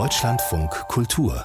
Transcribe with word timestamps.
Deutschlandfunk 0.00 0.70
Kultur 0.88 1.44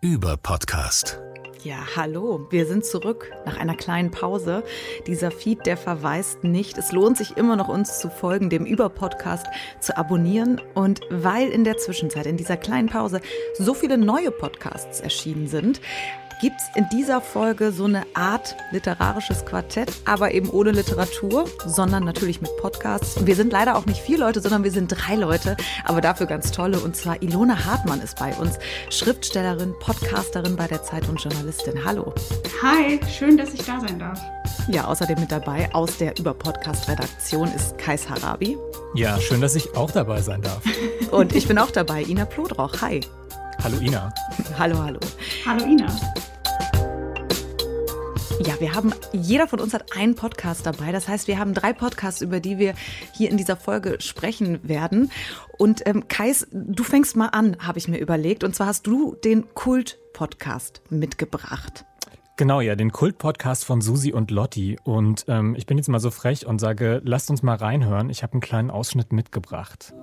über 0.00 0.36
Podcast. 0.36 1.20
Ja, 1.62 1.76
hallo, 1.94 2.48
wir 2.50 2.66
sind 2.66 2.84
zurück 2.84 3.30
nach 3.46 3.56
einer 3.56 3.76
kleinen 3.76 4.10
Pause. 4.10 4.64
Dieser 5.06 5.30
Feed, 5.30 5.64
der 5.64 5.76
verweist 5.76 6.42
nicht. 6.42 6.76
Es 6.76 6.90
lohnt 6.90 7.16
sich 7.16 7.36
immer 7.36 7.54
noch, 7.54 7.68
uns 7.68 8.00
zu 8.00 8.10
folgen, 8.10 8.50
dem 8.50 8.66
Über-Podcast 8.66 9.46
zu 9.78 9.96
abonnieren. 9.96 10.60
Und 10.74 11.02
weil 11.08 11.50
in 11.50 11.62
der 11.62 11.76
Zwischenzeit, 11.76 12.26
in 12.26 12.36
dieser 12.36 12.56
kleinen 12.56 12.88
Pause, 12.88 13.20
so 13.60 13.74
viele 13.74 13.96
neue 13.96 14.32
Podcasts 14.32 14.98
erschienen 14.98 15.46
sind, 15.46 15.80
gibt 16.40 16.60
es 16.60 16.76
in 16.76 16.88
dieser 16.90 17.20
Folge 17.20 17.72
so 17.72 17.84
eine 17.84 18.04
Art 18.14 18.56
literarisches 18.70 19.44
Quartett, 19.44 19.92
aber 20.04 20.32
eben 20.32 20.50
ohne 20.50 20.72
Literatur, 20.72 21.46
sondern 21.66 22.04
natürlich 22.04 22.40
mit 22.40 22.56
Podcasts. 22.58 23.24
Wir 23.24 23.36
sind 23.36 23.52
leider 23.52 23.76
auch 23.76 23.86
nicht 23.86 24.00
vier 24.00 24.18
Leute, 24.18 24.40
sondern 24.40 24.64
wir 24.64 24.70
sind 24.70 24.88
drei 24.88 25.14
Leute, 25.14 25.56
aber 25.84 26.00
dafür 26.00 26.26
ganz 26.26 26.50
tolle. 26.50 26.78
Und 26.78 26.96
zwar 26.96 27.22
Ilona 27.22 27.64
Hartmann 27.64 28.00
ist 28.00 28.18
bei 28.18 28.34
uns, 28.34 28.58
Schriftstellerin, 28.90 29.74
Podcasterin 29.80 30.56
bei 30.56 30.66
der 30.66 30.82
Zeit 30.82 31.08
und 31.08 31.22
Journalistin. 31.22 31.84
Hallo. 31.84 32.12
Hi, 32.62 33.00
schön, 33.08 33.36
dass 33.36 33.54
ich 33.54 33.64
da 33.64 33.80
sein 33.80 33.98
darf. 33.98 34.20
Ja, 34.68 34.86
außerdem 34.86 35.20
mit 35.20 35.30
dabei 35.32 35.72
aus 35.74 35.98
der 35.98 36.18
Über-Podcast-Redaktion 36.18 37.48
ist 37.52 37.76
Kais 37.78 38.08
Harabi. 38.08 38.56
Ja, 38.94 39.20
schön, 39.20 39.40
dass 39.40 39.54
ich 39.54 39.76
auch 39.76 39.90
dabei 39.90 40.20
sein 40.22 40.40
darf. 40.40 40.62
Und 41.10 41.34
ich 41.34 41.48
bin 41.48 41.58
auch 41.58 41.70
dabei, 41.70 42.02
Ina 42.02 42.24
Plodroch. 42.24 42.80
Hi. 42.80 43.00
Hallo 43.62 43.78
Ina. 43.80 44.12
Hallo, 44.58 44.82
hallo. 44.82 45.00
Hallo 45.46 45.64
Ina. 45.64 45.86
Ja, 48.44 48.60
wir 48.60 48.74
haben, 48.74 48.92
jeder 49.12 49.46
von 49.46 49.60
uns 49.60 49.72
hat 49.72 49.96
einen 49.96 50.16
Podcast 50.16 50.66
dabei. 50.66 50.92
Das 50.92 51.08
heißt, 51.08 51.28
wir 51.28 51.38
haben 51.38 51.54
drei 51.54 51.72
Podcasts, 51.72 52.20
über 52.20 52.40
die 52.40 52.58
wir 52.58 52.74
hier 53.12 53.30
in 53.30 53.36
dieser 53.36 53.56
Folge 53.56 53.96
sprechen 54.00 54.66
werden. 54.68 55.10
Und 55.56 55.86
ähm, 55.86 56.08
Kais, 56.08 56.46
du 56.52 56.84
fängst 56.84 57.16
mal 57.16 57.28
an, 57.28 57.56
habe 57.60 57.78
ich 57.78 57.88
mir 57.88 57.98
überlegt. 57.98 58.44
Und 58.44 58.54
zwar 58.54 58.66
hast 58.66 58.86
du 58.86 59.14
den 59.24 59.54
Kult-Podcast 59.54 60.82
mitgebracht. 60.90 61.84
Genau, 62.36 62.60
ja, 62.60 62.74
den 62.74 62.90
Kult-Podcast 62.90 63.64
von 63.64 63.80
Susi 63.80 64.12
und 64.12 64.30
Lotti. 64.32 64.76
Und 64.82 65.24
ähm, 65.28 65.54
ich 65.56 65.66
bin 65.66 65.78
jetzt 65.78 65.88
mal 65.88 66.00
so 66.00 66.10
frech 66.10 66.46
und 66.46 66.58
sage, 66.58 67.00
lasst 67.04 67.30
uns 67.30 67.42
mal 67.42 67.56
reinhören. 67.56 68.10
Ich 68.10 68.22
habe 68.24 68.32
einen 68.32 68.40
kleinen 68.40 68.70
Ausschnitt 68.70 69.12
mitgebracht. 69.12 69.94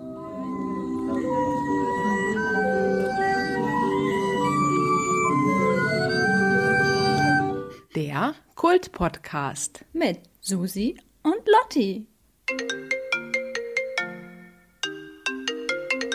Kult-Podcast 8.72 9.84
mit 9.92 10.22
Susi 10.40 10.96
und 11.24 11.46
Lotti. 11.46 12.08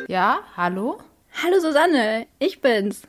Ja, 0.08 0.38
hallo? 0.56 0.98
Hallo 1.42 1.60
Susanne, 1.60 2.26
ich 2.38 2.62
bin's. 2.62 3.02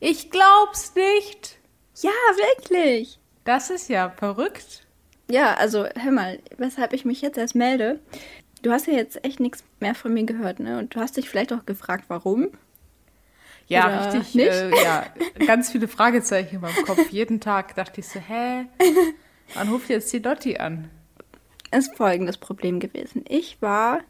Ich 0.00 0.32
glaub's 0.32 0.96
nicht. 0.96 1.60
Ja, 2.00 2.10
wirklich. 2.10 3.20
Das 3.44 3.70
ist 3.70 3.88
ja 3.88 4.10
verrückt. 4.10 4.84
Ja, 5.30 5.54
also 5.54 5.86
hör 5.94 6.10
mal, 6.10 6.40
weshalb 6.56 6.92
ich 6.92 7.04
mich 7.04 7.20
jetzt 7.20 7.38
erst 7.38 7.54
melde. 7.54 8.00
Du 8.62 8.72
hast 8.72 8.88
ja 8.88 8.94
jetzt 8.94 9.24
echt 9.24 9.38
nichts 9.38 9.62
mehr 9.78 9.94
von 9.94 10.12
mir 10.12 10.24
gehört, 10.24 10.58
ne? 10.58 10.80
Und 10.80 10.96
du 10.96 10.98
hast 10.98 11.16
dich 11.16 11.28
vielleicht 11.28 11.52
auch 11.52 11.66
gefragt, 11.66 12.06
warum. 12.08 12.50
Ja, 13.68 13.86
Oder 13.86 14.14
richtig. 14.14 14.34
nicht? 14.34 14.48
Äh, 14.48 14.82
ja, 14.82 15.06
ganz 15.46 15.70
viele 15.70 15.88
Fragezeichen 15.88 16.56
in 16.56 16.60
meinem 16.60 16.84
Kopf. 16.84 17.10
Jeden 17.10 17.40
Tag 17.40 17.74
dachte 17.74 18.00
ich 18.00 18.08
so, 18.08 18.20
hä? 18.20 18.66
Wann 19.54 19.68
ruft 19.68 19.88
jetzt 19.88 20.12
die 20.12 20.18
Lotti 20.18 20.58
an? 20.58 20.90
Ist 21.70 21.96
folgendes 21.96 22.36
Problem 22.36 22.80
gewesen. 22.80 23.24
Ich 23.28 23.60
war 23.62 24.00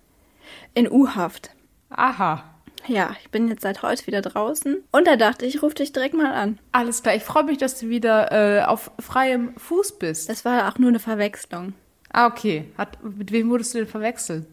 in 0.74 0.90
U-Haft. 0.90 1.50
Aha. 1.90 2.44
Ja, 2.88 3.14
ich 3.22 3.30
bin 3.30 3.46
jetzt 3.46 3.62
seit 3.62 3.82
heute 3.82 4.06
wieder 4.08 4.22
draußen. 4.22 4.82
Und 4.90 5.06
da 5.06 5.14
dachte 5.14 5.46
ich, 5.46 5.54
ich 5.54 5.62
rufe 5.62 5.76
dich 5.76 5.92
direkt 5.92 6.14
mal 6.14 6.32
an. 6.32 6.58
Alles 6.72 7.02
klar. 7.04 7.14
Ich 7.14 7.22
freue 7.22 7.44
mich, 7.44 7.58
dass 7.58 7.78
du 7.78 7.88
wieder 7.88 8.32
äh, 8.32 8.64
auf 8.64 8.90
freiem 8.98 9.54
Fuß 9.56 9.98
bist. 10.00 10.28
Das 10.28 10.44
war 10.44 10.68
auch 10.68 10.78
nur 10.78 10.88
eine 10.88 10.98
Verwechslung. 10.98 11.74
ah, 12.12 12.26
okay. 12.26 12.64
Hat, 12.76 12.98
mit 13.04 13.30
wem 13.30 13.50
wurdest 13.50 13.74
du 13.74 13.78
denn 13.78 13.86
verwechselt? 13.86 14.46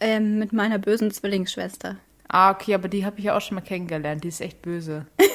Ähm, 0.00 0.38
mit 0.38 0.52
meiner 0.52 0.78
bösen 0.78 1.10
Zwillingsschwester. 1.10 1.96
Ah, 2.32 2.50
okay, 2.50 2.74
aber 2.74 2.88
die 2.88 3.04
habe 3.04 3.18
ich 3.18 3.26
ja 3.26 3.36
auch 3.36 3.40
schon 3.42 3.56
mal 3.56 3.60
kennengelernt. 3.60 4.24
Die 4.24 4.28
ist 4.28 4.40
echt 4.40 4.60
böse. 4.62 5.06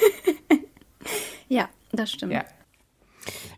Ja, 1.50 1.70
das 1.94 2.12
stimmt. 2.12 2.34
Ja. 2.34 2.44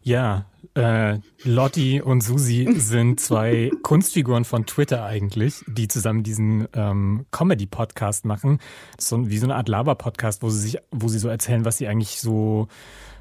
Ja, 0.03 0.45
äh, 0.75 1.19
Lotti 1.43 2.01
und 2.01 2.21
Susi 2.21 2.67
sind 2.77 3.19
zwei 3.19 3.71
Kunstfiguren 3.83 4.45
von 4.45 4.65
Twitter 4.65 5.03
eigentlich, 5.03 5.63
die 5.67 5.87
zusammen 5.87 6.23
diesen 6.23 6.67
ähm, 6.73 7.25
Comedy-Podcast 7.31 8.25
machen. 8.25 8.59
Das 8.95 9.05
ist 9.05 9.09
so, 9.09 9.29
wie 9.29 9.37
so 9.37 9.45
eine 9.45 9.55
Art 9.55 9.67
Laber-Podcast, 9.67 10.41
wo 10.43 10.49
sie 10.49 10.59
sich, 10.59 10.77
wo 10.91 11.07
sie 11.07 11.19
so 11.19 11.29
erzählen, 11.29 11.65
was 11.65 11.77
sie 11.77 11.87
eigentlich 11.87 12.19
so 12.19 12.67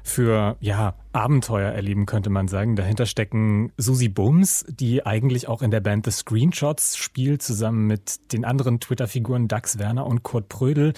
für 0.03 0.57
ja 0.59 0.95
Abenteuer 1.11 1.71
erleben 1.71 2.05
könnte 2.05 2.29
man 2.29 2.47
sagen. 2.47 2.75
Dahinter 2.75 3.05
stecken 3.05 3.71
Susi 3.77 4.09
Bums, 4.09 4.65
die 4.69 5.05
eigentlich 5.05 5.47
auch 5.47 5.61
in 5.61 5.71
der 5.71 5.81
Band 5.81 6.05
The 6.05 6.11
Screenshots 6.11 6.97
spielt, 6.97 7.41
zusammen 7.41 7.87
mit 7.87 8.31
den 8.33 8.45
anderen 8.45 8.79
Twitter-Figuren 8.79 9.47
Dax 9.47 9.79
Werner 9.79 10.05
und 10.05 10.23
Kurt 10.23 10.49
Prödel 10.49 10.93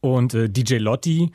und 0.00 0.34
äh, 0.34 0.48
DJ 0.48 0.76
Lotti, 0.76 1.30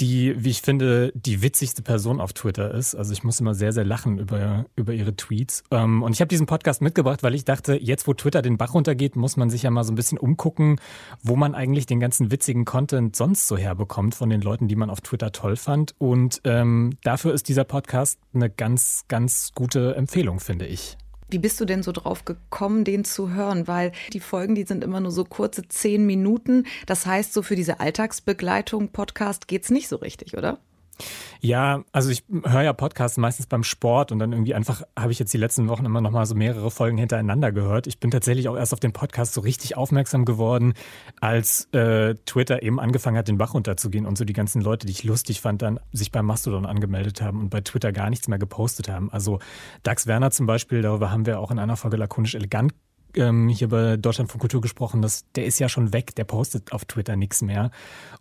die, 0.00 0.34
wie 0.42 0.50
ich 0.50 0.62
finde, 0.62 1.12
die 1.14 1.42
witzigste 1.42 1.82
Person 1.82 2.20
auf 2.20 2.32
Twitter 2.32 2.72
ist. 2.72 2.94
Also 2.94 3.12
ich 3.12 3.24
muss 3.24 3.40
immer 3.40 3.54
sehr, 3.54 3.72
sehr 3.72 3.84
lachen 3.84 4.18
über, 4.18 4.66
über 4.76 4.92
ihre 4.92 5.16
Tweets. 5.16 5.64
Ähm, 5.70 6.02
und 6.02 6.12
ich 6.12 6.20
habe 6.20 6.28
diesen 6.28 6.46
Podcast 6.46 6.82
mitgebracht, 6.82 7.22
weil 7.22 7.34
ich 7.34 7.44
dachte, 7.44 7.74
jetzt 7.74 8.06
wo 8.06 8.14
Twitter 8.14 8.42
den 8.42 8.58
Bach 8.58 8.74
runtergeht, 8.74 9.16
muss 9.16 9.36
man 9.36 9.50
sich 9.50 9.62
ja 9.62 9.70
mal 9.70 9.84
so 9.84 9.92
ein 9.92 9.96
bisschen 9.96 10.18
umgucken, 10.18 10.80
wo 11.22 11.36
man 11.36 11.54
eigentlich 11.54 11.86
den 11.86 12.00
ganzen 12.00 12.30
witzigen 12.30 12.64
Content 12.64 13.16
sonst 13.16 13.48
so 13.48 13.56
herbekommt 13.56 14.14
von 14.14 14.30
den 14.30 14.40
Leuten, 14.40 14.68
die 14.68 14.76
man 14.76 14.90
auf 14.90 15.00
Twitter 15.00 15.32
toll 15.32 15.56
fand. 15.56 15.94
Und 15.98 16.40
ähm, 16.44 16.96
dafür 17.02 17.34
ist 17.34 17.48
dieser 17.48 17.64
Podcast 17.64 18.20
eine 18.34 18.50
ganz, 18.50 19.04
ganz 19.08 19.52
gute 19.54 19.96
Empfehlung, 19.96 20.38
finde 20.38 20.66
ich. 20.66 20.96
Wie 21.30 21.38
bist 21.38 21.60
du 21.60 21.66
denn 21.66 21.82
so 21.82 21.92
drauf 21.92 22.24
gekommen, 22.24 22.84
den 22.84 23.04
zu 23.04 23.30
hören? 23.30 23.68
Weil 23.68 23.92
die 24.12 24.20
Folgen, 24.20 24.54
die 24.54 24.64
sind 24.64 24.82
immer 24.82 25.00
nur 25.00 25.12
so 25.12 25.24
kurze 25.24 25.68
zehn 25.68 26.06
Minuten. 26.06 26.64
Das 26.86 27.04
heißt, 27.04 27.34
so 27.34 27.42
für 27.42 27.56
diese 27.56 27.80
Alltagsbegleitung 27.80 28.88
Podcast 28.88 29.46
geht's 29.46 29.70
nicht 29.70 29.88
so 29.88 29.96
richtig, 29.96 30.36
oder? 30.36 30.58
Ja, 31.40 31.84
also 31.92 32.10
ich 32.10 32.24
höre 32.44 32.62
ja 32.62 32.72
Podcasts 32.72 33.16
meistens 33.16 33.46
beim 33.46 33.62
Sport 33.62 34.12
und 34.12 34.18
dann 34.18 34.32
irgendwie 34.32 34.54
einfach 34.54 34.82
habe 34.98 35.12
ich 35.12 35.18
jetzt 35.18 35.32
die 35.32 35.38
letzten 35.38 35.68
Wochen 35.68 35.84
immer 35.84 36.00
noch 36.00 36.10
mal 36.10 36.26
so 36.26 36.34
mehrere 36.34 36.70
Folgen 36.70 36.98
hintereinander 36.98 37.52
gehört. 37.52 37.86
Ich 37.86 38.00
bin 38.00 38.10
tatsächlich 38.10 38.48
auch 38.48 38.56
erst 38.56 38.72
auf 38.72 38.80
den 38.80 38.92
Podcast 38.92 39.34
so 39.34 39.40
richtig 39.40 39.76
aufmerksam 39.76 40.24
geworden, 40.24 40.74
als 41.20 41.72
äh, 41.72 42.14
Twitter 42.26 42.62
eben 42.62 42.80
angefangen 42.80 43.16
hat, 43.16 43.28
den 43.28 43.38
Bach 43.38 43.54
runterzugehen 43.54 44.06
und 44.06 44.18
so 44.18 44.24
die 44.24 44.32
ganzen 44.32 44.60
Leute, 44.62 44.86
die 44.86 44.92
ich 44.92 45.04
lustig 45.04 45.40
fand, 45.40 45.62
dann 45.62 45.78
sich 45.92 46.10
bei 46.10 46.22
Mastodon 46.22 46.66
angemeldet 46.66 47.22
haben 47.22 47.40
und 47.40 47.50
bei 47.50 47.60
Twitter 47.60 47.92
gar 47.92 48.10
nichts 48.10 48.28
mehr 48.28 48.38
gepostet 48.38 48.88
haben. 48.88 49.10
Also 49.12 49.38
Dax 49.82 50.06
Werner 50.06 50.30
zum 50.30 50.46
Beispiel, 50.46 50.82
darüber 50.82 51.10
haben 51.10 51.26
wir 51.26 51.38
auch 51.40 51.50
in 51.50 51.58
einer 51.58 51.76
Folge 51.76 51.96
lakonisch 51.96 52.34
elegant 52.34 52.72
ähm, 53.14 53.48
hier 53.48 53.68
bei 53.68 53.96
Deutschland 53.96 54.30
von 54.30 54.40
Kultur 54.40 54.60
gesprochen, 54.60 55.02
dass 55.02 55.24
der 55.32 55.46
ist 55.46 55.58
ja 55.58 55.68
schon 55.68 55.92
weg, 55.92 56.14
der 56.14 56.24
postet 56.24 56.72
auf 56.72 56.84
Twitter 56.84 57.16
nichts 57.16 57.42
mehr. 57.42 57.70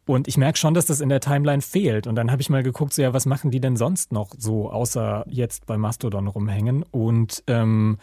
Und 0.06 0.28
ich 0.28 0.38
merke 0.38 0.58
schon, 0.58 0.74
dass 0.74 0.86
das 0.86 1.02
in 1.02 1.10
der 1.10 1.20
Timeline 1.20 1.62
fehlt. 1.62 2.08
Und 2.08 2.16
dann 2.16 2.32
habe 2.32 2.42
ich 2.42 2.50
mal 2.50 2.64
geguckt, 2.64 2.94
so 2.94 3.02
ja, 3.02 3.14
was 3.14 3.26
machen 3.26 3.52
die 3.52 3.60
denn 3.60 3.76
sonst 3.76 4.12
noch 4.12 4.32
so, 4.38 4.70
außer 4.72 5.26
jetzt 5.28 5.66
bei 5.66 5.78
Mastodon 5.78 6.28
rumhängen? 6.28 6.84
Und 6.84 7.44
ähm, 7.48 7.98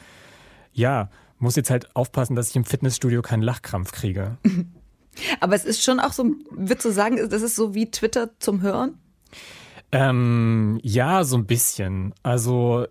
ja, 0.73 1.11
muss 1.39 1.57
jetzt 1.57 1.71
halt 1.71 1.95
aufpassen, 1.95 2.37
dass 2.37 2.51
ich 2.51 2.57
im 2.57 2.65
Fitnessstudio 2.65 3.23
keinen 3.23 3.43
Lachkrampf 3.43 3.93
kriege. 3.93 4.39
Aber 5.41 5.55
es 5.55 5.65
ist 5.65 5.83
schon 5.83 6.01
auch 6.01 6.13
so, 6.13 6.25
würdest 6.51 6.85
du 6.85 6.91
sagen, 6.91 7.17
das 7.29 7.43
ist 7.43 7.57
so 7.57 7.75
wie 7.75 7.91
Twitter 7.91 8.31
zum 8.41 8.63
Hören? 8.63 8.99
Ähm, 9.93 10.81
ja, 10.83 11.23
so 11.23 11.37
ein 11.37 11.47
bisschen. 11.47 12.15
Also 12.23 12.87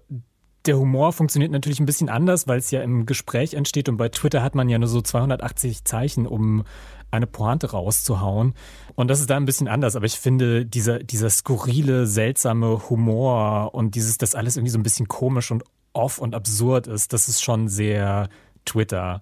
der 0.65 0.77
Humor 0.77 1.11
funktioniert 1.13 1.51
natürlich 1.51 1.79
ein 1.79 1.85
bisschen 1.85 2.09
anders, 2.09 2.47
weil 2.47 2.59
es 2.59 2.71
ja 2.71 2.81
im 2.81 3.05
Gespräch 3.05 3.53
entsteht 3.53 3.89
und 3.89 3.97
bei 3.97 4.09
Twitter 4.09 4.41
hat 4.41 4.55
man 4.55 4.69
ja 4.69 4.77
nur 4.77 4.87
so 4.87 5.01
280 5.01 5.83
Zeichen, 5.83 6.25
um 6.25 6.63
eine 7.11 7.27
Pointe 7.27 7.71
rauszuhauen. 7.71 8.53
Und 8.95 9.07
das 9.07 9.19
ist 9.19 9.29
da 9.29 9.37
ein 9.37 9.45
bisschen 9.45 9.67
anders, 9.67 9.95
aber 9.95 10.05
ich 10.05 10.19
finde, 10.19 10.65
dieser, 10.65 10.99
dieser 10.99 11.29
skurrile, 11.29 12.07
seltsame 12.07 12.89
Humor 12.89 13.73
und 13.73 13.95
dieses, 13.95 14.17
dass 14.17 14.35
alles 14.35 14.57
irgendwie 14.57 14.71
so 14.71 14.79
ein 14.79 14.83
bisschen 14.83 15.07
komisch 15.07 15.51
und 15.51 15.63
off 15.93 16.17
und 16.17 16.33
absurd 16.33 16.87
ist, 16.87 17.13
das 17.13 17.27
ist 17.27 17.43
schon 17.43 17.67
sehr 17.67 18.29
Twitter. 18.65 19.19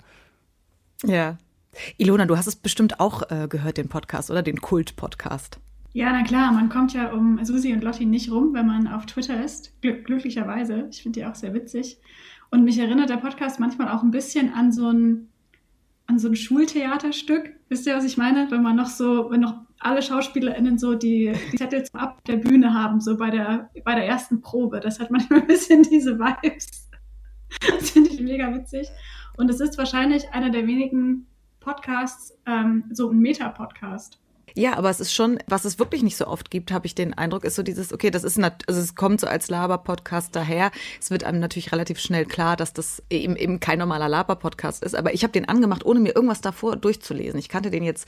Ja. 1.06 1.38
Ilona, 1.98 2.26
du 2.26 2.38
hast 2.38 2.48
es 2.48 2.56
bestimmt 2.56 3.00
auch 3.00 3.30
äh, 3.30 3.48
gehört, 3.48 3.78
den 3.78 3.90
Podcast, 3.90 4.30
oder? 4.30 4.44
Den 4.44 4.60
Kult-Podcast. 4.62 5.60
Ja, 5.94 6.12
na 6.14 6.24
klar, 6.24 6.54
man 6.54 6.70
kommt 6.70 6.94
ja 6.94 7.12
um 7.12 7.44
Susi 7.44 7.74
und 7.74 7.84
Lotti 7.84 8.06
nicht 8.06 8.32
rum, 8.32 8.54
wenn 8.54 8.66
man 8.66 8.88
auf 8.88 9.06
Twitter 9.06 9.44
ist. 9.44 9.80
Glück 9.82 10.06
glücklicherweise. 10.06 10.88
Ich 10.90 11.04
finde 11.04 11.20
die 11.20 11.26
auch 11.26 11.36
sehr 11.36 11.54
witzig. 11.54 12.00
Und 12.50 12.64
mich 12.64 12.78
erinnert 12.80 13.10
der 13.10 13.18
Podcast 13.18 13.60
manchmal 13.60 13.90
auch 13.90 14.02
ein 14.02 14.12
bisschen 14.12 14.54
an 14.54 14.72
so 14.72 14.90
ein, 14.90 15.28
an 16.08 16.18
so 16.18 16.30
ein 16.30 16.36
Schultheaterstück. 16.36 17.54
Wisst 17.68 17.88
ihr, 17.88 17.96
was 17.96 18.06
ich 18.06 18.18
meine? 18.18 18.50
Wenn 18.52 18.64
man 18.64 18.78
noch 18.78 18.88
so, 18.88 19.30
wenn 19.32 19.42
noch 19.42 19.56
alle 19.80 20.02
SchauspielerInnen 20.02 20.78
so 20.78 20.96
die, 20.96 21.34
die 21.52 21.58
Zettel 21.58 21.84
zum 21.84 22.00
Ab 22.00 22.24
der 22.26 22.38
Bühne 22.38 22.74
haben, 22.74 23.02
so 23.02 23.18
bei 23.18 23.30
der, 23.30 23.70
bei 23.84 23.96
der 23.96 24.06
ersten 24.06 24.42
Probe. 24.42 24.80
Das 24.80 25.00
hat 25.00 25.12
manchmal 25.12 25.42
ein 25.42 25.48
bisschen 25.48 25.84
diese 25.84 26.18
Vibes. 26.18 26.90
Das 27.70 27.92
finde 27.92 28.12
ich 28.12 28.22
mega 28.22 28.54
witzig. 28.54 28.88
Und 29.36 29.50
es 29.50 29.60
ist 29.60 29.78
wahrscheinlich 29.78 30.30
einer 30.32 30.52
der 30.52 30.68
wenigen 30.68 31.28
Podcasts, 31.60 32.38
ähm, 32.46 32.86
so 32.92 33.10
ein 33.10 33.20
Meta-Podcast. 33.20 34.22
Ja, 34.56 34.78
aber 34.78 34.90
es 34.90 35.00
ist 35.00 35.14
schon, 35.14 35.40
was 35.48 35.66
es 35.66 35.80
wirklich 35.80 36.04
nicht 36.04 36.18
so 36.18 36.28
oft 36.28 36.52
gibt, 36.52 36.72
habe 36.72 36.86
ich 36.86 36.96
den 36.96 37.14
Eindruck, 37.14 37.44
ist 37.44 37.56
so 37.56 37.64
dieses, 37.64 37.94
okay, 37.94 38.12
das 38.12 38.24
ist, 38.24 38.40
also 38.40 38.60
es 38.68 38.96
kommt 38.96 39.22
so 39.22 39.28
als 39.28 39.50
Laber-Podcast 39.50 40.36
daher. 40.36 40.72
Es 41.00 41.12
wird 41.12 41.24
einem 41.24 41.40
natürlich 41.40 41.72
relativ 41.72 42.00
schnell 42.00 42.26
klar, 42.26 42.56
dass 42.56 42.74
das 42.74 43.02
eben, 43.10 43.36
eben 43.36 43.60
kein 43.60 43.80
normaler 43.80 44.10
Laber-Podcast 44.10 44.84
ist. 44.84 44.96
Aber 44.96 45.14
ich 45.14 45.24
habe 45.24 45.32
den 45.32 45.48
angemacht, 45.48 45.86
ohne 45.86 46.00
mir 46.00 46.16
irgendwas 46.16 46.42
davor 46.42 46.76
durchzulesen. 46.76 47.40
Ich 47.40 47.50
kannte 47.50 47.72
den 47.72 47.84
jetzt 47.84 48.08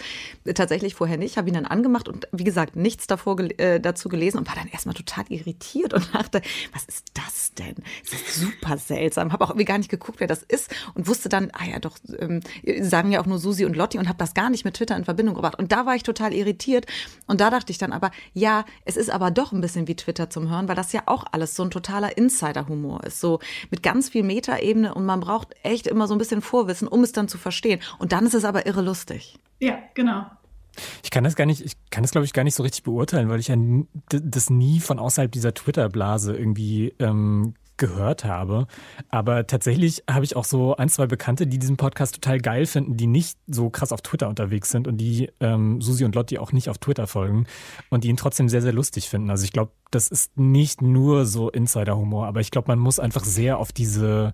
tatsächlich 0.55 0.95
vorher 0.95 1.17
nicht, 1.17 1.37
habe 1.37 1.47
ihn 1.47 1.53
dann 1.53 1.65
angemacht 1.65 2.07
und 2.07 2.27
wie 2.31 2.43
gesagt, 2.43 2.75
nichts 2.75 3.07
davor 3.07 3.39
äh, 3.39 3.79
dazu 3.79 4.09
gelesen 4.09 4.37
und 4.39 4.47
war 4.47 4.55
dann 4.55 4.67
erstmal 4.67 4.95
total 4.95 5.25
irritiert 5.29 5.93
und 5.93 6.09
dachte, 6.13 6.41
was 6.73 6.85
ist 6.85 7.05
das 7.13 7.53
denn? 7.53 7.75
Das 8.09 8.21
ist 8.21 8.35
super 8.35 8.77
seltsam. 8.77 9.31
Habe 9.31 9.45
auch 9.45 9.49
irgendwie 9.49 9.65
gar 9.65 9.77
nicht 9.77 9.89
geguckt, 9.89 10.19
wer 10.19 10.27
das 10.27 10.43
ist 10.43 10.73
und 10.93 11.07
wusste 11.07 11.29
dann, 11.29 11.51
ah 11.53 11.65
ja, 11.65 11.79
doch, 11.79 11.97
ähm, 12.19 12.41
sagen 12.81 13.11
ja 13.11 13.21
auch 13.21 13.25
nur 13.25 13.39
Susi 13.39 13.65
und 13.65 13.75
Lotti 13.75 13.97
und 13.97 14.07
habe 14.07 14.17
das 14.17 14.33
gar 14.33 14.49
nicht 14.49 14.65
mit 14.65 14.75
Twitter 14.75 14.95
in 14.95 15.05
Verbindung 15.05 15.35
gebracht. 15.35 15.57
Und 15.57 15.71
da 15.71 15.85
war 15.85 15.95
ich 15.95 16.03
total 16.03 16.32
irritiert. 16.33 16.85
Und 17.27 17.41
da 17.41 17.49
dachte 17.49 17.71
ich 17.71 17.77
dann 17.77 17.93
aber, 17.93 18.11
ja, 18.33 18.65
es 18.85 18.97
ist 18.97 19.09
aber 19.09 19.31
doch 19.31 19.51
ein 19.51 19.61
bisschen 19.61 19.87
wie 19.87 19.95
Twitter 19.95 20.29
zum 20.29 20.49
Hören, 20.49 20.67
weil 20.67 20.75
das 20.75 20.93
ja 20.93 21.03
auch 21.05 21.25
alles 21.31 21.55
so 21.55 21.63
ein 21.63 21.71
totaler 21.71 22.17
Insider-Humor 22.17 23.03
ist. 23.03 23.19
So 23.19 23.39
mit 23.71 23.83
ganz 23.83 24.09
viel 24.09 24.23
Metaebene 24.23 24.93
und 24.93 25.05
man 25.05 25.19
braucht 25.19 25.55
echt 25.63 25.87
immer 25.87 26.07
so 26.07 26.15
ein 26.15 26.17
bisschen 26.17 26.41
Vorwissen, 26.41 26.87
um 26.87 27.03
es 27.03 27.11
dann 27.11 27.27
zu 27.27 27.37
verstehen. 27.37 27.79
Und 27.99 28.11
dann 28.11 28.25
ist 28.25 28.33
es 28.33 28.45
aber 28.45 28.65
irre 28.65 28.81
lustig. 28.81 29.39
Ja, 29.59 29.77
genau. 29.93 30.25
Ich 31.03 31.11
kann 31.11 31.23
das 31.23 31.35
gar 31.35 31.45
nicht, 31.45 31.61
ich 31.61 31.73
kann 31.91 32.03
das 32.03 32.11
glaube 32.11 32.25
ich 32.25 32.33
gar 32.33 32.43
nicht 32.43 32.55
so 32.55 32.63
richtig 32.63 32.83
beurteilen, 32.83 33.29
weil 33.29 33.39
ich 33.39 33.47
ja 33.47 33.55
das 34.09 34.49
nie 34.49 34.79
von 34.79 34.99
außerhalb 34.99 35.31
dieser 35.31 35.53
Twitter-Blase 35.53 36.35
irgendwie 36.35 36.93
ähm, 36.99 37.53
gehört 37.77 38.25
habe. 38.25 38.67
Aber 39.09 39.47
tatsächlich 39.47 40.03
habe 40.09 40.25
ich 40.25 40.35
auch 40.35 40.45
so 40.45 40.75
ein, 40.75 40.89
zwei 40.89 41.07
Bekannte, 41.07 41.47
die 41.47 41.59
diesen 41.59 41.77
Podcast 41.77 42.15
total 42.15 42.39
geil 42.39 42.65
finden, 42.65 42.97
die 42.97 43.07
nicht 43.07 43.37
so 43.47 43.69
krass 43.69 43.91
auf 43.91 44.01
Twitter 44.01 44.29
unterwegs 44.29 44.69
sind 44.69 44.87
und 44.87 44.97
die 44.97 45.31
ähm, 45.39 45.81
Susi 45.81 46.05
und 46.05 46.15
Lotti 46.15 46.37
auch 46.37 46.51
nicht 46.51 46.69
auf 46.69 46.77
Twitter 46.77 47.07
folgen 47.07 47.45
und 47.89 48.03
die 48.03 48.09
ihn 48.09 48.17
trotzdem 48.17 48.49
sehr, 48.49 48.61
sehr 48.61 48.73
lustig 48.73 49.09
finden. 49.09 49.29
Also 49.29 49.45
ich 49.45 49.51
glaube, 49.51 49.71
das 49.91 50.07
ist 50.07 50.37
nicht 50.37 50.81
nur 50.81 51.25
so 51.25 51.49
Insider-Humor, 51.49 52.27
aber 52.27 52.41
ich 52.41 52.51
glaube, 52.51 52.67
man 52.69 52.79
muss 52.79 52.99
einfach 52.99 53.23
sehr 53.23 53.57
auf 53.57 53.71
diese 53.71 54.33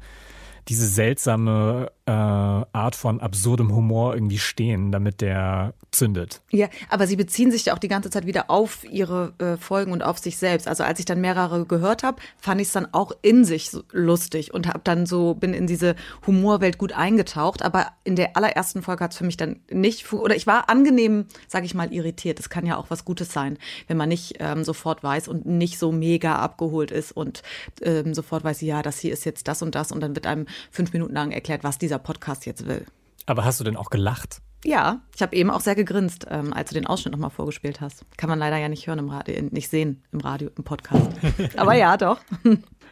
diese 0.67 0.87
seltsame 0.87 1.91
äh, 2.09 2.11
Art 2.11 2.95
von 2.95 3.19
absurdem 3.19 3.75
Humor 3.75 4.15
irgendwie 4.15 4.39
stehen, 4.39 4.91
damit 4.91 5.21
der 5.21 5.73
zündet. 5.91 6.41
Ja, 6.49 6.67
aber 6.89 7.05
sie 7.05 7.15
beziehen 7.15 7.51
sich 7.51 7.65
ja 7.65 7.73
auch 7.73 7.79
die 7.79 7.87
ganze 7.87 8.09
Zeit 8.09 8.25
wieder 8.25 8.49
auf 8.49 8.83
ihre 8.83 9.33
äh, 9.37 9.57
Folgen 9.57 9.91
und 9.91 10.03
auf 10.03 10.17
sich 10.17 10.37
selbst. 10.37 10.67
Also 10.67 10.83
als 10.83 10.99
ich 10.99 11.05
dann 11.05 11.21
mehrere 11.21 11.65
gehört 11.65 12.03
habe, 12.03 12.21
fand 12.39 12.61
ich 12.61 12.67
es 12.67 12.73
dann 12.73 12.87
auch 12.93 13.11
in 13.21 13.45
sich 13.45 13.71
lustig 13.91 14.53
und 14.53 14.67
habe 14.67 14.81
dann 14.83 15.05
so 15.05 15.35
bin 15.35 15.53
in 15.53 15.67
diese 15.67 15.95
Humorwelt 16.25 16.77
gut 16.77 16.93
eingetaucht. 16.93 17.61
Aber 17.61 17.87
in 18.03 18.15
der 18.15 18.35
allerersten 18.35 18.81
Folge 18.81 19.03
hat 19.03 19.11
es 19.11 19.17
für 19.17 19.25
mich 19.25 19.37
dann 19.37 19.59
nicht 19.69 20.11
oder 20.11 20.35
ich 20.35 20.47
war 20.47 20.69
angenehm, 20.69 21.25
sage 21.47 21.65
ich 21.65 21.75
mal, 21.75 21.93
irritiert. 21.93 22.39
Das 22.39 22.49
kann 22.49 22.65
ja 22.65 22.77
auch 22.77 22.89
was 22.89 23.05
Gutes 23.05 23.31
sein, 23.31 23.57
wenn 23.87 23.97
man 23.97 24.09
nicht 24.09 24.37
ähm, 24.39 24.63
sofort 24.63 25.03
weiß 25.03 25.27
und 25.27 25.45
nicht 25.45 25.77
so 25.77 25.91
mega 25.91 26.37
abgeholt 26.37 26.89
ist 26.89 27.11
und 27.11 27.43
ähm, 27.81 28.13
sofort 28.15 28.43
weiß, 28.43 28.61
ja, 28.61 28.81
das 28.81 28.99
hier 28.99 29.13
ist 29.13 29.25
jetzt 29.25 29.47
das 29.47 29.61
und 29.61 29.75
das 29.75 29.91
und 29.91 30.01
dann 30.01 30.15
wird 30.15 30.25
einem 30.25 30.47
fünf 30.71 30.93
Minuten 30.93 31.13
lang 31.13 31.31
erklärt, 31.31 31.63
was 31.63 31.77
dieser 31.77 31.98
Podcast 31.99 32.45
jetzt 32.45 32.67
will. 32.67 32.85
Aber 33.25 33.45
hast 33.45 33.59
du 33.59 33.63
denn 33.63 33.77
auch 33.77 33.89
gelacht? 33.89 34.41
Ja, 34.65 35.01
ich 35.15 35.21
habe 35.21 35.35
eben 35.35 35.49
auch 35.49 35.61
sehr 35.61 35.75
gegrinst, 35.75 36.25
ähm, 36.29 36.53
als 36.53 36.69
du 36.69 36.75
den 36.75 36.85
Ausschnitt 36.85 37.13
nochmal 37.13 37.29
vorgespielt 37.29 37.79
hast. 37.79 38.03
Kann 38.17 38.29
man 38.29 38.39
leider 38.39 38.57
ja 38.57 38.67
nicht 38.67 38.87
hören 38.87 38.99
im 38.99 39.09
Radio, 39.09 39.41
nicht 39.51 39.69
sehen 39.69 40.03
im 40.11 40.19
Radio, 40.19 40.49
im 40.57 40.63
Podcast. 40.63 41.11
Aber 41.57 41.75
ja, 41.75 41.95
doch. 41.95 42.19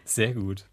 Sehr 0.05 0.33
gut. 0.33 0.65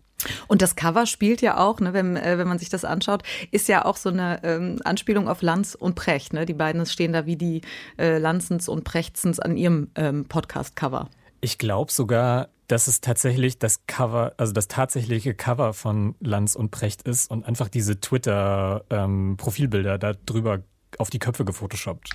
Und 0.47 0.63
das 0.63 0.77
Cover 0.77 1.07
spielt 1.07 1.43
ja 1.43 1.59
auch, 1.59 1.81
ne, 1.81 1.93
wenn, 1.93 2.17
äh, 2.17 2.39
wenn 2.39 2.49
man 2.49 2.59
sich 2.59 2.69
das 2.69 2.85
anschaut, 2.85 3.23
ist 3.51 3.69
ja 3.69 3.85
auch 3.85 3.97
so 3.97 4.11
eine 4.11 4.43
ähm, 4.45 4.79
Anspielung 4.85 5.29
auf 5.29 5.43
Lanz 5.43 5.75
und 5.75 5.97
Precht. 5.97 6.33
Ne? 6.33 6.47
Die 6.47 6.55
beiden 6.55 6.87
stehen 6.87 7.13
da 7.13 7.27
wie 7.27 7.37
die 7.37 7.63
äh, 7.99 8.19
Lanzens 8.19 8.69
und 8.69 8.85
Prechtens 8.85 9.41
an 9.41 9.57
ihrem 9.57 9.91
ähm, 9.97 10.27
Podcast-Cover. 10.27 11.09
Ich 11.41 11.59
glaube 11.59 11.93
sogar, 11.93 12.49
dass 12.69 12.87
es 12.87 13.01
tatsächlich 13.01 13.59
das 13.59 13.87
Cover, 13.87 14.35
also 14.37 14.53
das 14.53 14.69
tatsächliche 14.69 15.35
Cover 15.35 15.73
von 15.73 16.15
Lanz 16.21 16.55
und 16.55 16.71
Precht 16.71 17.03
ist 17.03 17.31
und 17.31 17.45
einfach 17.47 17.69
diese 17.69 18.01
Twitter-Profilbilder 18.01 19.95
ähm, 19.95 20.01
da 20.01 20.13
drüber 20.13 20.63
auf 20.99 21.11
die 21.11 21.19
Köpfe 21.19 21.45
gefotoshoppt. 21.45 22.11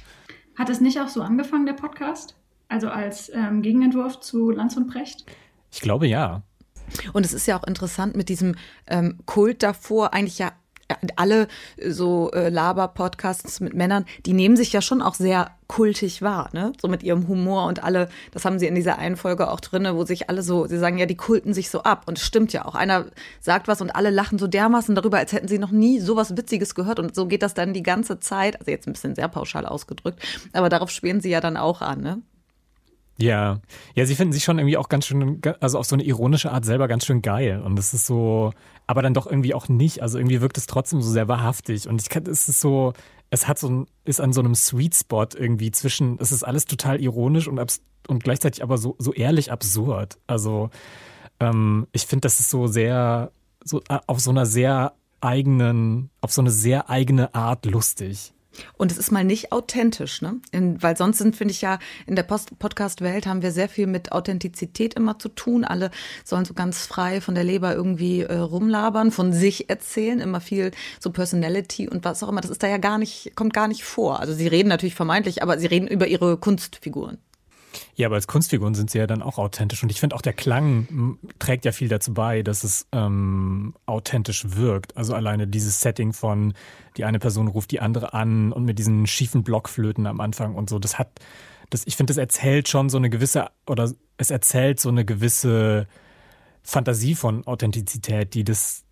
Hat 0.57 0.69
es 0.69 0.81
nicht 0.81 0.99
auch 0.99 1.07
so 1.07 1.21
angefangen, 1.21 1.65
der 1.65 1.73
Podcast? 1.73 2.35
Also 2.67 2.89
als 2.89 3.29
ähm, 3.29 3.61
Gegenentwurf 3.61 4.19
zu 4.19 4.51
Lanz 4.51 4.75
und 4.77 4.87
Precht? 4.87 5.25
Ich 5.71 5.81
glaube 5.81 6.07
ja. 6.07 6.43
Und 7.13 7.25
es 7.25 7.33
ist 7.33 7.45
ja 7.45 7.57
auch 7.59 7.63
interessant 7.65 8.15
mit 8.15 8.29
diesem 8.29 8.55
ähm, 8.87 9.19
Kult 9.25 9.63
davor, 9.63 10.13
eigentlich 10.13 10.39
ja 10.39 10.53
alle 11.15 11.47
so 11.87 12.31
äh, 12.31 12.49
Laber-Podcasts 12.49 13.59
mit 13.59 13.73
Männern, 13.73 14.05
die 14.25 14.33
nehmen 14.33 14.55
sich 14.55 14.73
ja 14.73 14.81
schon 14.81 15.01
auch 15.01 15.13
sehr 15.13 15.51
kultig 15.67 16.21
wahr, 16.21 16.49
ne? 16.51 16.73
So 16.81 16.87
mit 16.87 17.03
ihrem 17.03 17.27
Humor 17.27 17.67
und 17.67 17.83
alle, 17.83 18.09
das 18.31 18.43
haben 18.43 18.57
sie 18.57 18.65
in 18.65 18.73
dieser 18.73 18.97
einen 18.97 19.17
Folge 19.17 19.51
auch 19.51 19.59
drinne, 19.59 19.95
wo 19.95 20.03
sich 20.03 20.29
alle 20.29 20.41
so, 20.41 20.65
sie 20.65 20.79
sagen 20.79 20.97
ja, 20.97 21.05
die 21.05 21.15
kulten 21.15 21.53
sich 21.53 21.69
so 21.69 21.83
ab 21.83 22.03
und 22.07 22.17
es 22.17 22.25
stimmt 22.25 22.53
ja 22.53 22.65
auch. 22.65 22.73
Einer 22.73 23.05
sagt 23.39 23.67
was 23.67 23.81
und 23.81 23.91
alle 23.91 24.09
lachen 24.09 24.39
so 24.39 24.47
dermaßen 24.47 24.95
darüber, 24.95 25.19
als 25.19 25.31
hätten 25.31 25.47
sie 25.47 25.59
noch 25.59 25.71
nie 25.71 25.99
sowas 25.99 26.35
Witziges 26.35 26.73
gehört 26.73 26.99
und 26.99 27.13
so 27.13 27.27
geht 27.27 27.43
das 27.43 27.53
dann 27.53 27.73
die 27.73 27.83
ganze 27.83 28.19
Zeit. 28.19 28.59
Also 28.59 28.71
jetzt 28.71 28.87
ein 28.87 28.93
bisschen 28.93 29.15
sehr 29.15 29.27
pauschal 29.27 29.65
ausgedrückt, 29.65 30.19
aber 30.53 30.69
darauf 30.69 30.89
spielen 30.89 31.21
sie 31.21 31.29
ja 31.29 31.39
dann 31.39 31.57
auch 31.57 31.81
an, 31.81 32.01
ne? 32.01 32.21
Ja, 33.21 33.59
ja, 33.95 34.05
sie 34.05 34.15
finden 34.15 34.31
sich 34.31 34.45
schon 34.45 34.59
irgendwie 34.59 34.77
auch 34.77 34.87
ganz 34.87 35.05
schön, 35.05 35.41
also 35.59 35.77
auf 35.77 35.85
so 35.85 35.95
eine 35.95 36.03
ironische 36.03 36.51
Art 36.51 36.63
selber 36.63 36.87
ganz 36.87 37.05
schön 37.05 37.21
geil. 37.21 37.61
Und 37.61 37.77
es 37.77 37.93
ist 37.93 38.05
so, 38.05 38.53
aber 38.87 39.01
dann 39.01 39.13
doch 39.13 39.27
irgendwie 39.27 39.53
auch 39.53 39.67
nicht. 39.67 40.01
Also 40.01 40.17
irgendwie 40.17 40.39
wirkt 40.39 40.57
es 40.57 40.67
trotzdem 40.67 41.01
so 41.01 41.11
sehr 41.11 41.27
wahrhaftig. 41.27 41.89
Und 41.89 42.01
ich 42.01 42.07
kann, 42.07 42.23
es 42.27 42.47
ist 42.47 42.61
so, 42.61 42.93
es 43.29 43.47
hat 43.47 43.59
so 43.59 43.69
ein, 43.69 43.87
ist 44.05 44.21
an 44.21 44.31
so 44.31 44.39
einem 44.39 44.55
Sweet 44.55 44.95
Spot 44.95 45.27
irgendwie 45.35 45.71
zwischen, 45.71 46.17
es 46.19 46.31
ist 46.31 46.43
alles 46.43 46.63
total 46.63 47.01
ironisch 47.01 47.49
und, 47.49 47.59
und 48.07 48.23
gleichzeitig 48.23 48.63
aber 48.63 48.77
so, 48.77 48.95
so 48.99 49.13
ehrlich 49.13 49.51
absurd. 49.51 50.17
Also 50.25 50.69
ähm, 51.41 51.87
ich 51.91 52.05
finde, 52.05 52.21
das 52.21 52.39
ist 52.39 52.49
so 52.49 52.67
sehr, 52.67 53.33
so 53.65 53.81
äh, 53.89 53.99
auf 54.07 54.21
so 54.21 54.29
einer 54.31 54.45
sehr 54.45 54.93
eigenen, 55.19 56.09
auf 56.21 56.31
so 56.31 56.41
eine 56.41 56.51
sehr 56.51 56.89
eigene 56.89 57.35
Art 57.35 57.65
lustig. 57.65 58.33
Und 58.77 58.91
es 58.91 58.97
ist 58.97 59.11
mal 59.11 59.23
nicht 59.23 59.51
authentisch, 59.51 60.21
ne? 60.21 60.39
In, 60.51 60.81
weil 60.81 60.97
sonst 60.97 61.19
sind, 61.19 61.35
finde 61.35 61.53
ich 61.53 61.61
ja, 61.61 61.79
in 62.07 62.15
der 62.15 62.23
Podcast-Welt 62.23 63.27
haben 63.27 63.41
wir 63.41 63.51
sehr 63.51 63.69
viel 63.69 63.87
mit 63.87 64.11
Authentizität 64.11 64.95
immer 64.95 65.19
zu 65.19 65.29
tun. 65.29 65.63
Alle 65.63 65.91
sollen 66.23 66.45
so 66.45 66.53
ganz 66.53 66.85
frei 66.85 67.21
von 67.21 67.35
der 67.35 67.43
Leber 67.43 67.75
irgendwie 67.75 68.21
äh, 68.21 68.35
rumlabern, 68.35 69.11
von 69.11 69.33
sich 69.33 69.69
erzählen, 69.69 70.19
immer 70.19 70.41
viel 70.41 70.71
so 70.99 71.11
Personality 71.11 71.87
und 71.87 72.03
was 72.05 72.23
auch 72.23 72.29
immer. 72.29 72.41
Das 72.41 72.51
ist 72.51 72.63
da 72.63 72.67
ja 72.67 72.77
gar 72.77 72.97
nicht, 72.97 73.35
kommt 73.35 73.53
gar 73.53 73.67
nicht 73.67 73.83
vor. 73.83 74.19
Also 74.19 74.33
sie 74.33 74.47
reden 74.47 74.69
natürlich 74.69 74.95
vermeintlich, 74.95 75.43
aber 75.43 75.59
sie 75.59 75.67
reden 75.67 75.87
über 75.87 76.07
ihre 76.07 76.37
Kunstfiguren. 76.37 77.17
Ja, 77.95 78.07
aber 78.07 78.15
als 78.15 78.27
Kunstfiguren 78.27 78.73
sind 78.73 78.89
sie 78.89 78.97
ja 78.97 79.07
dann 79.07 79.21
auch 79.21 79.37
authentisch. 79.37 79.83
Und 79.83 79.91
ich 79.91 79.99
finde 79.99 80.15
auch 80.15 80.21
der 80.21 80.33
Klang 80.33 81.17
trägt 81.39 81.65
ja 81.65 81.71
viel 81.71 81.87
dazu 81.87 82.13
bei, 82.13 82.43
dass 82.43 82.63
es 82.63 82.87
ähm, 82.91 83.75
authentisch 83.85 84.55
wirkt. 84.55 84.97
Also 84.97 85.13
alleine 85.13 85.47
dieses 85.47 85.81
Setting 85.81 86.13
von 86.13 86.53
die 86.97 87.05
eine 87.05 87.19
Person 87.19 87.47
ruft 87.47 87.71
die 87.71 87.79
andere 87.79 88.13
an 88.13 88.51
und 88.51 88.65
mit 88.65 88.79
diesen 88.79 89.07
schiefen 89.07 89.43
Blockflöten 89.43 90.07
am 90.07 90.19
Anfang 90.19 90.55
und 90.55 90.69
so, 90.69 90.79
das 90.79 90.99
hat, 90.99 91.19
das, 91.69 91.85
ich 91.85 91.95
finde, 91.95 92.11
das 92.11 92.17
erzählt 92.17 92.67
schon 92.67 92.89
so 92.89 92.97
eine 92.97 93.09
gewisse, 93.09 93.47
oder 93.67 93.91
es 94.17 94.31
erzählt 94.31 94.79
so 94.79 94.89
eine 94.89 95.05
gewisse 95.05 95.87
Fantasie 96.63 97.15
von 97.15 97.45
Authentizität, 97.47 98.33
die 98.33 98.43
das 98.43 98.83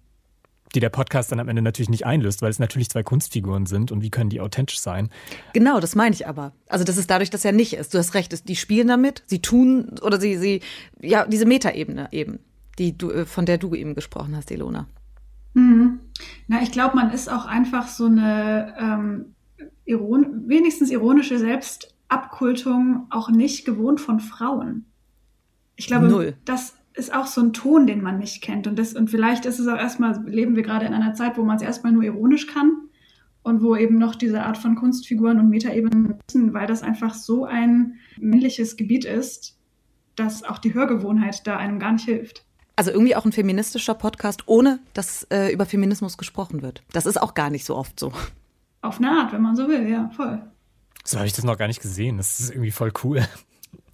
die 0.75 0.79
der 0.79 0.89
Podcast 0.89 1.31
dann 1.31 1.39
am 1.39 1.47
Ende 1.47 1.61
natürlich 1.61 1.89
nicht 1.89 2.05
einlöst, 2.05 2.41
weil 2.41 2.49
es 2.49 2.59
natürlich 2.59 2.89
zwei 2.89 3.03
Kunstfiguren 3.03 3.65
sind 3.65 3.91
und 3.91 4.01
wie 4.01 4.09
können 4.09 4.29
die 4.29 4.41
authentisch 4.41 4.79
sein? 4.79 5.09
Genau, 5.53 5.79
das 5.79 5.95
meine 5.95 6.13
ich 6.13 6.27
aber. 6.27 6.53
Also 6.67 6.83
das 6.83 6.97
ist 6.97 7.09
dadurch, 7.09 7.29
dass 7.29 7.45
er 7.45 7.51
nicht 7.51 7.73
ist. 7.73 7.93
Du 7.93 7.97
hast 7.97 8.13
recht, 8.13 8.47
die 8.47 8.55
spielen 8.55 8.87
damit, 8.87 9.23
sie 9.27 9.41
tun 9.41 9.95
oder 10.01 10.19
sie, 10.19 10.37
sie, 10.37 10.61
ja, 10.99 11.25
diese 11.25 11.45
Metaebene 11.45 12.09
eben, 12.11 12.39
die 12.77 12.97
du, 12.97 13.11
äh, 13.11 13.25
von 13.25 13.45
der 13.45 13.57
du 13.57 13.73
eben 13.75 13.95
gesprochen 13.95 14.35
hast, 14.35 14.51
Ilona. 14.51 14.87
Mhm. 15.53 15.99
Na, 16.47 16.61
ich 16.61 16.71
glaube, 16.71 16.95
man 16.95 17.11
ist 17.11 17.29
auch 17.31 17.45
einfach 17.45 17.87
so 17.87 18.05
eine 18.05 18.75
ähm, 18.79 19.35
iron 19.85 20.47
wenigstens 20.47 20.91
ironische 20.91 21.39
Selbstabkultung 21.39 23.07
auch 23.09 23.29
nicht 23.29 23.65
gewohnt 23.65 23.99
von 23.99 24.19
Frauen. 24.19 24.85
Ich 25.75 25.87
glaube, 25.87 26.07
Null. 26.07 26.35
das 26.45 26.73
ist 26.97 27.13
auch 27.13 27.27
so 27.27 27.41
ein 27.41 27.53
Ton, 27.53 27.85
den 27.85 28.01
man 28.01 28.17
nicht 28.17 28.41
kennt. 28.41 28.67
Und, 28.67 28.77
das, 28.77 28.93
und 28.93 29.09
vielleicht 29.09 29.45
ist 29.45 29.59
es 29.59 29.67
auch 29.67 29.77
erstmal, 29.77 30.27
leben 30.27 30.55
wir 30.55 30.63
gerade 30.63 30.85
in 30.85 30.93
einer 30.93 31.13
Zeit, 31.13 31.37
wo 31.37 31.43
man 31.43 31.57
es 31.57 31.61
erstmal 31.61 31.93
nur 31.93 32.03
ironisch 32.03 32.47
kann 32.47 32.71
und 33.43 33.61
wo 33.61 33.75
eben 33.75 33.97
noch 33.97 34.15
diese 34.15 34.43
Art 34.43 34.57
von 34.57 34.75
Kunstfiguren 34.75 35.39
und 35.39 35.49
Metaebenen 35.49 36.17
müssen, 36.17 36.53
weil 36.53 36.67
das 36.67 36.83
einfach 36.83 37.13
so 37.13 37.45
ein 37.45 37.99
männliches 38.19 38.77
Gebiet 38.77 39.05
ist, 39.05 39.57
dass 40.15 40.43
auch 40.43 40.57
die 40.57 40.73
Hörgewohnheit 40.73 41.45
da 41.45 41.57
einem 41.57 41.79
gar 41.79 41.91
nicht 41.91 42.05
hilft. 42.05 42.43
Also 42.75 42.91
irgendwie 42.91 43.15
auch 43.15 43.25
ein 43.25 43.31
feministischer 43.31 43.93
Podcast, 43.93 44.43
ohne 44.47 44.79
dass 44.93 45.23
äh, 45.29 45.53
über 45.53 45.65
Feminismus 45.65 46.17
gesprochen 46.17 46.61
wird. 46.61 46.83
Das 46.93 47.05
ist 47.05 47.21
auch 47.21 47.35
gar 47.35 47.49
nicht 47.49 47.65
so 47.65 47.75
oft 47.75 47.99
so. 47.99 48.11
Auf 48.81 48.97
eine 48.97 49.11
Art, 49.11 49.33
wenn 49.33 49.41
man 49.41 49.55
so 49.55 49.67
will, 49.67 49.87
ja, 49.87 50.09
voll. 50.15 50.41
So 51.03 51.17
habe 51.17 51.27
ich 51.27 51.33
das 51.33 51.45
noch 51.45 51.57
gar 51.57 51.67
nicht 51.67 51.81
gesehen. 51.81 52.17
Das 52.17 52.39
ist 52.39 52.49
irgendwie 52.51 52.71
voll 52.71 52.91
cool. 53.03 53.25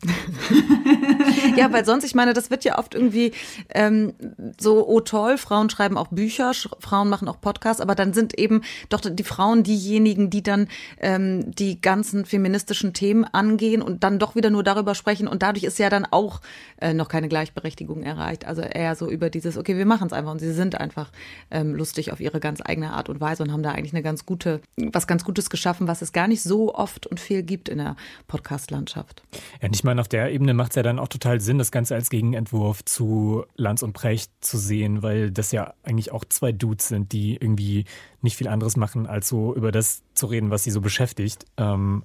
ja, 1.57 1.71
weil 1.71 1.85
sonst, 1.85 2.03
ich 2.03 2.15
meine, 2.15 2.33
das 2.33 2.49
wird 2.49 2.63
ja 2.63 2.77
oft 2.77 2.95
irgendwie 2.95 3.31
ähm, 3.73 4.13
so, 4.59 4.87
oh 4.87 4.99
toll, 4.99 5.37
Frauen 5.37 5.69
schreiben 5.69 5.97
auch 5.97 6.07
Bücher, 6.07 6.51
Frauen 6.79 7.09
machen 7.09 7.27
auch 7.27 7.39
Podcasts, 7.39 7.81
aber 7.81 7.95
dann 7.95 8.13
sind 8.13 8.37
eben 8.37 8.61
doch 8.89 9.01
die 9.01 9.23
Frauen 9.23 9.63
diejenigen, 9.63 10.29
die 10.29 10.43
dann 10.43 10.67
ähm, 10.99 11.53
die 11.55 11.81
ganzen 11.81 12.25
feministischen 12.25 12.93
Themen 12.93 13.25
angehen 13.25 13.81
und 13.81 14.03
dann 14.03 14.19
doch 14.19 14.35
wieder 14.35 14.49
nur 14.49 14.63
darüber 14.63 14.95
sprechen 14.95 15.27
und 15.27 15.43
dadurch 15.43 15.63
ist 15.63 15.79
ja 15.79 15.89
dann 15.89 16.05
auch 16.09 16.41
äh, 16.77 16.93
noch 16.93 17.07
keine 17.07 17.27
Gleichberechtigung 17.27 18.03
erreicht. 18.03 18.45
Also 18.45 18.61
eher 18.61 18.95
so 18.95 19.09
über 19.09 19.29
dieses, 19.29 19.57
okay, 19.57 19.77
wir 19.77 19.85
machen 19.85 20.07
es 20.07 20.13
einfach 20.13 20.31
und 20.31 20.39
sie 20.39 20.53
sind 20.53 20.79
einfach 20.79 21.11
ähm, 21.51 21.75
lustig 21.75 22.11
auf 22.11 22.19
ihre 22.19 22.39
ganz 22.39 22.61
eigene 22.63 22.91
Art 22.93 23.09
und 23.09 23.21
Weise 23.21 23.43
und 23.43 23.51
haben 23.51 23.63
da 23.63 23.71
eigentlich 23.71 23.93
eine 23.93 24.03
ganz 24.03 24.25
gute, 24.25 24.61
was 24.77 25.07
ganz 25.07 25.23
Gutes 25.23 25.49
geschaffen, 25.49 25.87
was 25.87 26.01
es 26.01 26.11
gar 26.11 26.27
nicht 26.27 26.43
so 26.43 26.73
oft 26.75 27.07
und 27.07 27.19
viel 27.19 27.43
gibt 27.43 27.69
in 27.69 27.77
der 27.77 27.95
Podcast-Landschaft. 28.27 29.23
Ja, 29.61 29.69
nicht 29.69 29.83
mal 29.83 29.92
auf 29.99 30.07
der 30.07 30.31
Ebene 30.31 30.53
macht 30.53 30.71
es 30.71 30.75
ja 30.75 30.83
dann 30.83 30.99
auch 30.99 31.07
total 31.07 31.41
Sinn, 31.41 31.57
das 31.57 31.71
Ganze 31.71 31.95
als 31.95 32.09
Gegenentwurf 32.09 32.85
zu 32.85 33.45
Lanz 33.55 33.81
und 33.83 33.93
Precht 33.93 34.31
zu 34.41 34.57
sehen, 34.57 35.03
weil 35.03 35.31
das 35.31 35.51
ja 35.51 35.73
eigentlich 35.83 36.11
auch 36.11 36.23
zwei 36.25 36.51
Dudes 36.51 36.87
sind, 36.87 37.11
die 37.11 37.35
irgendwie 37.35 37.85
nicht 38.21 38.37
viel 38.37 38.47
anderes 38.47 38.77
machen, 38.77 39.07
als 39.07 39.27
so 39.27 39.53
über 39.55 39.71
das 39.71 40.03
zu 40.13 40.27
reden, 40.27 40.49
was 40.49 40.63
sie 40.63 40.71
so 40.71 40.81
beschäftigt. 40.81 41.45
Ähm, 41.57 42.03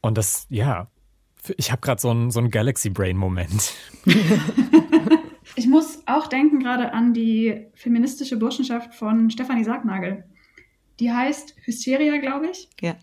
und 0.00 0.18
das, 0.18 0.46
ja, 0.50 0.88
ich 1.56 1.70
habe 1.70 1.80
gerade 1.80 2.00
so 2.00 2.10
einen 2.10 2.30
so 2.30 2.46
Galaxy 2.48 2.90
Brain-Moment. 2.90 3.72
ich 5.56 5.66
muss 5.66 6.02
auch 6.06 6.26
denken 6.26 6.60
gerade 6.60 6.92
an 6.92 7.14
die 7.14 7.66
feministische 7.74 8.36
Burschenschaft 8.36 8.94
von 8.94 9.30
Stefanie 9.30 9.64
Sargnagel. 9.64 10.24
Die 11.00 11.12
heißt 11.12 11.54
Hysteria, 11.64 12.18
glaube 12.18 12.48
ich. 12.48 12.68
Ja. 12.80 12.96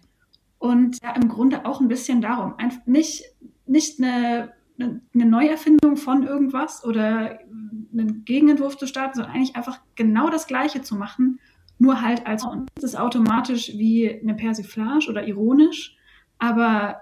Und 0.58 1.02
ja, 1.04 1.16
im 1.16 1.28
Grunde 1.28 1.66
auch 1.66 1.80
ein 1.80 1.88
bisschen 1.88 2.22
darum. 2.22 2.56
Einfach 2.58 2.86
nicht 2.86 3.24
nicht 3.68 4.02
eine, 4.02 4.54
eine 4.80 5.26
Neuerfindung 5.26 5.98
von 5.98 6.24
irgendwas 6.24 6.84
oder 6.84 7.40
einen 7.94 8.24
Gegenentwurf 8.26 8.78
zu 8.78 8.88
starten, 8.88 9.16
sondern 9.16 9.34
eigentlich 9.34 9.56
einfach 9.56 9.80
genau 9.96 10.30
das 10.30 10.48
Gleiche 10.48 10.82
zu 10.82 10.96
machen, 10.96 11.40
nur 11.78 12.02
halt 12.02 12.26
als 12.26 12.46
und 12.46 12.70
das 12.76 12.84
ist 12.84 13.00
automatisch 13.00 13.70
wie 13.78 14.10
eine 14.10 14.34
Persiflage 14.34 15.10
oder 15.10 15.28
ironisch, 15.28 15.98
aber 16.38 17.02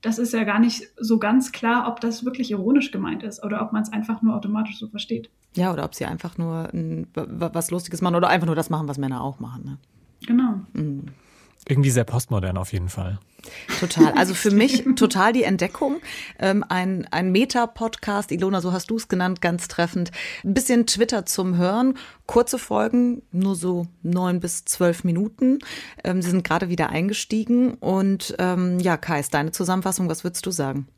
das 0.00 0.18
ist 0.18 0.32
ja 0.32 0.44
gar 0.44 0.60
nicht 0.60 0.92
so 0.96 1.18
ganz 1.18 1.50
klar, 1.50 1.88
ob 1.88 2.00
das 2.00 2.24
wirklich 2.24 2.50
ironisch 2.50 2.92
gemeint 2.92 3.22
ist 3.22 3.42
oder 3.42 3.62
ob 3.62 3.72
man 3.72 3.82
es 3.82 3.92
einfach 3.92 4.22
nur 4.22 4.36
automatisch 4.36 4.78
so 4.78 4.88
versteht. 4.88 5.30
Ja, 5.56 5.72
oder 5.72 5.84
ob 5.84 5.94
sie 5.94 6.04
einfach 6.04 6.38
nur 6.38 6.72
ein, 6.72 7.08
was 7.14 7.70
Lustiges 7.70 8.00
machen 8.00 8.14
oder 8.14 8.28
einfach 8.28 8.46
nur 8.46 8.54
das 8.54 8.70
machen, 8.70 8.86
was 8.86 8.98
Männer 8.98 9.22
auch 9.22 9.40
machen. 9.40 9.64
Ne? 9.64 9.78
Genau. 10.26 10.60
Mhm. 10.72 11.06
Irgendwie 11.66 11.90
sehr 11.90 12.04
postmodern 12.04 12.56
auf 12.56 12.72
jeden 12.72 12.88
Fall. 12.88 13.18
Total. 13.80 14.12
Also 14.12 14.34
für 14.34 14.50
mich 14.50 14.84
total 14.96 15.32
die 15.32 15.44
Entdeckung. 15.44 16.00
Ähm, 16.38 16.64
ein 16.68 17.06
ein 17.10 17.30
Meta-Podcast, 17.30 18.32
Ilona, 18.32 18.60
so 18.60 18.72
hast 18.72 18.90
du 18.90 18.96
es 18.96 19.08
genannt, 19.08 19.40
ganz 19.40 19.68
treffend. 19.68 20.10
Ein 20.44 20.54
bisschen 20.54 20.86
Twitter 20.86 21.24
zum 21.26 21.56
Hören. 21.56 21.96
Kurze 22.26 22.58
Folgen, 22.58 23.22
nur 23.30 23.54
so 23.54 23.86
neun 24.02 24.40
bis 24.40 24.64
zwölf 24.64 25.04
Minuten. 25.04 25.58
Ähm, 26.04 26.20
sie 26.22 26.30
sind 26.30 26.44
gerade 26.44 26.68
wieder 26.68 26.90
eingestiegen. 26.90 27.74
Und 27.74 28.34
ähm, 28.38 28.80
ja, 28.80 28.96
Kai, 28.96 29.20
ist 29.20 29.34
deine 29.34 29.52
Zusammenfassung, 29.52 30.08
was 30.08 30.24
würdest 30.24 30.44
du 30.46 30.50
sagen? 30.50 30.88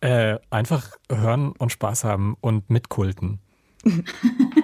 Äh, 0.00 0.38
einfach 0.50 0.90
hören 1.10 1.52
und 1.52 1.72
Spaß 1.72 2.04
haben 2.04 2.36
und 2.40 2.70
mitkulten. 2.70 3.40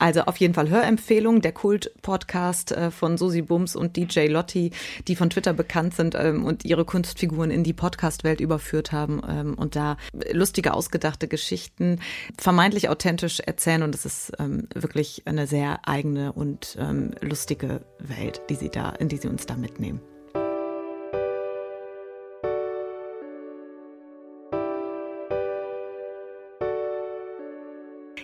Also 0.00 0.22
auf 0.22 0.38
jeden 0.38 0.54
Fall 0.54 0.70
Hörempfehlung, 0.70 1.42
der 1.42 1.52
Kult-Podcast 1.52 2.72
äh, 2.72 2.90
von 2.90 3.18
Susi 3.18 3.42
Bums 3.42 3.76
und 3.76 3.98
DJ 3.98 4.28
Lotti, 4.28 4.72
die 5.06 5.14
von 5.14 5.28
Twitter 5.28 5.52
bekannt 5.52 5.94
sind 5.94 6.14
ähm, 6.14 6.46
und 6.46 6.64
ihre 6.64 6.86
Kunstfiguren 6.86 7.50
in 7.50 7.64
die 7.64 7.74
Podcast-Welt 7.74 8.40
überführt 8.40 8.92
haben 8.92 9.20
ähm, 9.28 9.54
und 9.54 9.76
da 9.76 9.98
lustige, 10.32 10.72
ausgedachte 10.72 11.28
Geschichten 11.28 12.00
vermeintlich 12.38 12.88
authentisch 12.88 13.40
erzählen. 13.40 13.82
Und 13.82 13.94
es 13.94 14.06
ist 14.06 14.32
ähm, 14.38 14.68
wirklich 14.74 15.22
eine 15.26 15.46
sehr 15.46 15.86
eigene 15.86 16.32
und 16.32 16.78
lustige 17.20 17.82
Welt, 17.98 18.40
die 18.48 18.54
sie 18.54 18.70
da, 18.70 18.90
in 18.90 19.08
die 19.08 19.18
sie 19.18 19.28
uns 19.28 19.44
da 19.44 19.56
mitnehmen. 19.56 20.00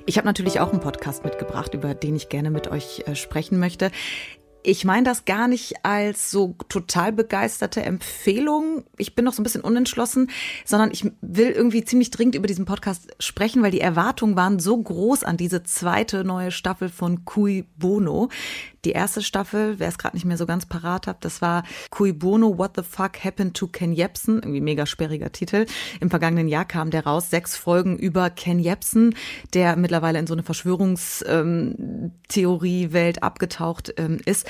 Ich 0.08 0.18
habe 0.18 0.26
natürlich 0.26 0.60
auch 0.60 0.70
einen 0.70 0.80
Podcast 0.80 1.25
mitgebracht, 1.25 1.75
über 1.75 1.92
den 1.92 2.14
ich 2.14 2.28
gerne 2.28 2.50
mit 2.50 2.68
euch 2.68 3.02
äh, 3.06 3.16
sprechen 3.16 3.58
möchte. 3.58 3.90
Ich 4.62 4.84
meine 4.84 5.04
das 5.04 5.25
gar 5.25 5.48
nicht 5.48 5.84
als 5.84 6.30
so 6.30 6.54
total 6.68 7.12
begeisterte 7.12 7.82
Empfehlung. 7.82 8.84
Ich 8.98 9.16
bin 9.16 9.25
noch 9.25 9.32
so 9.32 9.40
ein 9.40 9.44
bisschen 9.44 9.60
unentschlossen, 9.60 10.30
sondern 10.64 10.92
ich 10.92 11.10
will 11.20 11.50
irgendwie 11.50 11.84
ziemlich 11.84 12.12
dringend 12.12 12.36
über 12.36 12.46
diesen 12.46 12.66
Podcast 12.66 13.14
sprechen, 13.18 13.64
weil 13.64 13.72
die 13.72 13.80
Erwartungen 13.80 14.36
waren 14.36 14.60
so 14.60 14.76
groß 14.76 15.25
an 15.25 15.36
diese 15.36 15.64
zweite 15.64 16.25
neue 16.25 16.52
Staffel 16.52 16.88
von 16.88 17.25
Cui 17.25 17.64
Bono. 17.76 18.28
Die 18.86 18.92
erste 18.92 19.20
Staffel, 19.20 19.78
wer 19.80 19.88
es 19.88 19.98
gerade 19.98 20.14
nicht 20.14 20.26
mehr 20.26 20.36
so 20.36 20.46
ganz 20.46 20.64
parat 20.64 21.08
hat, 21.08 21.24
das 21.24 21.42
war 21.42 21.64
Cui 21.90 22.12
Bono, 22.12 22.56
What 22.56 22.76
the 22.76 22.84
Fuck 22.84 23.24
Happened 23.24 23.56
to 23.56 23.66
Ken 23.66 23.92
Jebsen? 23.92 24.36
Irgendwie 24.36 24.60
mega 24.60 24.86
sperriger 24.86 25.32
Titel. 25.32 25.66
Im 25.98 26.08
vergangenen 26.08 26.46
Jahr 26.46 26.64
kam 26.64 26.92
der 26.92 27.04
raus. 27.04 27.28
Sechs 27.28 27.56
Folgen 27.56 27.98
über 27.98 28.30
Ken 28.30 28.60
Jebsen, 28.60 29.16
der 29.54 29.74
mittlerweile 29.74 30.20
in 30.20 30.28
so 30.28 30.34
eine 30.34 30.44
Verschwörungstheorie-Welt 30.44 33.24
abgetaucht 33.24 33.92
ähm, 33.96 34.20
ist. 34.24 34.46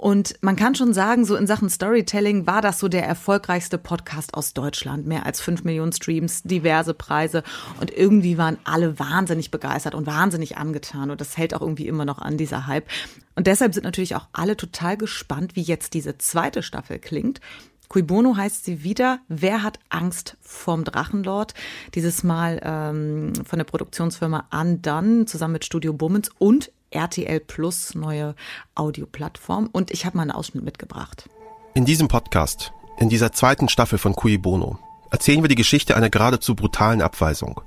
Und 0.00 0.36
man 0.40 0.56
kann 0.56 0.74
schon 0.74 0.94
sagen, 0.94 1.26
so 1.26 1.36
in 1.36 1.46
Sachen 1.46 1.68
Storytelling 1.68 2.46
war 2.46 2.62
das 2.62 2.78
so 2.78 2.88
der 2.88 3.06
erfolgreichste 3.06 3.76
Podcast 3.76 4.32
aus 4.32 4.54
Deutschland. 4.54 5.06
Mehr 5.06 5.26
als 5.26 5.42
fünf 5.42 5.62
Millionen 5.62 5.92
Streams, 5.92 6.42
diverse 6.42 6.94
Preise. 6.94 7.42
Und 7.82 7.90
irgendwie 7.94 8.38
waren 8.38 8.56
alle 8.64 8.98
wahnsinnig 8.98 9.50
begeistert 9.50 9.94
und 9.94 10.06
wahnsinnig 10.06 10.56
angetan. 10.56 11.10
Und 11.10 11.20
das 11.20 11.36
hält 11.36 11.52
auch 11.52 11.60
irgendwie 11.60 11.86
immer 11.86 12.06
noch 12.06 12.18
an, 12.18 12.38
dieser 12.38 12.66
Hype. 12.66 12.88
Und 13.36 13.46
deshalb 13.46 13.74
sind 13.74 13.84
natürlich 13.84 14.16
auch 14.16 14.26
alle 14.32 14.56
total 14.56 14.96
gespannt, 14.96 15.54
wie 15.54 15.60
jetzt 15.60 15.92
diese 15.92 16.16
zweite 16.16 16.62
Staffel 16.62 16.98
klingt. 16.98 17.42
Cui 17.90 18.00
Bono 18.00 18.38
heißt 18.38 18.64
sie 18.64 18.82
wieder. 18.82 19.18
Wer 19.28 19.62
hat 19.62 19.80
Angst 19.90 20.38
vorm 20.40 20.84
Drachenlord? 20.84 21.52
Dieses 21.94 22.24
Mal 22.24 22.58
ähm, 22.64 23.34
von 23.44 23.58
der 23.58 23.66
Produktionsfirma 23.66 24.48
Undone 24.50 25.26
zusammen 25.26 25.52
mit 25.52 25.66
Studio 25.66 25.92
Bummens 25.92 26.30
und 26.38 26.72
RTL 26.90 27.40
Plus, 27.40 27.94
neue 27.94 28.34
Audioplattform. 28.74 29.68
Und 29.72 29.90
ich 29.90 30.06
habe 30.06 30.16
mal 30.16 30.22
einen 30.22 30.32
Ausschnitt 30.32 30.64
mitgebracht. 30.64 31.28
In 31.74 31.84
diesem 31.84 32.08
Podcast, 32.08 32.72
in 32.98 33.08
dieser 33.08 33.32
zweiten 33.32 33.68
Staffel 33.68 33.98
von 33.98 34.14
Cui 34.14 34.38
Bono, 34.38 34.78
erzählen 35.10 35.42
wir 35.42 35.48
die 35.48 35.54
Geschichte 35.54 35.96
einer 35.96 36.10
geradezu 36.10 36.54
brutalen 36.54 37.02
Abweisung. 37.02 37.60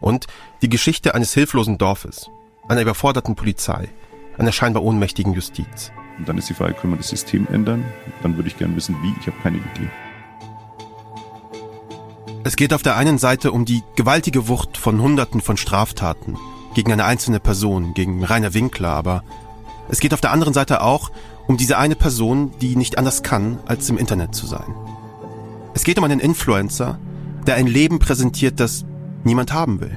Und 0.00 0.26
die 0.62 0.68
Geschichte 0.68 1.14
eines 1.14 1.34
hilflosen 1.34 1.76
Dorfes, 1.78 2.30
einer 2.68 2.82
überforderten 2.82 3.34
Polizei, 3.34 3.88
einer 4.36 4.52
scheinbar 4.52 4.84
ohnmächtigen 4.84 5.34
Justiz. 5.34 5.90
Und 6.18 6.28
dann 6.28 6.38
ist 6.38 6.48
die 6.48 6.54
Frage, 6.54 6.74
können 6.74 6.92
wir 6.92 6.98
das 6.98 7.08
System 7.08 7.46
ändern? 7.50 7.84
Dann 8.22 8.36
würde 8.36 8.48
ich 8.48 8.56
gerne 8.56 8.76
wissen, 8.76 8.96
wie. 9.02 9.14
Ich 9.20 9.26
habe 9.26 9.36
keine 9.42 9.58
Idee. 9.58 9.90
Es 12.44 12.56
geht 12.56 12.72
auf 12.72 12.82
der 12.82 12.96
einen 12.96 13.18
Seite 13.18 13.52
um 13.52 13.64
die 13.64 13.82
gewaltige 13.96 14.48
Wucht 14.48 14.76
von 14.76 15.02
Hunderten 15.02 15.40
von 15.40 15.56
Straftaten, 15.56 16.38
gegen 16.74 16.92
eine 16.92 17.04
einzelne 17.04 17.40
Person, 17.40 17.94
gegen 17.94 18.24
Rainer 18.24 18.54
Winkler, 18.54 18.90
aber 18.90 19.22
es 19.88 20.00
geht 20.00 20.14
auf 20.14 20.20
der 20.20 20.32
anderen 20.32 20.54
Seite 20.54 20.82
auch 20.82 21.10
um 21.46 21.56
diese 21.56 21.78
eine 21.78 21.96
Person, 21.96 22.52
die 22.60 22.76
nicht 22.76 22.98
anders 22.98 23.22
kann, 23.22 23.58
als 23.66 23.88
im 23.88 23.98
Internet 23.98 24.34
zu 24.34 24.46
sein. 24.46 24.74
Es 25.74 25.84
geht 25.84 25.98
um 25.98 26.04
einen 26.04 26.20
Influencer, 26.20 26.98
der 27.46 27.54
ein 27.54 27.66
Leben 27.66 27.98
präsentiert, 27.98 28.60
das 28.60 28.84
niemand 29.24 29.52
haben 29.52 29.80
will. 29.80 29.96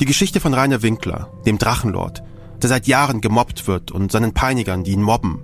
Die 0.00 0.06
Geschichte 0.06 0.40
von 0.40 0.54
Rainer 0.54 0.82
Winkler, 0.82 1.30
dem 1.44 1.58
Drachenlord, 1.58 2.22
der 2.62 2.68
seit 2.68 2.86
Jahren 2.86 3.20
gemobbt 3.20 3.66
wird 3.66 3.90
und 3.90 4.10
seinen 4.10 4.32
Peinigern, 4.32 4.84
die 4.84 4.92
ihn 4.92 5.02
mobben. 5.02 5.40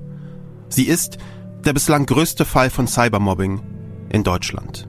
Sie 0.68 0.84
ist 0.84 1.18
der 1.64 1.74
bislang 1.74 2.06
größte 2.06 2.44
Fall 2.44 2.70
von 2.70 2.86
Cybermobbing 2.86 3.60
in 4.08 4.24
Deutschland. 4.24 4.88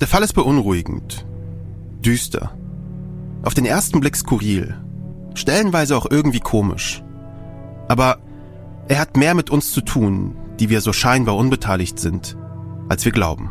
Der 0.00 0.08
Fall 0.08 0.22
ist 0.22 0.32
beunruhigend, 0.32 1.24
düster 2.00 2.56
auf 3.42 3.54
den 3.54 3.66
ersten 3.66 4.00
Blick 4.00 4.16
skurril, 4.16 4.74
stellenweise 5.34 5.96
auch 5.96 6.06
irgendwie 6.10 6.40
komisch. 6.40 7.02
Aber 7.88 8.18
er 8.88 8.98
hat 8.98 9.16
mehr 9.16 9.34
mit 9.34 9.50
uns 9.50 9.72
zu 9.72 9.80
tun, 9.80 10.36
die 10.60 10.68
wir 10.68 10.80
so 10.80 10.92
scheinbar 10.92 11.36
unbeteiligt 11.36 11.98
sind, 11.98 12.36
als 12.88 13.04
wir 13.04 13.12
glauben. 13.12 13.50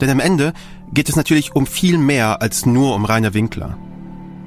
Denn 0.00 0.10
am 0.10 0.20
Ende 0.20 0.52
geht 0.92 1.08
es 1.08 1.16
natürlich 1.16 1.54
um 1.54 1.66
viel 1.66 1.98
mehr 1.98 2.42
als 2.42 2.66
nur 2.66 2.94
um 2.94 3.04
Rainer 3.04 3.34
Winkler. 3.34 3.76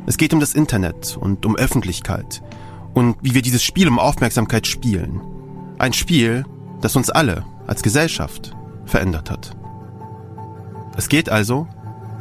Es 0.06 0.18
geht 0.18 0.34
um 0.34 0.40
das 0.40 0.54
Internet 0.54 1.18
und 1.20 1.46
um 1.46 1.56
Öffentlichkeit 1.56 2.42
und 2.94 3.18
wie 3.22 3.34
wir 3.34 3.42
dieses 3.42 3.64
Spiel 3.64 3.88
um 3.88 4.00
Aufmerksamkeit 4.00 4.68
spielen. 4.68 5.22
Ein 5.80 5.94
Spiel, 5.94 6.46
das 6.82 6.96
uns 6.96 7.10
alle 7.10 7.46
als 7.68 7.84
Gesellschaft 7.84 8.56
verändert 8.86 9.32
hat. 9.32 9.56
Es 10.96 11.10
geht 11.10 11.30
also, 11.30 11.68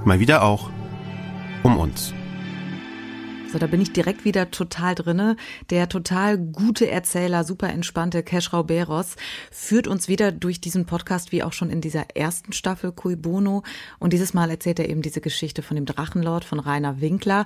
mal 0.05 0.21
wieder 0.21 0.43
auch, 0.43 0.71
um 1.63 1.79
uns. 1.79 2.13
So, 3.53 3.59
da 3.59 3.67
bin 3.67 3.83
ich 3.83 3.93
direkt 3.93 4.25
wieder 4.25 4.51
total 4.51 4.95
drinne. 4.95 5.37
Der 5.69 5.87
total 5.87 6.39
gute 6.39 6.91
Erzähler, 6.91 7.45
super 7.45 7.69
entspannte 7.69 8.23
Keschrau 8.23 8.63
Beros 8.63 9.17
führt 9.51 9.87
uns 9.87 10.09
wieder 10.09 10.33
durch 10.33 10.59
diesen 10.59 10.87
Podcast, 10.87 11.33
wie 11.33 11.43
auch 11.43 11.53
schon 11.53 11.69
in 11.69 11.83
dieser 11.83 12.17
ersten 12.17 12.55
Staffel 12.55 12.93
Cui 12.93 13.15
Bono. 13.15 13.63
Und 13.99 14.15
dieses 14.15 14.33
Mal 14.33 14.49
erzählt 14.49 14.79
er 14.79 14.89
eben 14.89 15.03
diese 15.03 15.21
Geschichte 15.21 15.61
von 15.61 15.75
dem 15.75 15.85
Drachenlord 15.85 16.47
von 16.47 16.61
Rainer 16.61 17.03
Winkler, 17.03 17.45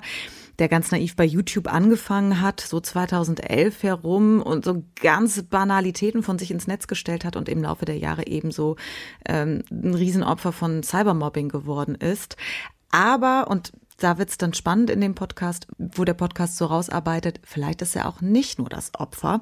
der 0.59 0.69
ganz 0.69 0.91
naiv 0.91 1.17
bei 1.17 1.25
YouTube 1.25 1.67
angefangen 1.67 2.39
hat, 2.39 2.61
so 2.61 2.79
2011 2.79 3.83
herum 3.83 4.41
und 4.41 4.63
so 4.63 4.85
ganz 5.01 5.43
Banalitäten 5.43 6.23
von 6.23 6.39
sich 6.39 6.51
ins 6.51 6.67
Netz 6.67 6.87
gestellt 6.87 7.25
hat 7.25 7.35
und 7.35 7.49
im 7.49 7.61
Laufe 7.63 7.83
der 7.83 7.97
Jahre 7.97 8.27
ebenso 8.27 8.77
ähm, 9.27 9.61
ein 9.69 9.93
Riesenopfer 9.93 10.53
von 10.53 10.83
Cybermobbing 10.83 11.49
geworden 11.49 11.95
ist. 11.95 12.37
Aber, 12.91 13.47
und 13.49 13.73
da 13.97 14.17
wird's 14.17 14.37
dann 14.37 14.53
spannend 14.53 14.89
in 14.89 15.01
dem 15.01 15.15
Podcast, 15.15 15.67
wo 15.77 16.05
der 16.05 16.13
Podcast 16.13 16.57
so 16.57 16.65
rausarbeitet, 16.65 17.39
vielleicht 17.43 17.81
ist 17.81 17.95
er 17.95 18.07
auch 18.07 18.21
nicht 18.21 18.59
nur 18.59 18.69
das 18.69 18.91
Opfer. 18.93 19.41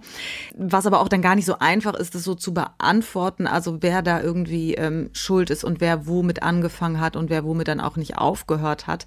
Was 0.55 0.85
aber 0.85 1.01
auch 1.01 1.09
dann 1.09 1.21
gar 1.21 1.35
nicht 1.35 1.45
so 1.45 1.59
einfach 1.59 1.93
ist, 1.93 2.15
das 2.15 2.23
so 2.23 2.35
zu 2.35 2.53
beantworten, 2.53 3.47
also 3.47 3.81
wer 3.81 4.01
da 4.01 4.21
irgendwie 4.21 4.75
ähm, 4.75 5.09
schuld 5.13 5.49
ist 5.49 5.63
und 5.63 5.81
wer 5.81 6.07
womit 6.07 6.41
angefangen 6.41 6.99
hat 6.99 7.15
und 7.15 7.29
wer 7.29 7.43
womit 7.43 7.67
dann 7.67 7.81
auch 7.81 7.97
nicht 7.97 8.17
aufgehört 8.17 8.87
hat. 8.87 9.05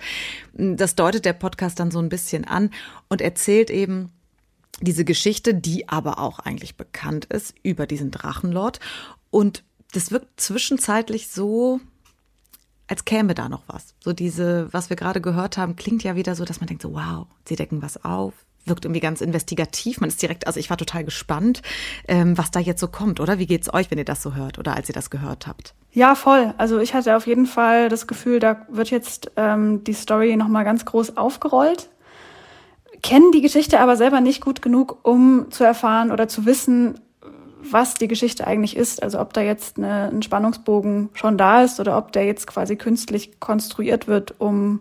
Das 0.52 0.94
deutet 0.94 1.24
der 1.24 1.32
Podcast 1.32 1.80
dann 1.80 1.90
so 1.90 1.98
ein 1.98 2.10
bisschen 2.10 2.44
an 2.44 2.70
und 3.08 3.20
erzählt 3.20 3.70
eben, 3.70 4.12
diese 4.80 5.04
Geschichte, 5.04 5.54
die 5.54 5.88
aber 5.88 6.18
auch 6.20 6.38
eigentlich 6.38 6.76
bekannt 6.76 7.24
ist 7.24 7.54
über 7.62 7.86
diesen 7.86 8.10
Drachenlord. 8.10 8.78
Und 9.30 9.64
das 9.92 10.10
wirkt 10.10 10.40
zwischenzeitlich 10.40 11.28
so, 11.28 11.80
als 12.88 13.04
käme 13.04 13.34
da 13.34 13.48
noch 13.48 13.62
was. 13.66 13.94
So 14.00 14.12
diese, 14.12 14.72
was 14.72 14.90
wir 14.90 14.96
gerade 14.96 15.20
gehört 15.20 15.58
haben, 15.58 15.76
klingt 15.76 16.02
ja 16.02 16.16
wieder 16.16 16.34
so, 16.34 16.44
dass 16.44 16.60
man 16.60 16.66
denkt 16.66 16.82
so, 16.82 16.94
wow, 16.94 17.26
sie 17.44 17.56
decken 17.56 17.82
was 17.82 18.02
auf, 18.04 18.32
wirkt 18.64 18.84
irgendwie 18.84 19.00
ganz 19.00 19.20
investigativ. 19.20 20.00
Man 20.00 20.08
ist 20.08 20.20
direkt, 20.20 20.46
also 20.46 20.58
ich 20.58 20.70
war 20.70 20.76
total 20.76 21.04
gespannt, 21.04 21.62
ähm, 22.06 22.36
was 22.36 22.50
da 22.50 22.60
jetzt 22.60 22.80
so 22.80 22.88
kommt, 22.88 23.20
oder? 23.20 23.38
Wie 23.38 23.46
geht's 23.46 23.72
euch, 23.72 23.90
wenn 23.90 23.98
ihr 23.98 24.04
das 24.04 24.22
so 24.22 24.34
hört 24.34 24.58
oder 24.58 24.74
als 24.74 24.88
ihr 24.88 24.94
das 24.94 25.10
gehört 25.10 25.46
habt? 25.46 25.74
Ja, 25.92 26.14
voll. 26.14 26.54
Also 26.58 26.78
ich 26.78 26.94
hatte 26.94 27.16
auf 27.16 27.26
jeden 27.26 27.46
Fall 27.46 27.88
das 27.88 28.06
Gefühl, 28.06 28.40
da 28.40 28.66
wird 28.68 28.90
jetzt 28.90 29.30
ähm, 29.36 29.84
die 29.84 29.94
Story 29.94 30.36
nochmal 30.36 30.64
ganz 30.64 30.84
groß 30.84 31.16
aufgerollt. 31.16 31.90
Kennen 33.02 33.32
die 33.32 33.42
Geschichte 33.42 33.80
aber 33.80 33.96
selber 33.96 34.20
nicht 34.20 34.40
gut 34.40 34.60
genug, 34.60 34.98
um 35.02 35.50
zu 35.50 35.64
erfahren 35.64 36.10
oder 36.10 36.26
zu 36.28 36.46
wissen, 36.46 37.00
was 37.62 37.94
die 37.94 38.08
Geschichte 38.08 38.46
eigentlich 38.46 38.76
ist. 38.76 39.02
Also 39.02 39.20
ob 39.20 39.32
da 39.32 39.40
jetzt 39.40 39.78
eine, 39.78 40.08
ein 40.08 40.22
Spannungsbogen 40.22 41.10
schon 41.14 41.38
da 41.38 41.62
ist 41.62 41.80
oder 41.80 41.96
ob 41.98 42.12
der 42.12 42.24
jetzt 42.24 42.46
quasi 42.46 42.76
künstlich 42.76 43.40
konstruiert 43.40 44.06
wird, 44.08 44.34
um 44.38 44.80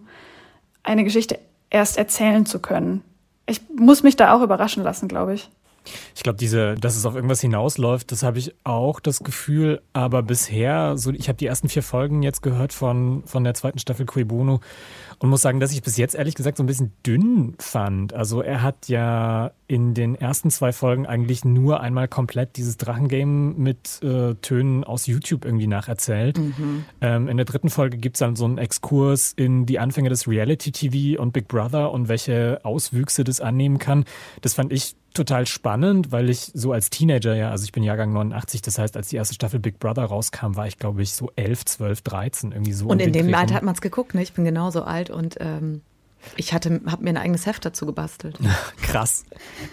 eine 0.84 1.04
Geschichte 1.04 1.40
erst 1.70 1.98
erzählen 1.98 2.46
zu 2.46 2.60
können. 2.60 3.04
Ich 3.46 3.62
muss 3.70 4.04
mich 4.04 4.16
da 4.16 4.34
auch 4.34 4.42
überraschen 4.42 4.84
lassen, 4.84 5.08
glaube 5.08 5.34
ich. 5.34 5.50
Ich 6.16 6.24
glaube, 6.24 6.38
diese, 6.38 6.76
dass 6.76 6.96
es 6.96 7.06
auf 7.06 7.16
irgendwas 7.16 7.42
hinausläuft, 7.42 8.12
das 8.12 8.24
habe 8.24 8.40
ich 8.40 8.54
auch 8.64 9.00
das 9.00 9.20
Gefühl. 9.20 9.82
Aber 9.94 10.24
bisher, 10.24 10.98
so 10.98 11.12
ich 11.12 11.28
habe 11.28 11.38
die 11.38 11.48
ersten 11.48 11.70
vier 11.70 11.84
Folgen 11.84 12.24
jetzt 12.24 12.42
gehört 12.42 12.74
von, 12.74 13.24
von 13.26 13.44
der 13.44 13.54
zweiten 13.54 13.80
Staffel 13.80 14.06
Cui 14.06 14.24
Bono 14.24 14.60
und 15.20 15.30
muss 15.30 15.42
sagen, 15.42 15.60
dass 15.60 15.72
ich 15.72 15.82
bis 15.82 15.98
jetzt 15.98 16.16
ehrlich 16.16 16.36
gesagt 16.36 16.58
so 16.58 16.64
ein 16.64 16.68
bisschen 16.68 16.92
dünn 17.06 17.56
fand. 17.60 18.14
Also 18.14 18.42
er 18.42 18.62
hat 18.62 18.88
ja 18.88 19.52
in 19.68 19.94
den 19.94 20.16
ersten 20.16 20.52
zwei 20.52 20.72
Folgen 20.72 21.08
eigentlich 21.08 21.44
nur 21.44 21.82
einmal 21.82 22.08
komplett 22.08 22.56
dieses 22.56 22.78
Drachengame 22.78 23.54
mit 23.58 24.02
äh, 24.04 24.36
Tönen 24.36 24.84
aus 24.84 25.08
YouTube 25.08 25.44
irgendwie 25.44 25.68
nacherzählt. 25.68 26.38
Mhm. 26.38 26.86
Ähm, 27.02 27.28
in 27.28 27.38
der 27.38 27.46
dritten 27.46 27.70
Folge 27.70 27.98
gibt's 27.98 28.20
dann 28.20 28.36
so 28.36 28.46
einen 28.46 28.60
Exkurs 28.60 29.34
in 29.34 29.66
die 29.66 29.80
Anfänge 29.80 30.10
des 30.10 30.28
Reality-TV 30.28 31.22
und 31.22 31.34
Big 31.34 31.48
Brother 31.48 31.92
und 31.92 32.08
welche 32.08 32.62
Auswüchse 32.64 33.24
das 33.24 33.42
annehmen 33.42 33.80
kann. 33.80 34.06
Das 34.42 34.54
fand 34.54 34.72
ich 34.72 34.96
total 35.18 35.46
spannend, 35.46 36.12
weil 36.12 36.30
ich 36.30 36.52
so 36.54 36.72
als 36.72 36.90
Teenager, 36.90 37.36
ja, 37.36 37.52
also 37.52 37.66
ich 37.66 37.72
bin 37.72 37.84
Jahrgang 37.84 38.14
89, 38.14 38.62
das 38.62 38.78
heißt, 38.78 38.96
als 38.96 39.10
die 39.10 39.18
erste 39.18 39.36
Staffel 39.36 39.60
Big 39.60 39.80
Brother 39.80 40.06
rauskam, 40.06 40.56
war 40.56 40.68
ich, 40.68 40.78
glaube 40.78 41.02
ich, 41.02 41.12
so 41.12 41.32
11, 41.36 41.66
12, 41.66 42.02
13, 42.02 42.52
irgendwie 42.52 42.74
so. 42.74 42.88
Und 42.88 43.02
in 43.02 43.12
dem 43.12 43.34
Alter 43.34 43.56
hat 43.56 43.64
man 43.64 43.74
es 43.74 43.82
geguckt, 43.82 44.16
ne? 44.16 44.22
Ich 44.22 44.34
bin 44.34 44.46
genauso 44.46 44.84
alt 44.84 45.10
und 45.10 45.36
ähm, 45.40 45.82
ich 46.36 46.54
hatte, 46.54 46.82
habe 46.86 47.04
mir 47.04 47.12
ein 47.12 47.18
eigenes 47.18 47.46
Heft 47.46 47.66
dazu 47.66 47.86
gebastelt. 47.86 48.38
Krass. 48.82 49.26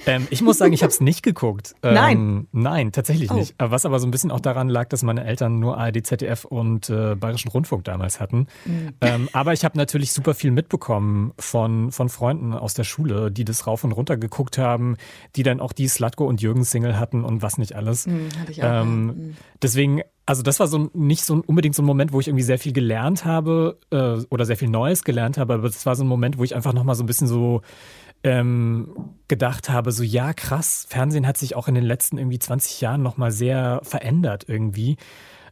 Ähm, 0.07 0.27
ich 0.31 0.43
muss 0.43 0.59
sagen, 0.59 0.73
ich 0.73 0.83
habe 0.83 0.93
es 0.93 1.01
nicht 1.01 1.23
geguckt. 1.23 1.75
Ähm, 1.85 1.95
nein. 1.95 2.47
Nein, 2.53 2.93
tatsächlich 2.93 3.31
oh. 3.31 3.35
nicht. 3.35 3.55
Was 3.59 3.85
aber 3.85 4.01
so 4.01 4.07
ein 4.07 4.11
bisschen 4.11 4.31
auch 4.31 4.41
daran 4.41 4.71
lag, 4.71 4.89
dass 4.89 5.03
meine 5.03 5.25
Eltern 5.25 5.59
nur 5.59 5.77
ARD, 5.77 6.07
ZDF 6.07 6.47
und 6.47 6.89
äh, 6.89 7.15
Bayerischen 7.15 7.51
Rundfunk 7.51 7.85
damals 7.85 8.21
hatten. 8.21 8.47
Mhm. 8.65 8.95
Ähm, 9.03 9.29
aber 9.33 9.53
ich 9.53 9.67
habe 9.67 9.77
natürlich 9.77 10.13
super 10.13 10.33
viel 10.33 10.51
mitbekommen 10.51 11.33
von, 11.39 11.93
von 11.93 12.09
Freunden 12.09 12.55
aus 12.55 12.73
der 12.73 12.85
Schule, 12.85 13.31
die 13.31 13.45
das 13.45 13.67
rauf 13.67 13.85
und 13.85 13.93
runter 13.93 14.17
geguckt 14.17 14.57
haben, 14.57 14.97
die 15.37 15.43
dann 15.43 15.61
auch 15.61 15.73
die 15.73 15.89
Slutko 15.89 16.25
und 16.27 16.41
Jürgen 16.41 16.65
Single 16.65 16.99
hatten 16.99 17.23
und 17.23 17.43
was 17.43 17.59
nicht 17.59 17.75
alles. 17.75 18.07
Mhm, 18.07 18.29
hatte 18.41 18.53
ich 18.53 18.63
auch. 18.63 18.83
Ähm, 18.83 19.07
mhm. 19.07 19.37
Deswegen 19.63 20.01
also 20.27 20.43
das 20.43 20.61
war 20.61 20.67
so 20.67 20.91
nicht 20.95 21.25
so 21.25 21.43
unbedingt 21.47 21.75
so 21.75 21.83
ein 21.83 21.87
Moment, 21.87 22.13
wo 22.13 22.21
ich 22.21 22.29
irgendwie 22.29 22.45
sehr 22.45 22.59
viel 22.59 22.73
gelernt 22.73 23.25
habe 23.25 23.79
äh, 23.91 24.25
oder 24.31 24.45
sehr 24.45 24.57
viel 24.57 24.69
Neues 24.69 25.05
gelernt 25.05 25.39
habe, 25.39 25.55
aber 25.55 25.65
das 25.65 25.85
war 25.87 25.97
so 25.97 26.05
ein 26.05 26.09
Moment, 26.09 26.39
wo 26.39 26.45
ich 26.45 26.55
einfach 26.55 26.73
nochmal 26.73 26.95
so 26.95 27.03
ein 27.03 27.07
bisschen 27.07 27.29
so 27.29 27.61
ähm, 28.23 28.89
gedacht 29.29 29.69
habe, 29.69 29.93
so 29.93 30.03
ja 30.03 30.33
krass, 30.33 30.87
Fernsehen 30.89 31.27
hat 31.27 31.37
sich 31.37 31.57
auch 31.57 31.69
in 31.69 31.75
den 31.75 31.85
letzten 31.85 32.17
irgendwie 32.17 32.39
20 32.39 32.81
Jahren 32.81 33.03
nochmal 33.03 33.33
sehr 33.33 33.81
verändert 33.85 34.45
irgendwie. 34.49 34.97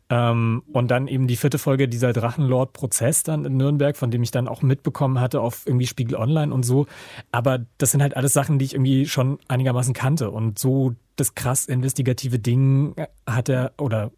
Ähm, 0.09 0.63
und 0.73 0.91
dann 0.91 1.07
eben 1.07 1.27
die 1.27 1.37
vierte 1.37 1.59
Folge 1.59 1.89
dieser 1.89 2.13
Drachenlord-Prozess 2.13 3.23
dann 3.23 3.45
in 3.45 3.57
Nürnberg, 3.57 3.97
von 3.97 4.11
dem 4.11 4.23
ich 4.23 4.31
dann 4.31 4.49
auch 4.49 4.63
mitbekommen 4.63 5.21
hatte 5.21 5.41
auf 5.41 5.67
irgendwie 5.67 5.87
Spiegel 5.87 6.17
Online 6.17 6.53
und 6.53 6.65
so. 6.65 6.87
Aber 7.31 7.61
das 7.79 7.93
sind 7.93 8.03
halt 8.03 8.17
alles 8.17 8.33
Sachen, 8.33 8.59
die 8.59 8.65
ich 8.65 8.75
irgendwie 8.75 9.07
schon 9.07 9.39
einigermaßen 9.49 9.95
kannte. 9.95 10.31
Und 10.31 10.59
so 10.59 10.95
das 11.17 11.35
krass 11.35 11.67
investigative 11.67 12.39
Ding 12.39 12.95
hat 13.27 13.49
er 13.49 13.73
oder 13.79 14.11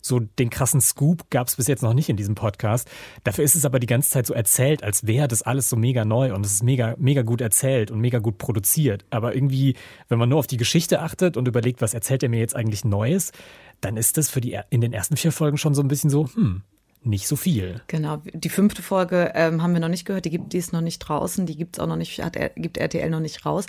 so 0.00 0.20
den 0.20 0.50
krassen 0.50 0.80
Scoop 0.80 1.30
gab 1.30 1.48
es 1.48 1.56
bis 1.56 1.66
jetzt 1.66 1.82
noch 1.82 1.94
nicht 1.94 2.08
in 2.08 2.16
diesem 2.16 2.34
Podcast. 2.34 2.90
Dafür 3.24 3.44
ist 3.44 3.54
es 3.54 3.64
aber 3.64 3.78
die 3.78 3.86
ganze 3.86 4.10
Zeit 4.10 4.26
so 4.26 4.34
erzählt, 4.34 4.82
als 4.82 5.06
wäre 5.06 5.28
das 5.28 5.42
alles 5.42 5.68
so 5.68 5.76
mega 5.76 6.04
neu 6.04 6.34
und 6.34 6.44
es 6.44 6.52
ist 6.52 6.62
mega, 6.62 6.94
mega 6.98 7.22
gut 7.22 7.40
erzählt 7.40 7.90
und 7.90 8.00
mega 8.00 8.18
gut 8.18 8.38
produziert. 8.38 9.04
Aber 9.10 9.34
irgendwie, 9.34 9.76
wenn 10.08 10.18
man 10.18 10.28
nur 10.28 10.38
auf 10.38 10.46
die 10.46 10.56
Geschichte 10.56 11.00
achtet 11.00 11.36
und 11.36 11.48
überlegt, 11.48 11.80
was 11.82 11.94
erzählt 11.94 12.22
er 12.22 12.28
mir 12.28 12.40
jetzt 12.40 12.56
eigentlich 12.56 12.84
Neues, 12.84 13.32
dann 13.80 13.96
ist 13.96 14.16
das 14.16 14.28
für 14.28 14.40
die 14.40 14.58
in 14.70 14.80
den 14.80 14.92
ersten 14.92 15.16
vier 15.16 15.32
Folgen 15.32 15.58
schon 15.58 15.74
so 15.74 15.82
ein 15.82 15.88
bisschen 15.88 16.10
so, 16.10 16.28
hm, 16.34 16.62
nicht 17.02 17.26
so 17.26 17.36
viel. 17.36 17.80
Genau, 17.86 18.22
die 18.32 18.48
fünfte 18.48 18.82
Folge 18.82 19.32
ähm, 19.34 19.62
haben 19.62 19.72
wir 19.72 19.80
noch 19.80 19.88
nicht 19.88 20.04
gehört, 20.04 20.24
die, 20.26 20.30
gibt, 20.30 20.52
die 20.52 20.58
ist 20.58 20.72
noch 20.72 20.82
nicht 20.82 20.98
draußen, 20.98 21.46
die 21.46 21.56
gibt's 21.56 21.78
auch 21.78 21.86
noch 21.86 21.96
nicht, 21.96 22.22
hat, 22.22 22.36
gibt 22.56 22.76
RTL 22.76 23.08
noch 23.08 23.20
nicht 23.20 23.44
raus. 23.46 23.66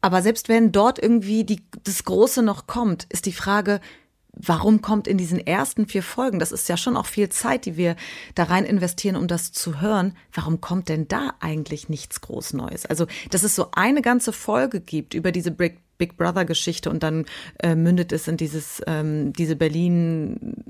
Aber 0.00 0.22
selbst 0.22 0.48
wenn 0.48 0.72
dort 0.72 0.98
irgendwie 0.98 1.44
die, 1.44 1.62
das 1.84 2.04
Große 2.04 2.42
noch 2.42 2.66
kommt, 2.66 3.06
ist 3.10 3.26
die 3.26 3.32
Frage, 3.32 3.80
warum 4.42 4.82
kommt 4.82 5.06
in 5.06 5.18
diesen 5.18 5.38
ersten 5.38 5.86
vier 5.86 6.02
Folgen, 6.02 6.38
das 6.38 6.52
ist 6.52 6.68
ja 6.68 6.76
schon 6.76 6.96
auch 6.96 7.06
viel 7.06 7.28
Zeit, 7.28 7.66
die 7.66 7.76
wir 7.76 7.96
da 8.34 8.44
rein 8.44 8.64
investieren, 8.64 9.16
um 9.16 9.28
das 9.28 9.52
zu 9.52 9.80
hören, 9.80 10.14
warum 10.32 10.60
kommt 10.60 10.88
denn 10.88 11.08
da 11.08 11.34
eigentlich 11.40 11.88
nichts 11.88 12.20
groß 12.20 12.54
Neues? 12.54 12.86
Also, 12.86 13.06
dass 13.30 13.42
es 13.42 13.54
so 13.54 13.68
eine 13.72 14.02
ganze 14.02 14.32
Folge 14.32 14.80
gibt 14.80 15.14
über 15.14 15.32
diese 15.32 15.50
Big, 15.50 15.78
Big 15.98 16.16
Brother 16.16 16.44
Geschichte 16.44 16.90
und 16.90 17.02
dann 17.02 17.26
äh, 17.62 17.74
mündet 17.74 18.12
es 18.12 18.28
in 18.28 18.36
dieses, 18.36 18.82
ähm, 18.86 19.32
diese 19.32 19.56
Berlin 19.56 20.64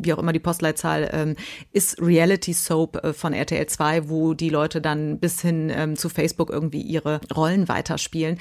wie 0.00 0.12
auch 0.12 0.18
immer 0.18 0.32
die 0.32 0.38
Postleitzahl 0.38 1.10
ähm, 1.12 1.34
ist 1.72 2.00
Reality 2.00 2.52
Soap 2.52 3.04
äh, 3.04 3.12
von 3.12 3.32
RTL 3.32 3.66
2, 3.66 4.08
wo 4.08 4.32
die 4.32 4.48
Leute 4.48 4.80
dann 4.80 5.18
bis 5.18 5.40
hin 5.40 5.72
ähm, 5.74 5.96
zu 5.96 6.08
Facebook 6.08 6.50
irgendwie 6.50 6.82
ihre 6.82 7.20
Rollen 7.34 7.66
weiterspielen 7.68 8.38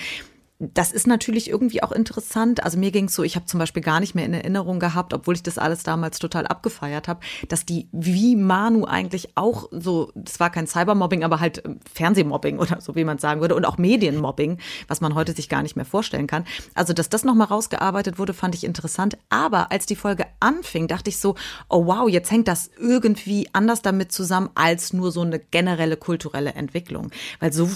das 0.59 0.91
ist 0.91 1.05
natürlich 1.05 1.49
irgendwie 1.49 1.83
auch 1.83 1.91
interessant. 1.91 2.63
Also 2.63 2.79
mir 2.79 2.91
ging 2.91 3.05
es 3.05 3.13
so, 3.13 3.23
ich 3.23 3.35
habe 3.35 3.45
zum 3.45 3.59
Beispiel 3.59 3.83
gar 3.83 3.99
nicht 3.99 4.15
mehr 4.15 4.25
in 4.25 4.33
Erinnerung 4.33 4.79
gehabt, 4.79 5.13
obwohl 5.13 5.35
ich 5.35 5.43
das 5.43 5.59
alles 5.59 5.83
damals 5.83 6.17
total 6.17 6.47
abgefeiert 6.47 7.07
habe, 7.07 7.19
dass 7.47 7.63
die 7.63 7.89
wie 7.91 8.35
Manu 8.35 8.85
eigentlich 8.85 9.37
auch 9.37 9.69
so, 9.71 10.11
das 10.15 10.39
war 10.39 10.49
kein 10.49 10.65
Cybermobbing, 10.65 11.23
aber 11.23 11.39
halt 11.39 11.63
ähm, 11.63 11.79
Fernsehmobbing 11.93 12.57
oder 12.57 12.81
so, 12.81 12.95
wie 12.95 13.03
man 13.03 13.19
sagen 13.19 13.39
würde, 13.41 13.53
und 13.55 13.65
auch 13.65 13.77
Medienmobbing, 13.77 14.57
was 14.87 14.99
man 14.99 15.13
heute 15.13 15.33
sich 15.33 15.47
gar 15.47 15.61
nicht 15.61 15.75
mehr 15.75 15.85
vorstellen 15.85 16.25
kann. 16.25 16.45
Also, 16.73 16.93
dass 16.93 17.09
das 17.09 17.23
nochmal 17.23 17.47
rausgearbeitet 17.47 18.17
wurde, 18.17 18.33
fand 18.33 18.55
ich 18.55 18.63
interessant. 18.63 19.17
Aber 19.29 19.71
als 19.71 19.85
die 19.85 19.95
Folge 19.95 20.25
anfing, 20.39 20.87
dachte 20.87 21.11
ich 21.11 21.19
so, 21.19 21.35
oh 21.69 21.85
wow, 21.85 22.09
jetzt 22.09 22.31
hängt 22.31 22.47
das 22.47 22.71
irgendwie 22.79 23.47
anders 23.53 23.83
damit 23.83 24.11
zusammen 24.11 24.49
als 24.55 24.91
nur 24.91 25.11
so 25.11 25.21
eine 25.21 25.39
generelle 25.39 25.97
kulturelle 25.97 26.53
Entwicklung. 26.53 27.11
Weil 27.39 27.53
so 27.53 27.69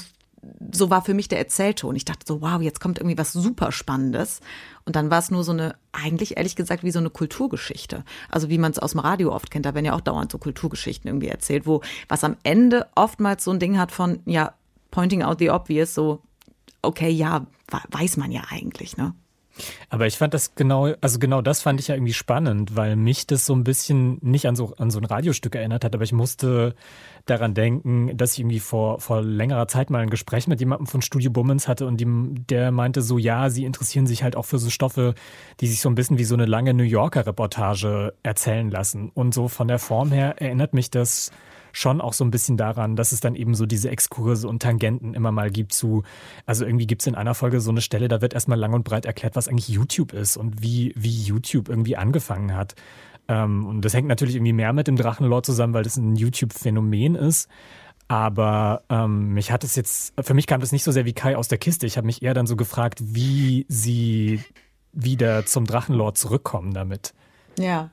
so 0.71 0.89
war 0.89 1.03
für 1.03 1.13
mich 1.13 1.27
der 1.27 1.39
Erzählton. 1.39 1.95
Ich 1.95 2.05
dachte 2.05 2.25
so, 2.27 2.41
wow, 2.41 2.61
jetzt 2.61 2.79
kommt 2.79 2.97
irgendwie 2.97 3.17
was 3.17 3.31
super 3.33 3.71
Spannendes. 3.71 4.39
Und 4.85 4.95
dann 4.95 5.11
war 5.11 5.19
es 5.19 5.29
nur 5.29 5.43
so 5.43 5.51
eine, 5.51 5.75
eigentlich 5.91 6.37
ehrlich 6.37 6.55
gesagt, 6.55 6.83
wie 6.83 6.91
so 6.91 6.99
eine 6.99 7.09
Kulturgeschichte. 7.09 8.03
Also 8.29 8.49
wie 8.49 8.57
man 8.57 8.71
es 8.71 8.79
aus 8.79 8.91
dem 8.91 9.01
Radio 9.01 9.31
oft 9.33 9.51
kennt, 9.51 9.65
da 9.65 9.75
werden 9.75 9.85
ja 9.85 9.93
auch 9.93 10.01
dauernd 10.01 10.31
so 10.31 10.37
Kulturgeschichten 10.37 11.07
irgendwie 11.07 11.27
erzählt, 11.27 11.67
wo 11.67 11.81
was 12.07 12.23
am 12.23 12.37
Ende 12.43 12.87
oftmals 12.95 13.43
so 13.43 13.51
ein 13.51 13.59
Ding 13.59 13.77
hat 13.77 13.91
von, 13.91 14.19
ja, 14.25 14.53
pointing 14.89 15.21
out 15.23 15.39
the 15.39 15.51
obvious, 15.51 15.93
so, 15.93 16.21
okay, 16.81 17.09
ja, 17.09 17.45
weiß 17.91 18.17
man 18.17 18.31
ja 18.31 18.41
eigentlich, 18.49 18.97
ne? 18.97 19.13
Aber 19.89 20.07
ich 20.07 20.17
fand 20.17 20.33
das 20.33 20.55
genau, 20.55 20.93
also 21.01 21.19
genau 21.19 21.41
das 21.41 21.61
fand 21.61 21.79
ich 21.79 21.87
ja 21.87 21.95
irgendwie 21.95 22.13
spannend, 22.13 22.75
weil 22.75 22.95
mich 22.95 23.27
das 23.27 23.45
so 23.45 23.53
ein 23.53 23.63
bisschen 23.63 24.19
nicht 24.21 24.47
an 24.47 24.55
so, 24.55 24.73
an 24.77 24.91
so 24.91 24.99
ein 24.99 25.05
Radiostück 25.05 25.55
erinnert 25.55 25.83
hat, 25.83 25.95
aber 25.95 26.03
ich 26.03 26.13
musste 26.13 26.75
daran 27.25 27.53
denken, 27.53 28.15
dass 28.17 28.33
ich 28.33 28.39
irgendwie 28.39 28.59
vor, 28.59 28.99
vor 28.99 29.21
längerer 29.21 29.67
Zeit 29.67 29.89
mal 29.89 29.99
ein 29.99 30.09
Gespräch 30.09 30.47
mit 30.47 30.59
jemandem 30.59 30.87
von 30.87 31.01
Studio 31.01 31.31
Bummens 31.31 31.67
hatte 31.67 31.85
und 31.85 31.97
die, 31.97 32.07
der 32.49 32.71
meinte 32.71 33.01
so, 33.01 33.17
ja, 33.17 33.49
sie 33.49 33.65
interessieren 33.65 34.07
sich 34.07 34.23
halt 34.23 34.35
auch 34.35 34.45
für 34.45 34.57
so 34.57 34.69
Stoffe, 34.69 35.13
die 35.59 35.67
sich 35.67 35.81
so 35.81 35.89
ein 35.89 35.95
bisschen 35.95 36.17
wie 36.17 36.23
so 36.23 36.35
eine 36.35 36.45
lange 36.45 36.73
New 36.73 36.83
Yorker 36.83 37.25
Reportage 37.25 38.13
erzählen 38.23 38.69
lassen. 38.69 39.09
Und 39.13 39.33
so 39.33 39.47
von 39.47 39.67
der 39.67 39.79
Form 39.79 40.11
her 40.11 40.41
erinnert 40.41 40.73
mich 40.73 40.89
das 40.89 41.31
schon 41.71 42.01
auch 42.01 42.13
so 42.13 42.23
ein 42.23 42.31
bisschen 42.31 42.57
daran, 42.57 42.95
dass 42.95 43.11
es 43.11 43.19
dann 43.19 43.35
eben 43.35 43.55
so 43.55 43.65
diese 43.65 43.89
Exkurse 43.89 44.47
und 44.47 44.61
Tangenten 44.61 45.13
immer 45.13 45.31
mal 45.31 45.49
gibt 45.49 45.73
zu, 45.73 46.03
also 46.45 46.65
irgendwie 46.65 46.87
gibt 46.87 47.01
es 47.01 47.07
in 47.07 47.15
einer 47.15 47.33
Folge 47.33 47.61
so 47.61 47.71
eine 47.71 47.81
Stelle, 47.81 48.07
da 48.07 48.21
wird 48.21 48.33
erstmal 48.33 48.59
lang 48.59 48.73
und 48.73 48.83
breit 48.83 49.05
erklärt, 49.05 49.35
was 49.35 49.47
eigentlich 49.47 49.69
YouTube 49.69 50.13
ist 50.13 50.37
und 50.37 50.61
wie, 50.61 50.93
wie 50.95 51.21
YouTube 51.23 51.69
irgendwie 51.69 51.97
angefangen 51.97 52.55
hat. 52.55 52.75
Ähm, 53.27 53.65
und 53.65 53.81
das 53.81 53.93
hängt 53.93 54.07
natürlich 54.07 54.35
irgendwie 54.35 54.53
mehr 54.53 54.73
mit 54.73 54.87
dem 54.87 54.95
Drachenlord 54.95 55.45
zusammen, 55.45 55.73
weil 55.73 55.83
das 55.83 55.97
ein 55.97 56.15
YouTube-Phänomen 56.15 57.15
ist. 57.15 57.49
Aber 58.07 58.83
ähm, 58.89 59.33
mich 59.33 59.51
hat 59.51 59.63
es 59.63 59.75
jetzt, 59.75 60.13
für 60.21 60.33
mich 60.33 60.45
kam 60.45 60.59
das 60.59 60.73
nicht 60.73 60.83
so 60.83 60.91
sehr 60.91 61.05
wie 61.05 61.13
Kai 61.13 61.37
aus 61.37 61.47
der 61.47 61.57
Kiste. 61.57 61.85
Ich 61.85 61.95
habe 61.95 62.05
mich 62.05 62.21
eher 62.21 62.33
dann 62.33 62.45
so 62.45 62.57
gefragt, 62.57 62.99
wie 63.01 63.65
sie 63.69 64.43
wieder 64.91 65.45
zum 65.45 65.65
Drachenlord 65.65 66.17
zurückkommen 66.17 66.73
damit. 66.73 67.13
Ja. 67.57 67.91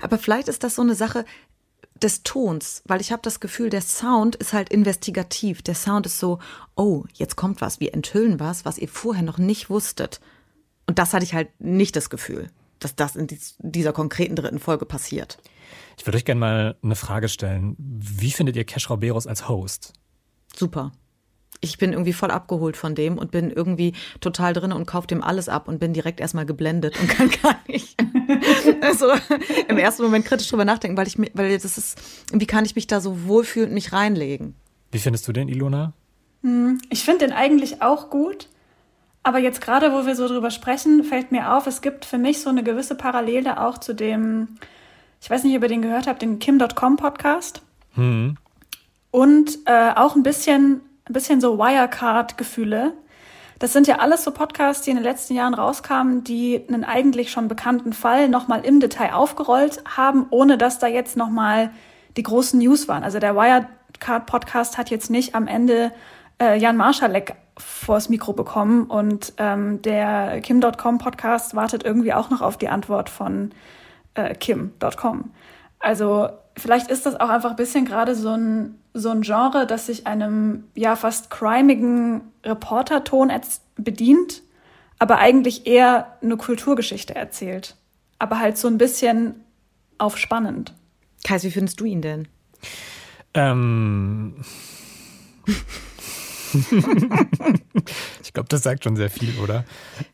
Aber 0.00 0.18
vielleicht 0.18 0.48
ist 0.48 0.64
das 0.64 0.74
so 0.74 0.82
eine 0.82 0.96
Sache, 0.96 1.24
des 2.02 2.22
Tons, 2.22 2.82
weil 2.86 3.00
ich 3.00 3.12
habe 3.12 3.22
das 3.22 3.40
Gefühl, 3.40 3.70
der 3.70 3.82
Sound 3.82 4.36
ist 4.36 4.52
halt 4.52 4.68
investigativ. 4.70 5.62
Der 5.62 5.74
Sound 5.74 6.06
ist 6.06 6.18
so, 6.18 6.38
oh, 6.76 7.04
jetzt 7.14 7.36
kommt 7.36 7.60
was, 7.60 7.80
wir 7.80 7.94
enthüllen 7.94 8.40
was, 8.40 8.64
was 8.64 8.78
ihr 8.78 8.88
vorher 8.88 9.22
noch 9.22 9.38
nicht 9.38 9.70
wusstet. 9.70 10.20
Und 10.86 10.98
das 10.98 11.14
hatte 11.14 11.24
ich 11.24 11.34
halt 11.34 11.48
nicht 11.60 11.96
das 11.96 12.10
Gefühl, 12.10 12.50
dass 12.78 12.96
das 12.96 13.16
in 13.16 13.28
dieser 13.58 13.92
konkreten 13.92 14.36
dritten 14.36 14.58
Folge 14.58 14.86
passiert. 14.86 15.38
Ich 15.96 16.06
würde 16.06 16.18
euch 16.18 16.24
gerne 16.24 16.40
mal 16.40 16.76
eine 16.82 16.96
Frage 16.96 17.28
stellen. 17.28 17.76
Wie 17.78 18.30
findet 18.30 18.56
ihr 18.56 18.64
Cash 18.64 18.90
Rauberos 18.90 19.26
als 19.26 19.48
Host? 19.48 19.92
Super 20.54 20.92
ich 21.62 21.78
bin 21.78 21.92
irgendwie 21.92 22.12
voll 22.12 22.30
abgeholt 22.30 22.76
von 22.76 22.94
dem 22.94 23.16
und 23.16 23.30
bin 23.30 23.50
irgendwie 23.50 23.94
total 24.20 24.52
drin 24.52 24.72
und 24.72 24.84
kaufe 24.84 25.06
dem 25.06 25.22
alles 25.22 25.48
ab 25.48 25.68
und 25.68 25.78
bin 25.78 25.94
direkt 25.94 26.20
erstmal 26.20 26.44
geblendet 26.44 27.00
und 27.00 27.08
kann 27.08 27.30
gar 27.42 27.56
nicht 27.66 27.96
also 28.80 29.10
im 29.68 29.78
ersten 29.78 30.02
Moment 30.02 30.24
kritisch 30.24 30.48
drüber 30.48 30.64
nachdenken, 30.64 30.96
weil 30.96 31.06
ich 31.06 31.18
mir, 31.18 31.30
weil 31.34 31.52
das 31.52 31.78
ist, 31.78 31.98
wie 32.32 32.46
kann 32.46 32.64
ich 32.64 32.74
mich 32.74 32.86
da 32.86 33.00
so 33.00 33.26
wohlfühlend 33.26 33.72
mich 33.72 33.92
reinlegen? 33.92 34.54
Wie 34.90 34.98
findest 34.98 35.26
du 35.26 35.32
den, 35.32 35.48
Ilona? 35.48 35.92
Hm, 36.42 36.80
ich 36.90 37.04
finde 37.04 37.26
den 37.26 37.32
eigentlich 37.32 37.82
auch 37.82 38.10
gut. 38.10 38.48
Aber 39.22 39.38
jetzt 39.38 39.60
gerade, 39.60 39.92
wo 39.92 40.04
wir 40.04 40.16
so 40.16 40.26
drüber 40.26 40.50
sprechen, 40.50 41.04
fällt 41.04 41.30
mir 41.30 41.54
auf, 41.54 41.66
es 41.68 41.80
gibt 41.80 42.04
für 42.04 42.18
mich 42.18 42.40
so 42.40 42.50
eine 42.50 42.64
gewisse 42.64 42.96
Parallele 42.96 43.60
auch 43.60 43.78
zu 43.78 43.94
dem, 43.94 44.48
ich 45.20 45.30
weiß 45.30 45.44
nicht, 45.44 45.56
ob 45.56 45.62
ihr 45.62 45.68
den 45.68 45.82
gehört 45.82 46.08
habt, 46.08 46.22
den 46.22 46.40
Kim.com 46.40 46.96
Podcast. 46.96 47.62
Hm. 47.94 48.36
Und 49.12 49.58
äh, 49.66 49.92
auch 49.94 50.16
ein 50.16 50.24
bisschen 50.24 50.80
ein 51.04 51.12
bisschen 51.12 51.40
so 51.40 51.58
Wirecard-Gefühle. 51.58 52.94
Das 53.58 53.72
sind 53.72 53.86
ja 53.86 53.98
alles 54.00 54.24
so 54.24 54.32
Podcasts, 54.32 54.82
die 54.82 54.90
in 54.90 54.96
den 54.96 55.04
letzten 55.04 55.34
Jahren 55.34 55.54
rauskamen, 55.54 56.24
die 56.24 56.64
einen 56.68 56.84
eigentlich 56.84 57.30
schon 57.30 57.48
bekannten 57.48 57.92
Fall 57.92 58.28
nochmal 58.28 58.64
im 58.64 58.80
Detail 58.80 59.14
aufgerollt 59.14 59.82
haben, 59.84 60.26
ohne 60.30 60.58
dass 60.58 60.78
da 60.78 60.88
jetzt 60.88 61.16
nochmal 61.16 61.70
die 62.16 62.24
großen 62.24 62.58
News 62.58 62.88
waren. 62.88 63.04
Also 63.04 63.20
der 63.20 63.36
Wirecard-Podcast 63.36 64.78
hat 64.78 64.90
jetzt 64.90 65.10
nicht 65.10 65.34
am 65.34 65.46
Ende 65.46 65.92
äh, 66.40 66.58
Jan 66.58 66.76
Marschalek 66.76 67.34
vors 67.56 68.08
Mikro 68.08 68.32
bekommen 68.32 68.84
und 68.84 69.34
ähm, 69.36 69.80
der 69.82 70.40
Kim.com-Podcast 70.40 71.54
wartet 71.54 71.84
irgendwie 71.84 72.12
auch 72.12 72.30
noch 72.30 72.40
auf 72.40 72.56
die 72.56 72.68
Antwort 72.68 73.10
von 73.10 73.52
äh, 74.14 74.34
Kim.com. 74.34 75.30
Also 75.78 76.30
vielleicht 76.56 76.90
ist 76.90 77.06
das 77.06 77.18
auch 77.18 77.28
einfach 77.28 77.50
ein 77.50 77.56
bisschen 77.56 77.84
gerade 77.84 78.14
so 78.14 78.30
ein, 78.30 78.78
so 78.94 79.10
ein 79.10 79.22
Genre, 79.22 79.66
das 79.66 79.86
sich 79.86 80.06
einem 80.06 80.64
ja 80.74 80.96
fast 80.96 81.30
crimigen 81.30 82.22
Reporterton 82.44 83.32
bedient, 83.76 84.42
aber 84.98 85.18
eigentlich 85.18 85.66
eher 85.66 86.18
eine 86.22 86.36
Kulturgeschichte 86.36 87.14
erzählt. 87.14 87.76
Aber 88.18 88.38
halt 88.38 88.56
so 88.56 88.68
ein 88.68 88.78
bisschen 88.78 89.34
aufspannend. 89.98 90.74
Kais, 91.24 91.44
wie 91.44 91.50
findest 91.50 91.80
du 91.80 91.84
ihn 91.84 92.02
denn? 92.02 92.28
Ähm. 93.34 94.44
ich 98.22 98.32
glaube, 98.32 98.48
das 98.48 98.62
sagt 98.62 98.84
schon 98.84 98.96
sehr 98.96 99.10
viel, 99.10 99.38
oder? 99.38 99.64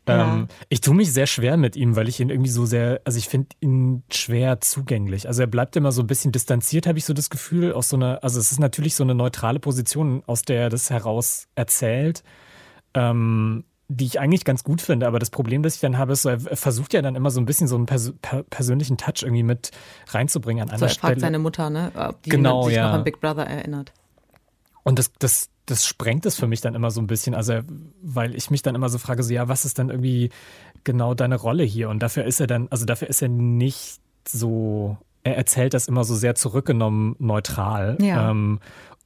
Ja. 0.07 0.35
Ähm, 0.35 0.47
ich 0.69 0.81
tue 0.81 0.95
mich 0.95 1.11
sehr 1.11 1.27
schwer 1.27 1.57
mit 1.57 1.75
ihm, 1.75 1.95
weil 1.95 2.07
ich 2.07 2.19
ihn 2.19 2.29
irgendwie 2.29 2.49
so 2.49 2.65
sehr, 2.65 3.01
also 3.05 3.17
ich 3.17 3.27
finde 3.27 3.49
ihn 3.59 4.03
schwer 4.11 4.61
zugänglich. 4.61 5.27
Also 5.27 5.41
er 5.41 5.47
bleibt 5.47 5.75
immer 5.75 5.91
so 5.91 6.01
ein 6.01 6.07
bisschen 6.07 6.31
distanziert, 6.31 6.87
habe 6.87 6.97
ich 6.97 7.05
so 7.05 7.13
das 7.13 7.29
Gefühl, 7.29 7.73
aus 7.73 7.89
so 7.89 7.97
einer, 7.97 8.23
also 8.23 8.39
es 8.39 8.51
ist 8.51 8.59
natürlich 8.59 8.95
so 8.95 9.03
eine 9.03 9.15
neutrale 9.15 9.59
Position, 9.59 10.23
aus 10.27 10.43
der 10.43 10.61
er 10.61 10.69
das 10.69 10.89
heraus 10.89 11.47
erzählt. 11.55 12.23
Ähm, 12.93 13.65
die 13.91 14.05
ich 14.05 14.19
eigentlich 14.19 14.45
ganz 14.45 14.63
gut 14.63 14.83
finde, 14.83 15.07
aber 15.07 15.17
das 15.17 15.31
Problem, 15.31 15.63
das 15.63 15.73
ich 15.73 15.81
dann 15.81 15.97
habe, 15.97 16.13
ist, 16.13 16.21
so, 16.21 16.29
er 16.29 16.39
versucht 16.39 16.93
ja 16.93 17.01
dann 17.01 17.15
immer 17.15 17.31
so 17.31 17.41
ein 17.41 17.47
bisschen 17.47 17.67
so 17.67 17.75
einen 17.75 17.87
pers 17.87 18.13
per 18.21 18.43
persönlichen 18.43 18.97
Touch 18.97 19.23
irgendwie 19.23 19.41
mit 19.41 19.71
reinzubringen 20.09 20.61
an 20.61 20.69
einer 20.69 20.77
so, 20.77 20.85
er 20.85 20.89
Stelle. 20.89 21.13
fragt 21.13 21.21
seine 21.21 21.39
Mutter, 21.39 21.71
ne, 21.71 21.91
ob 21.95 22.21
die 22.21 22.29
genau, 22.29 22.65
sich 22.65 22.75
ja. 22.75 22.87
noch 22.87 22.93
an 22.93 23.03
Big 23.03 23.19
Brother 23.19 23.47
erinnert. 23.47 23.91
Und 24.83 24.99
das, 24.99 25.11
das, 25.17 25.49
das 25.69 25.85
sprengt 25.85 26.25
es 26.25 26.35
für 26.35 26.47
mich 26.47 26.61
dann 26.61 26.75
immer 26.75 26.91
so 26.91 27.01
ein 27.01 27.07
bisschen. 27.07 27.35
Also, 27.35 27.59
weil 28.01 28.35
ich 28.35 28.49
mich 28.49 28.61
dann 28.61 28.75
immer 28.75 28.89
so 28.89 28.97
frage, 28.97 29.23
so, 29.23 29.33
ja, 29.33 29.47
was 29.47 29.65
ist 29.65 29.79
dann 29.79 29.89
irgendwie 29.89 30.29
genau 30.83 31.13
deine 31.13 31.35
Rolle 31.35 31.63
hier? 31.63 31.89
Und 31.89 31.99
dafür 31.99 32.23
ist 32.25 32.39
er 32.39 32.47
dann, 32.47 32.67
also 32.69 32.85
dafür 32.85 33.09
ist 33.09 33.21
er 33.21 33.29
nicht 33.29 33.99
so, 34.27 34.97
er 35.23 35.37
erzählt 35.37 35.73
das 35.73 35.87
immer 35.87 36.03
so 36.03 36.15
sehr 36.15 36.35
zurückgenommen 36.35 37.15
neutral. 37.19 37.97
Ja. 38.01 38.31
Ähm, 38.31 38.59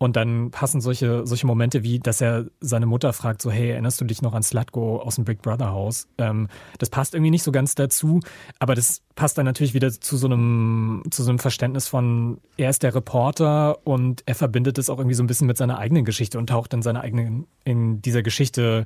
und 0.03 0.15
dann 0.15 0.51
passen 0.51 0.81
solche, 0.81 1.25
solche 1.25 1.47
Momente 1.47 1.83
wie, 1.83 1.99
dass 1.99 2.19
er 2.19 2.45
seine 2.59 2.85
Mutter 2.85 3.13
fragt, 3.13 3.41
so, 3.41 3.49
hey, 3.49 3.69
erinnerst 3.69 4.01
du 4.01 4.05
dich 4.05 4.21
noch 4.21 4.33
an 4.33 4.43
Slutgo 4.43 5.01
aus 5.01 5.15
dem 5.15 5.23
Big 5.23 5.41
Brother 5.41 5.71
Haus? 5.71 6.07
Ähm, 6.17 6.49
das 6.77 6.89
passt 6.89 7.13
irgendwie 7.13 7.31
nicht 7.31 7.43
so 7.43 7.51
ganz 7.51 7.75
dazu, 7.75 8.19
aber 8.59 8.75
das 8.75 9.01
passt 9.15 9.37
dann 9.37 9.45
natürlich 9.45 9.73
wieder 9.73 9.91
zu 9.91 10.17
so 10.17 10.27
einem, 10.27 11.03
zu 11.09 11.23
so 11.23 11.29
einem 11.29 11.39
Verständnis 11.39 11.87
von, 11.87 12.39
er 12.57 12.69
ist 12.69 12.83
der 12.83 12.93
Reporter 12.93 13.85
und 13.85 14.23
er 14.25 14.35
verbindet 14.35 14.77
es 14.77 14.89
auch 14.89 14.97
irgendwie 14.97 15.15
so 15.15 15.23
ein 15.23 15.27
bisschen 15.27 15.47
mit 15.47 15.57
seiner 15.57 15.77
eigenen 15.77 16.03
Geschichte 16.03 16.37
und 16.37 16.47
taucht 16.47 16.73
in 16.73 16.81
seiner 16.81 17.01
eigenen, 17.01 17.47
in 17.63 18.01
dieser 18.01 18.23
Geschichte 18.23 18.85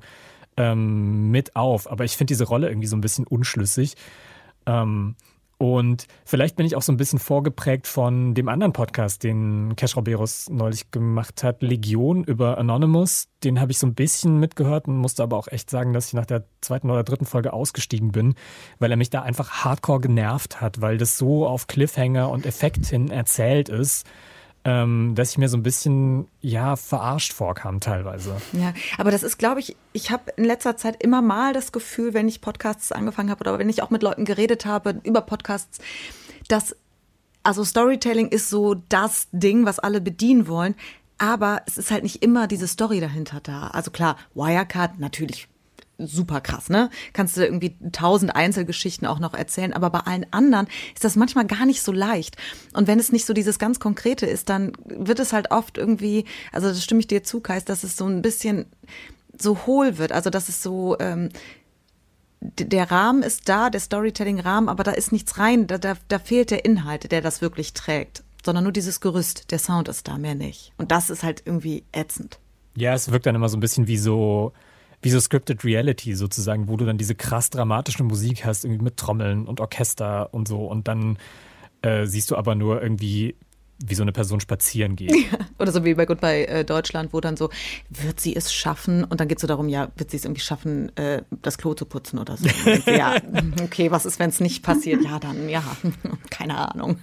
ähm, 0.56 1.32
mit 1.32 1.56
auf. 1.56 1.90
Aber 1.92 2.04
ich 2.04 2.16
finde 2.16 2.32
diese 2.32 2.46
Rolle 2.46 2.70
irgendwie 2.70 2.88
so 2.88 2.96
ein 2.96 3.02
bisschen 3.02 3.26
unschlüssig. 3.26 3.96
Ähm, 4.66 5.16
und 5.60 6.06
vielleicht 6.24 6.56
bin 6.56 6.68
ich 6.68 6.76
auch 6.76 6.84
so 6.84 6.92
ein 6.92 6.98
bisschen 6.98 7.18
vorgeprägt 7.18 7.88
von 7.88 8.36
dem 8.36 8.48
anderen 8.48 8.74
Podcast, 8.74 9.24
den 9.24 9.76
Cash 9.76 9.96
Roberos 9.96 10.50
neulich 10.50 10.92
gemacht 10.92 11.44
hat, 11.44 11.64
Legion 11.64 12.24
über 12.24 12.60
Anonymous. 12.60 13.30
Den 13.44 13.60
habe 13.60 13.72
ich 13.72 13.80
so 13.80 13.88
ein 13.88 13.96
bisschen 13.96 14.40
mitgehört 14.40 14.88
und 14.88 14.98
musste 14.98 15.24
aber 15.24 15.36
auch 15.36 15.48
echt 15.48 15.72
sagen, 15.72 15.94
dass 15.94 16.08
ich 16.08 16.14
nach 16.14 16.28
der 16.28 16.44
zweiten 16.62 16.92
oder 16.92 17.04
dritten 17.04 17.26
Folge 17.26 17.54
ausgestiegen 17.54 18.12
bin, 18.12 18.36
weil 18.78 18.92
er 18.92 18.98
mich 18.98 19.10
da 19.10 19.24
einfach 19.24 19.64
hardcore 19.64 20.02
genervt 20.02 20.62
hat, 20.62 20.82
weil 20.82 21.00
das 21.00 21.18
so 21.18 21.48
auf 21.48 21.66
Cliffhanger 21.66 22.30
und 22.30 22.46
Effekt 22.46 22.86
hin 22.86 23.10
erzählt 23.10 23.70
ist 23.70 24.06
ähm, 24.68 25.16
dass 25.16 25.32
ich 25.32 25.38
mir 25.38 25.48
so 25.48 25.56
ein 25.56 25.64
bisschen, 25.64 26.28
ja, 26.42 26.76
verarscht 26.76 27.32
vorkam 27.32 27.80
teilweise. 27.80 28.36
Ja, 28.52 28.74
aber 28.98 29.12
das 29.12 29.24
ist, 29.24 29.38
glaube 29.38 29.62
ich, 29.62 29.78
ich 29.94 30.12
habe 30.12 30.34
in 30.36 30.44
letzter 30.44 30.76
Zeit 30.76 31.02
immer 31.02 31.22
mal 31.22 31.54
das 31.54 31.72
Gefühl, 31.72 32.14
wenn 32.14 32.28
ich 32.28 32.42
Podcasts 32.42 32.92
angefangen 32.92 33.32
habe 33.32 33.40
oder 33.40 33.60
wenn 33.60 33.70
ich 33.70 33.82
auch 33.82 33.92
mit 33.92 34.04
Leuten 34.04 34.26
geredet 34.26 34.66
habe 34.66 35.00
über 35.04 35.22
Podcasts, 35.22 35.80
dass, 36.50 36.76
also 37.44 37.64
Storytelling 37.64 38.28
ist 38.28 38.50
so 38.50 38.76
das 38.76 39.30
Ding, 39.32 39.66
was 39.66 39.80
alle 39.80 40.02
bedienen 40.02 40.50
wollen. 40.50 40.76
Aber 41.18 41.62
es 41.66 41.78
ist 41.78 41.90
halt 41.90 42.04
nicht 42.04 42.22
immer 42.22 42.46
diese 42.48 42.68
Story 42.68 43.00
dahinter 43.00 43.40
da. 43.40 43.70
Also 43.70 43.90
klar, 43.90 44.18
Wirecard 44.36 45.00
natürlich 45.00 45.48
super 45.98 46.42
krass, 46.42 46.70
ne? 46.70 46.90
Kannst 47.14 47.38
du 47.38 47.44
irgendwie 47.44 47.76
tausend 47.92 48.36
Einzelgeschichten 48.36 49.08
auch 49.08 49.20
noch 49.20 49.34
erzählen, 49.34 49.74
aber 49.74 49.90
bei 49.90 50.00
allen 50.00 50.26
anderen 50.32 50.68
ist 50.94 51.04
das 51.04 51.16
manchmal 51.16 51.46
gar 51.46 51.66
nicht 51.66 51.82
so 51.82 51.92
leicht. 51.92 52.38
Und 52.74 52.88
wenn 52.88 53.00
es 53.00 53.12
nicht 53.12 53.26
so 53.26 53.34
dieses 53.34 53.60
ganz 53.60 53.80
Konkrete 53.80 54.26
ist, 54.26 54.50
dann 54.50 54.74
wird 54.86 55.20
es 55.20 55.34
halt 55.34 55.52
oft 55.52 55.78
irgendwie, 55.78 56.26
also 56.52 56.68
das 56.68 56.84
stimme 56.84 57.00
ich 57.00 57.08
dir 57.08 57.24
zu, 57.24 57.40
Kais, 57.40 57.66
dass 57.66 57.84
es 57.84 57.98
so 57.98 58.06
ein 58.06 58.22
bisschen 58.22 58.66
so 59.40 59.66
hohl 59.66 59.98
wird, 59.98 60.12
also 60.12 60.30
dass 60.30 60.50
es 60.50 60.62
so, 60.62 60.98
ähm, 61.00 61.30
der 62.42 62.92
Rahmen 62.92 63.24
ist 63.24 63.50
da, 63.50 63.70
der 63.70 63.82
Storytelling-Rahmen, 63.82 64.70
aber 64.70 64.84
da 64.84 64.92
ist 64.92 65.12
nichts 65.12 65.40
rein, 65.40 65.68
da, 65.68 65.78
da, 65.78 65.96
da 66.08 66.20
fehlt 66.20 66.52
der 66.52 66.66
Inhalt, 66.66 67.12
der 67.12 67.22
das 67.22 67.42
wirklich 67.42 67.74
trägt, 67.74 68.24
sondern 68.46 68.64
nur 68.64 68.74
dieses 68.74 69.02
Gerüst, 69.02 69.52
der 69.52 69.60
Sound 69.60 69.88
ist 69.88 70.08
da, 70.08 70.18
mehr 70.18 70.36
nicht. 70.36 70.72
Und 70.78 70.92
das 70.92 71.10
ist 71.10 71.24
halt 71.24 71.42
irgendwie 71.46 71.84
ätzend. 71.92 72.40
Ja, 72.76 72.94
es 72.94 73.12
wirkt 73.12 73.26
dann 73.26 73.36
immer 73.36 73.50
so 73.50 73.58
ein 73.58 73.60
bisschen 73.60 73.88
wie 73.88 73.98
so, 73.98 74.54
wie 75.02 75.10
so 75.10 75.20
Scripted 75.20 75.64
Reality 75.64 76.16
sozusagen, 76.16 76.68
wo 76.68 76.78
du 76.78 76.86
dann 76.86 76.98
diese 76.98 77.16
krass 77.16 77.50
dramatische 77.50 78.04
Musik 78.04 78.46
hast, 78.46 78.66
irgendwie 78.66 78.84
mit 78.84 78.98
Trommeln 78.98 79.46
und 79.46 79.60
Orchester 79.60 80.34
und 80.34 80.48
so. 80.48 80.66
Und 80.66 80.88
dann 80.88 81.18
äh, 81.82 82.06
siehst 82.06 82.32
du 82.32 82.36
aber 82.36 82.56
nur 82.56 82.82
irgendwie 82.82 83.36
wie 83.86 83.96
so 83.96 84.02
eine 84.02 84.12
Person 84.12 84.40
spazieren 84.40 84.96
geht. 84.96 85.12
Ja. 85.32 85.40
Oder 85.60 85.72
so 85.72 85.84
wie 85.84 85.96
bei 85.96 86.06
Goodbye 86.06 86.48
äh, 86.48 86.64
Deutschland, 86.64 87.12
wo 87.12 87.20
dann 87.20 87.36
so, 87.36 87.50
wird 87.90 88.20
sie 88.20 88.36
es 88.36 88.54
schaffen? 88.54 89.04
Und 89.04 89.20
dann 89.20 89.28
geht 89.28 89.40
es 89.40 89.42
so 89.42 89.48
darum, 89.48 89.68
ja, 89.68 89.90
wird 89.98 90.12
sie 90.12 90.18
es 90.18 90.26
irgendwie 90.26 90.42
schaffen, 90.42 90.96
äh, 90.96 91.24
das 91.42 91.58
Klo 91.58 91.74
zu 91.74 91.86
putzen 91.86 92.20
oder 92.20 92.38
so. 92.38 92.48
ja, 92.86 93.16
okay, 93.64 93.92
was 93.92 94.06
ist, 94.06 94.20
wenn 94.20 94.30
es 94.30 94.40
nicht 94.40 94.64
passiert? 94.64 95.04
Ja, 95.04 95.20
dann, 95.20 95.50
ja, 95.50 95.64
keine 96.30 96.58
Ahnung. 96.70 97.00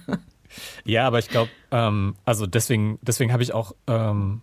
Ja, 0.85 1.05
aber 1.05 1.19
ich 1.19 1.27
glaube, 1.27 1.51
ähm, 1.71 2.15
also 2.23 2.47
deswegen, 2.47 2.97
deswegen 3.01 3.33
habe 3.33 3.43
ich 3.43 3.53
auch 3.53 3.75
ähm, 3.87 4.41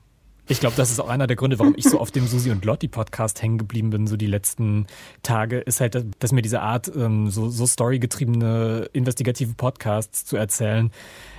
ich 0.52 0.60
glaube, 0.60 0.76
das 0.76 0.90
ist 0.90 1.00
auch 1.00 1.08
einer 1.08 1.26
der 1.26 1.36
Gründe, 1.36 1.58
warum 1.58 1.74
ich 1.76 1.84
so 1.84 1.98
auf 1.98 2.10
dem 2.10 2.26
Susi 2.26 2.50
und 2.50 2.64
Lotti 2.64 2.86
Podcast 2.86 3.40
hängen 3.42 3.56
geblieben 3.56 3.88
bin, 3.88 4.06
so 4.06 4.18
die 4.18 4.26
letzten 4.26 4.86
Tage, 5.22 5.58
ist 5.58 5.80
halt, 5.80 6.06
dass 6.18 6.32
mir 6.32 6.42
diese 6.42 6.60
Art, 6.60 6.92
ähm, 6.94 7.30
so, 7.30 7.48
so 7.48 7.66
storygetriebene, 7.66 8.90
investigative 8.92 9.54
Podcasts 9.54 10.26
zu 10.26 10.36
erzählen, 10.36 10.90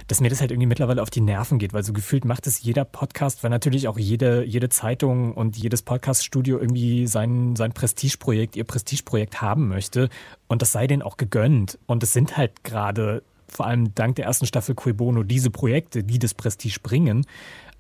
dass 0.08 0.20
mir 0.20 0.30
das 0.30 0.42
halt 0.42 0.50
irgendwie 0.50 0.66
mittlerweile 0.68 1.02
auf 1.02 1.12
die 1.12 1.22
Nerven 1.22 1.60
geht, 1.60 1.74
weil 1.74 1.84
so 1.84 1.94
gefühlt 1.94 2.26
macht 2.26 2.48
es 2.48 2.64
jeder 2.64 2.86
Podcast, 2.86 3.44
weil 3.44 3.52
natürlich 3.52 3.88
auch 3.88 4.00
jede, 4.00 4.44
jede 4.44 4.70
Zeitung 4.70 5.34
und 5.34 5.58
jedes 5.58 5.84
Podcaststudio 5.84 6.58
irgendwie 6.60 7.06
sein, 7.06 7.56
sein 7.56 7.72
Prestigeprojekt, 7.72 8.56
ihr 8.56 8.64
Prestigeprojekt 8.64 9.42
haben 9.42 9.68
möchte. 9.68 10.10
Und 10.48 10.64
das 10.64 10.72
sei 10.72 10.88
denen 10.88 11.04
auch 11.04 11.18
gegönnt. 11.18 11.78
Und 11.86 12.02
es 12.02 12.14
sind 12.14 12.36
halt 12.36 12.64
gerade 12.64 13.22
vor 13.48 13.68
allem 13.68 13.94
dank 13.94 14.16
der 14.16 14.26
ersten 14.26 14.48
Staffel 14.48 14.74
Cui 14.74 14.94
Bono 14.94 15.22
diese 15.22 15.52
Projekte, 15.52 16.04
die 16.04 16.18
das 16.18 16.34
Prestige 16.34 16.80
bringen. 16.82 17.28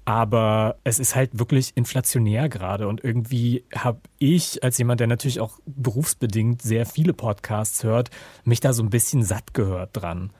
Aber 0.05 0.75
es 0.83 0.99
ist 0.99 1.15
halt 1.15 1.39
wirklich 1.39 1.71
inflationär 1.75 2.49
gerade 2.49 2.87
und 2.87 3.03
irgendwie 3.03 3.63
habe 3.73 4.01
ich, 4.19 4.61
als 4.61 4.77
jemand, 4.77 4.99
der 4.99 5.07
natürlich 5.07 5.39
auch 5.39 5.59
berufsbedingt 5.65 6.61
sehr 6.61 6.85
viele 6.85 7.13
Podcasts 7.13 7.83
hört, 7.83 8.09
mich 8.43 8.59
da 8.59 8.73
so 8.73 8.83
ein 8.83 8.89
bisschen 8.89 9.23
satt 9.23 9.53
gehört 9.53 9.91
dran. 9.93 10.31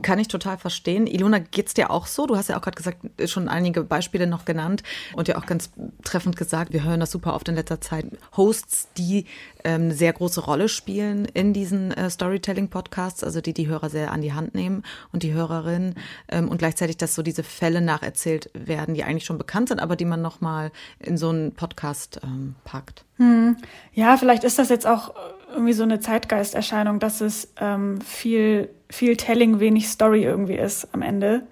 Kann 0.00 0.18
ich 0.18 0.28
total 0.28 0.56
verstehen. 0.56 1.06
Ilona, 1.06 1.38
geht's 1.38 1.74
dir 1.74 1.90
auch 1.90 2.06
so? 2.06 2.26
Du 2.26 2.36
hast 2.36 2.48
ja 2.48 2.56
auch 2.56 2.62
gerade 2.62 2.76
gesagt, 2.76 2.98
schon 3.26 3.48
einige 3.48 3.82
Beispiele 3.84 4.26
noch 4.26 4.44
genannt 4.44 4.82
und 5.14 5.28
ja 5.28 5.36
auch 5.36 5.44
ganz 5.44 5.70
treffend 6.02 6.36
gesagt, 6.36 6.72
wir 6.72 6.84
hören 6.84 7.00
das 7.00 7.10
super 7.10 7.34
oft 7.34 7.48
in 7.48 7.56
letzter 7.56 7.80
Zeit. 7.80 8.06
Hosts, 8.36 8.88
die 8.96 9.26
ähm, 9.64 9.82
eine 9.82 9.94
sehr 9.94 10.12
große 10.12 10.40
Rolle 10.40 10.68
spielen 10.68 11.24
in 11.26 11.52
diesen 11.52 11.92
äh, 11.92 12.08
Storytelling-Podcasts, 12.08 13.22
also 13.22 13.40
die 13.40 13.52
die 13.52 13.68
Hörer 13.68 13.90
sehr 13.90 14.12
an 14.12 14.22
die 14.22 14.32
Hand 14.32 14.54
nehmen 14.54 14.82
und 15.12 15.22
die 15.22 15.32
Hörerinnen 15.32 15.94
ähm, 16.28 16.48
und 16.48 16.58
gleichzeitig, 16.58 16.96
dass 16.96 17.14
so 17.14 17.22
diese 17.22 17.42
Fälle 17.42 17.80
nacherzählt 17.80 18.50
werden, 18.54 18.94
die 18.94 19.04
eigentlich 19.04 19.24
schon 19.24 19.38
bekannt 19.38 19.68
sind, 19.68 19.80
aber 19.80 19.96
die 19.96 20.04
man 20.04 20.22
nochmal 20.22 20.72
in 20.98 21.16
so 21.16 21.28
einen 21.28 21.52
Podcast 21.52 22.20
ähm, 22.22 22.54
packt. 22.64 23.04
Hm. 23.16 23.56
Ja, 23.92 24.16
vielleicht 24.16 24.44
ist 24.44 24.58
das 24.58 24.68
jetzt 24.68 24.86
auch 24.86 25.14
irgendwie 25.52 25.72
so 25.72 25.82
eine 25.82 26.00
Zeitgeisterscheinung, 26.00 26.98
dass 26.98 27.20
es 27.20 27.52
ähm, 27.60 28.00
viel, 28.00 28.68
viel 28.90 29.16
Telling, 29.16 29.60
wenig 29.60 29.88
Story 29.88 30.24
irgendwie 30.24 30.56
ist 30.56 30.88
am 30.92 31.02
Ende. 31.02 31.46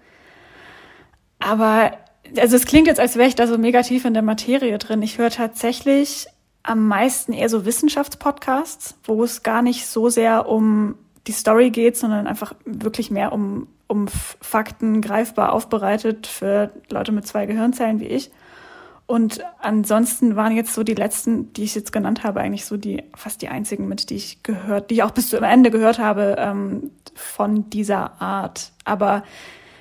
Aber, 1.38 1.92
also 2.36 2.56
es 2.56 2.66
klingt 2.66 2.86
jetzt, 2.86 3.00
als 3.00 3.16
wäre 3.16 3.28
ich 3.28 3.34
da 3.34 3.46
so 3.46 3.56
negativ 3.56 4.04
in 4.04 4.14
der 4.14 4.22
Materie 4.22 4.76
drin. 4.78 5.02
Ich 5.02 5.18
höre 5.18 5.30
tatsächlich 5.30 6.26
am 6.62 6.86
meisten 6.86 7.32
eher 7.32 7.48
so 7.48 7.64
Wissenschaftspodcasts, 7.64 8.98
wo 9.04 9.24
es 9.24 9.42
gar 9.42 9.62
nicht 9.62 9.86
so 9.86 10.08
sehr 10.08 10.48
um 10.48 10.96
die 11.26 11.32
Story 11.32 11.70
geht, 11.70 11.96
sondern 11.96 12.26
einfach 12.26 12.54
wirklich 12.64 13.10
mehr 13.10 13.32
um, 13.32 13.68
um 13.86 14.08
Fakten 14.08 15.00
greifbar 15.00 15.52
aufbereitet 15.52 16.26
für 16.26 16.70
Leute 16.90 17.12
mit 17.12 17.26
zwei 17.26 17.46
Gehirnzellen 17.46 18.00
wie 18.00 18.06
ich. 18.06 18.30
Und 19.10 19.40
ansonsten 19.58 20.36
waren 20.36 20.54
jetzt 20.54 20.72
so 20.72 20.84
die 20.84 20.94
letzten, 20.94 21.52
die 21.54 21.64
ich 21.64 21.74
jetzt 21.74 21.92
genannt 21.92 22.22
habe, 22.22 22.38
eigentlich 22.38 22.64
so 22.64 22.76
die 22.76 23.02
fast 23.16 23.42
die 23.42 23.48
einzigen, 23.48 23.88
mit 23.88 24.08
die 24.08 24.14
ich 24.14 24.44
gehört, 24.44 24.88
die 24.88 24.94
ich 24.94 25.02
auch 25.02 25.10
bis 25.10 25.30
zum 25.30 25.42
Ende 25.42 25.72
gehört 25.72 25.98
habe 25.98 26.36
ähm, 26.38 26.92
von 27.16 27.68
dieser 27.70 28.22
Art. 28.22 28.70
Aber 28.84 29.24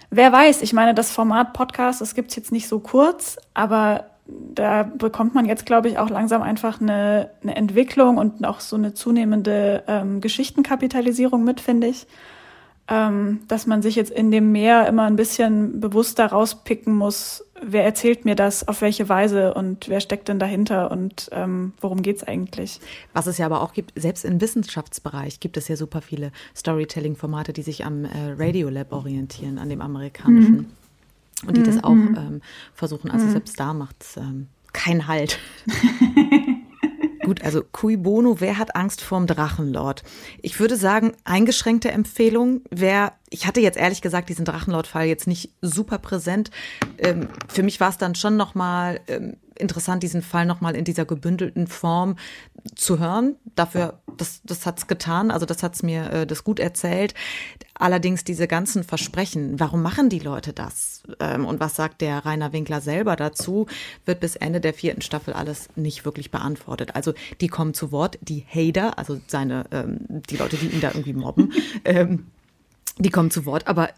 wer 0.10 0.32
weiß, 0.32 0.64
ich 0.64 0.74
meine, 0.74 0.96
das 0.96 1.12
Format 1.12 1.54
Podcast, 1.54 2.02
das 2.02 2.16
gibt's 2.16 2.36
jetzt 2.38 2.52
nicht 2.52 2.68
so 2.68 2.80
kurz, 2.80 3.38
aber 3.54 4.06
da 4.26 4.82
bekommt 4.82 5.36
man 5.36 5.46
jetzt, 5.46 5.68
glaube 5.68 5.90
ich, 5.90 6.00
auch 6.00 6.10
langsam 6.10 6.42
einfach 6.42 6.82
eine, 6.82 7.30
eine 7.44 7.56
Entwicklung 7.56 8.18
und 8.18 8.44
auch 8.48 8.60
so 8.60 8.78
eine 8.78 8.96
zunehmende 8.96 9.84
ähm, 9.86 10.22
Geschichtenkapitalisierung 10.22 11.44
mit, 11.44 11.62
finde 11.62 11.86
ich 11.86 12.08
ähm, 12.90 13.42
dass 13.48 13.68
man 13.68 13.82
sich 13.82 13.96
jetzt 13.96 14.12
in 14.12 14.32
dem 14.32 14.52
Meer 14.52 14.88
immer 14.88 15.04
ein 15.04 15.16
bisschen 15.16 15.80
bewusster 15.80 16.26
rauspicken 16.26 16.96
muss, 16.96 17.46
wer 17.62 17.84
erzählt 17.84 18.26
mir 18.26 18.36
das, 18.36 18.68
auf 18.68 18.82
welche 18.82 19.08
Weise 19.10 19.54
und 19.54 19.90
wer 19.90 20.00
steckt 20.00 20.28
denn 20.28 20.40
dahinter 20.40 20.90
und 20.90 21.30
ähm, 21.32 21.74
worum 21.82 22.02
geht's 22.02 22.24
eigentlich. 22.24 22.80
Was 23.14 23.28
es 23.28 23.38
ja 23.38 23.46
aber 23.46 23.62
auch 23.62 23.74
gibt, 23.74 24.00
selbst 24.00 24.26
im 24.26 24.42
Wissenschaftsbereich 24.42 25.40
gibt 25.40 25.58
es 25.58 25.68
ja 25.68 25.76
super 25.76 26.02
viele 26.02 26.32
Storytelling-Formate, 26.56 27.54
die 27.54 27.62
sich 27.62 27.86
am 27.86 28.06
äh, 28.06 28.10
Radiolab 28.38 28.92
orientieren, 28.92 29.60
an 29.60 29.70
dem 29.70 29.82
amerikanischen. 29.82 30.56
Mhm. 30.56 30.66
Und 31.48 31.58
die 31.58 31.62
mhm. 31.62 31.66
das 31.66 31.84
auch 31.84 31.94
mhm. 31.94 32.16
ähm, 32.18 32.42
versuchen. 32.74 33.12
Also 33.12 33.28
mhm. 33.28 33.32
selbst 33.32 33.60
da 33.60 33.74
macht 33.74 33.98
es 34.02 34.18
ähm, 34.18 34.48
keinen 34.74 35.08
Halt. 35.08 35.40
Gut, 37.30 37.44
also 37.44 37.62
Cui 37.62 37.96
Bono, 37.96 38.42
wer 38.42 38.58
hat 38.58 38.76
Angst 38.76 39.02
vorm 39.02 39.28
Drachenlord? 39.28 40.02
Ich 40.42 40.60
würde 40.60 40.76
sagen, 40.76 41.12
eingeschränkte 41.26 41.92
Empfehlung. 41.92 42.62
Wer, 42.72 43.14
ich 43.30 43.46
hatte 43.46 43.62
jetzt 43.62 43.78
ehrlich 43.78 44.02
gesagt 44.02 44.30
diesen 44.30 44.46
Drachenlord-Fall 44.46 45.06
jetzt 45.06 45.28
nicht 45.28 45.52
super 45.62 46.00
präsent. 46.00 46.50
Ähm, 46.98 47.28
für 47.48 47.62
mich 47.62 47.80
war 47.80 47.92
es 47.92 48.00
dann 48.00 48.16
schon 48.16 48.36
nochmal 48.36 49.02
ähm, 49.08 49.38
interessant, 49.60 50.04
diesen 50.04 50.22
Fall 50.22 50.46
nochmal 50.46 50.76
in 50.76 50.86
dieser 50.86 51.06
gebündelten 51.06 51.68
Form 51.68 52.16
zu 52.76 53.00
hören. 53.00 53.36
Dafür, 53.56 54.02
das, 54.18 54.42
das 54.44 54.66
hat's 54.66 54.88
getan. 54.88 55.32
Also 55.32 55.46
das 55.46 55.64
hat's 55.64 55.84
mir 55.84 56.12
äh, 56.12 56.28
das 56.28 56.44
gut 56.44 56.60
erzählt. 56.60 57.14
Allerdings 57.76 58.24
diese 58.24 58.48
ganzen 58.48 58.84
Versprechen, 58.84 59.60
warum 59.60 59.82
machen 59.82 60.10
die 60.10 60.20
Leute 60.20 60.54
das? 60.54 61.04
Ähm, 61.20 61.46
und 61.46 61.60
was 61.60 61.76
sagt 61.76 62.02
der 62.02 62.26
Rainer 62.26 62.54
Winkler 62.54 62.82
selber 62.82 63.16
dazu? 63.16 63.68
Wird 64.06 64.20
bis 64.20 64.36
Ende 64.36 64.60
der 64.62 64.74
vierten 64.74 65.02
Staffel 65.02 65.34
alles 65.34 65.70
nicht 65.76 66.06
wirklich 66.06 66.32
beantwortet. 66.32 66.96
Also 66.96 67.14
die 67.42 67.48
kommen 67.48 67.74
zu 67.74 67.92
Wort, 67.92 68.18
die 68.22 68.46
Hater, 68.48 68.98
also 68.98 69.20
seine, 69.28 69.66
ähm, 69.72 70.00
die 70.30 70.38
Leute, 70.38 70.58
die 70.58 70.68
ihn 70.68 70.82
da 70.82 70.90
irgendwie 70.90 71.14
mobben, 71.14 71.54
ähm, 71.86 72.28
die 72.98 73.10
kommen 73.10 73.32
zu 73.32 73.46
Wort, 73.46 73.68
aber 73.68 73.90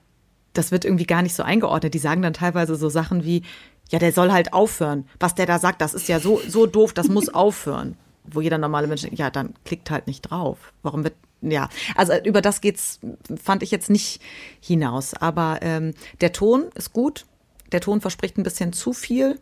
das 0.54 0.72
wird 0.72 0.86
irgendwie 0.86 1.06
gar 1.06 1.22
nicht 1.22 1.34
so 1.34 1.44
eingeordnet. 1.44 1.94
Die 1.94 2.00
sagen 2.00 2.22
dann 2.22 2.34
teilweise 2.34 2.76
so 2.76 2.90
Sachen 2.90 3.24
wie, 3.24 3.44
ja, 3.92 4.00
der 4.00 4.14
soll 4.14 4.32
halt 4.32 4.54
aufhören. 4.54 5.06
Was 5.20 5.36
der 5.36 5.46
da 5.46 5.60
sagt, 5.60 5.82
das 5.82 5.94
ist 5.94 6.08
ja 6.08 6.20
so, 6.20 6.42
so 6.48 6.66
doof, 6.66 6.94
das 6.94 7.08
muss 7.08 7.30
aufhören. 7.34 7.98
Wo 8.24 8.40
jeder 8.42 8.58
normale 8.58 8.88
Mensch 8.88 9.02
denkt, 9.02 9.20
ja, 9.20 9.30
dann 9.30 9.54
klickt 9.66 9.92
halt 9.92 10.08
nicht 10.08 10.22
drauf. 10.22 10.74
Warum 10.82 11.04
wird, 11.04 11.16
ja, 11.42 11.70
also 11.96 12.14
über 12.24 12.42
das 12.42 12.62
geht's, 12.62 13.00
fand 13.42 13.64
ich 13.64 13.72
jetzt 13.72 13.90
nicht 13.90 14.22
hinaus. 14.62 15.14
Aber 15.14 15.60
ähm, 15.62 15.94
der 16.22 16.32
Ton 16.32 16.70
ist 16.76 16.94
gut. 16.94 17.26
Der 17.72 17.82
Ton 17.82 18.02
verspricht 18.02 18.38
ein 18.38 18.44
bisschen 18.44 18.74
zu 18.74 18.94
viel. 18.94 19.40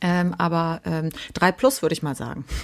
Ähm, 0.00 0.34
aber 0.38 0.80
ähm, 0.86 1.10
3 1.34 1.52
plus 1.52 1.82
würde 1.82 1.92
ich 1.92 2.02
mal 2.02 2.16
sagen. 2.16 2.44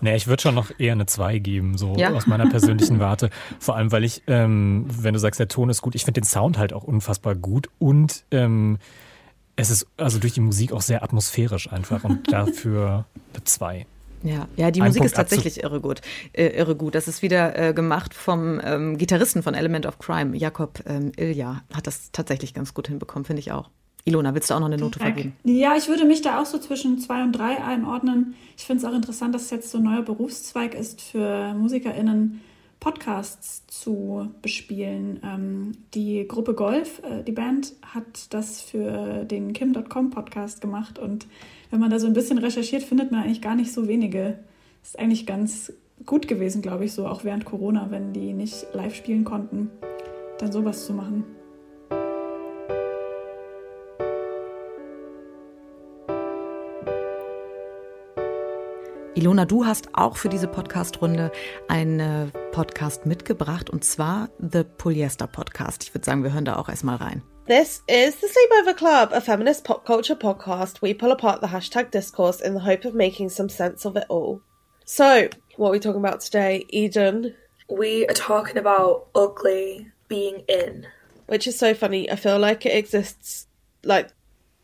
Nee, 0.00 0.16
ich 0.16 0.26
würde 0.26 0.40
schon 0.40 0.54
noch 0.54 0.70
eher 0.78 0.92
eine 0.92 1.04
2 1.04 1.40
geben, 1.40 1.76
so 1.76 1.94
ja? 1.96 2.14
aus 2.14 2.26
meiner 2.26 2.48
persönlichen 2.48 3.00
Warte. 3.00 3.28
Vor 3.58 3.76
allem, 3.76 3.92
weil 3.92 4.02
ich, 4.02 4.22
ähm, 4.26 4.86
wenn 4.88 5.12
du 5.12 5.20
sagst, 5.20 5.40
der 5.40 5.48
Ton 5.48 5.68
ist 5.68 5.82
gut, 5.82 5.94
ich 5.94 6.06
finde 6.06 6.22
den 6.22 6.24
Sound 6.26 6.56
halt 6.56 6.72
auch 6.72 6.84
unfassbar 6.84 7.34
gut 7.34 7.68
und 7.78 8.24
ähm, 8.30 8.78
es 9.58 9.70
ist 9.70 9.86
also 9.96 10.20
durch 10.20 10.34
die 10.34 10.40
Musik 10.40 10.72
auch 10.72 10.80
sehr 10.80 11.02
atmosphärisch 11.02 11.70
einfach 11.72 12.04
und 12.04 12.32
dafür 12.32 13.04
2. 13.42 13.86
Ja, 14.22 14.48
ja, 14.56 14.70
die 14.70 14.80
Ein 14.80 14.88
Musik 14.88 15.00
Punkt 15.00 15.12
ist 15.12 15.16
tatsächlich 15.16 15.62
irre 15.62 15.80
gut. 15.80 16.00
Äh, 16.32 16.56
irre 16.56 16.76
gut. 16.76 16.94
Das 16.94 17.08
ist 17.08 17.22
wieder 17.22 17.58
äh, 17.58 17.72
gemacht 17.72 18.14
vom 18.14 18.60
ähm, 18.62 18.98
Gitarristen 18.98 19.42
von 19.42 19.54
Element 19.54 19.84
of 19.84 19.98
Crime, 19.98 20.36
Jakob 20.36 20.82
ähm, 20.86 21.12
Ilja. 21.16 21.62
Hat 21.74 21.86
das 21.86 22.10
tatsächlich 22.12 22.54
ganz 22.54 22.72
gut 22.72 22.88
hinbekommen, 22.88 23.24
finde 23.24 23.40
ich 23.40 23.50
auch. 23.50 23.68
Ilona, 24.04 24.32
willst 24.32 24.48
du 24.48 24.54
auch 24.54 24.60
noch 24.60 24.66
eine 24.66 24.78
Note 24.78 25.00
vergeben? 25.00 25.36
Ja, 25.44 25.76
ich 25.76 25.88
würde 25.88 26.04
mich 26.04 26.22
da 26.22 26.40
auch 26.40 26.46
so 26.46 26.58
zwischen 26.58 26.98
zwei 26.98 27.22
und 27.22 27.32
drei 27.32 27.62
einordnen. 27.62 28.34
Ich 28.56 28.64
finde 28.64 28.84
es 28.84 28.90
auch 28.90 28.94
interessant, 28.94 29.34
dass 29.34 29.42
es 29.42 29.50
jetzt 29.50 29.70
so 29.70 29.78
ein 29.78 29.84
neuer 29.84 30.02
Berufszweig 30.02 30.74
ist 30.74 31.00
für 31.00 31.52
MusikerInnen, 31.54 32.40
Podcasts 32.80 33.66
zu 33.66 34.30
bespielen. 34.42 35.20
Ähm, 35.24 35.72
die 35.94 36.26
Gruppe 36.28 36.54
Golf, 36.54 37.02
äh, 37.02 37.22
die 37.24 37.32
Band, 37.32 37.74
hat 37.82 38.32
das 38.32 38.60
für 38.60 39.24
den 39.24 39.52
Kim.com 39.52 40.10
Podcast 40.10 40.60
gemacht 40.60 40.98
und 40.98 41.26
wenn 41.70 41.80
man 41.80 41.90
da 41.90 41.98
so 41.98 42.06
ein 42.06 42.14
bisschen 42.14 42.38
recherchiert, 42.38 42.82
findet 42.82 43.10
man 43.10 43.22
eigentlich 43.22 43.42
gar 43.42 43.54
nicht 43.54 43.72
so 43.72 43.88
wenige. 43.88 44.38
Ist 44.82 44.98
eigentlich 44.98 45.26
ganz 45.26 45.72
gut 46.06 46.28
gewesen, 46.28 46.62
glaube 46.62 46.84
ich, 46.84 46.92
so 46.92 47.06
auch 47.06 47.24
während 47.24 47.44
Corona, 47.44 47.90
wenn 47.90 48.12
die 48.12 48.32
nicht 48.32 48.66
live 48.72 48.94
spielen 48.94 49.24
konnten, 49.24 49.70
dann 50.38 50.52
sowas 50.52 50.86
zu 50.86 50.92
machen. 50.92 51.24
Ilona, 59.18 59.46
du 59.46 59.66
hast 59.66 59.88
auch 59.94 60.16
für 60.16 60.28
diese 60.28 60.46
Podcast-Runde 60.46 61.32
einen 61.66 62.30
Podcast 62.52 63.04
mitgebracht 63.04 63.68
und 63.68 63.84
zwar 63.84 64.28
The 64.38 64.62
Polyester 64.62 65.26
Podcast. 65.26 65.82
Ich 65.82 65.92
würde 65.92 66.04
sagen, 66.04 66.22
wir 66.22 66.32
hören 66.32 66.44
da 66.44 66.54
auch 66.54 66.68
erstmal 66.68 66.94
rein. 66.94 67.24
This 67.48 67.82
is 67.88 68.20
the 68.20 68.28
Sleepover 68.28 68.74
Club, 68.76 69.12
a 69.12 69.20
feminist 69.20 69.64
pop 69.64 69.84
culture 69.84 70.14
podcast. 70.14 70.82
We 70.82 70.94
pull 70.94 71.10
apart 71.10 71.40
the 71.40 71.48
hashtag 71.48 71.90
discourse 71.90 72.40
in 72.40 72.54
the 72.54 72.64
hope 72.64 72.86
of 72.86 72.94
making 72.94 73.30
some 73.30 73.48
sense 73.48 73.84
of 73.84 73.96
it 73.96 74.04
all. 74.08 74.40
So, 74.84 75.28
what 75.56 75.70
are 75.70 75.72
we 75.72 75.80
talking 75.80 76.04
about 76.04 76.20
today, 76.20 76.64
Eden? 76.68 77.34
We 77.68 78.06
are 78.06 78.14
talking 78.14 78.56
about 78.56 79.08
ugly 79.16 79.90
being 80.06 80.44
in. 80.46 80.86
which 81.26 81.48
is 81.48 81.58
so 81.58 81.74
funny. 81.74 82.08
I 82.08 82.14
feel 82.14 82.38
like 82.38 82.64
it 82.66 82.76
exists, 82.76 83.48
like, 83.82 84.10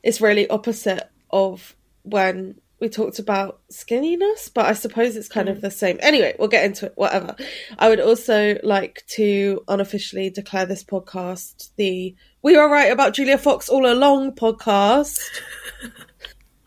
it's 0.04 0.20
really 0.20 0.48
opposite 0.48 1.10
of 1.30 1.74
when 2.04 2.60
we 2.84 2.90
talked 2.90 3.18
about 3.18 3.62
skinniness, 3.72 4.52
but 4.52 4.66
I 4.66 4.74
suppose 4.74 5.16
it's 5.16 5.26
kind 5.26 5.48
of 5.48 5.62
the 5.62 5.70
same. 5.70 5.98
Anyway, 6.02 6.36
we'll 6.38 6.48
get 6.48 6.66
into 6.66 6.84
it, 6.84 6.92
whatever. 6.96 7.34
I 7.78 7.88
would 7.88 7.98
also 7.98 8.58
like 8.62 9.02
to 9.12 9.64
unofficially 9.68 10.28
declare 10.28 10.66
this 10.66 10.84
podcast 10.84 11.70
the 11.76 12.14
We 12.42 12.58
Were 12.58 12.68
Right 12.68 12.92
About 12.92 13.14
Julia 13.14 13.38
Fox 13.38 13.70
All 13.70 13.90
Along 13.90 14.32
podcast. 14.32 15.18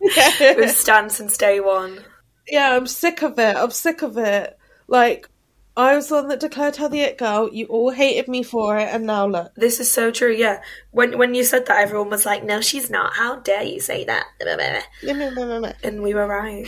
We've 0.00 0.70
stand 0.70 1.12
since 1.12 1.38
day 1.38 1.60
one. 1.60 2.00
Yeah, 2.48 2.74
I'm 2.74 2.88
sick 2.88 3.22
of 3.22 3.38
it. 3.38 3.56
I'm 3.56 3.70
sick 3.70 4.02
of 4.02 4.18
it. 4.18 4.58
Like, 4.88 5.28
I 5.78 5.94
was 5.94 6.08
the 6.08 6.16
one 6.16 6.28
that 6.28 6.40
declared 6.40 6.74
her 6.76 6.88
the 6.88 7.00
it 7.02 7.18
girl. 7.18 7.48
You 7.52 7.66
all 7.66 7.90
hated 7.90 8.26
me 8.26 8.42
for 8.42 8.76
it, 8.76 8.88
and 8.92 9.06
now 9.06 9.28
look. 9.28 9.54
This 9.54 9.78
is 9.78 9.88
so 9.90 10.10
true. 10.10 10.32
Yeah, 10.32 10.60
when 10.90 11.16
when 11.16 11.36
you 11.36 11.44
said 11.44 11.66
that, 11.66 11.80
everyone 11.80 12.10
was 12.10 12.26
like, 12.26 12.42
"No, 12.42 12.60
she's 12.60 12.90
not. 12.90 13.14
How 13.14 13.36
dare 13.36 13.62
you 13.62 13.78
say 13.80 14.04
that?" 14.04 14.26
And 15.84 16.02
we 16.02 16.14
were 16.14 16.26
right. 16.26 16.66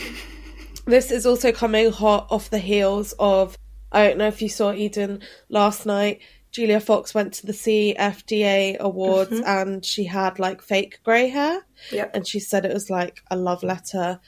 This 0.85 1.11
is 1.11 1.25
also 1.25 1.51
coming 1.51 1.91
hot 1.91 2.27
off 2.31 2.49
the 2.49 2.57
heels 2.57 3.13
of. 3.19 3.57
I 3.91 4.07
don't 4.07 4.17
know 4.17 4.27
if 4.27 4.41
you 4.41 4.47
saw 4.47 4.71
Eden 4.71 5.21
last 5.49 5.85
night. 5.85 6.21
Julia 6.51 6.79
Fox 6.79 7.13
went 7.13 7.33
to 7.33 7.45
the 7.45 7.53
CFDA 7.53 8.77
Awards 8.79 9.31
Mhm. 9.41 9.45
and 9.45 9.85
she 9.85 10.05
had 10.05 10.39
like 10.39 10.61
fake 10.61 10.99
grey 11.03 11.27
hair. 11.27 11.65
Yep. 11.91 12.15
And 12.15 12.25
she 12.27 12.39
said 12.39 12.65
it 12.65 12.73
was 12.73 12.89
like 12.89 13.21
a 13.29 13.35
love 13.35 13.63
letter 13.63 14.19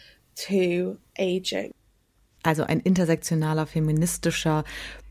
to 0.47 0.97
aging. 1.17 1.73
Also 2.43 2.63
ein 2.63 2.81
intersektionaler 2.81 3.65
feministischer 3.65 4.63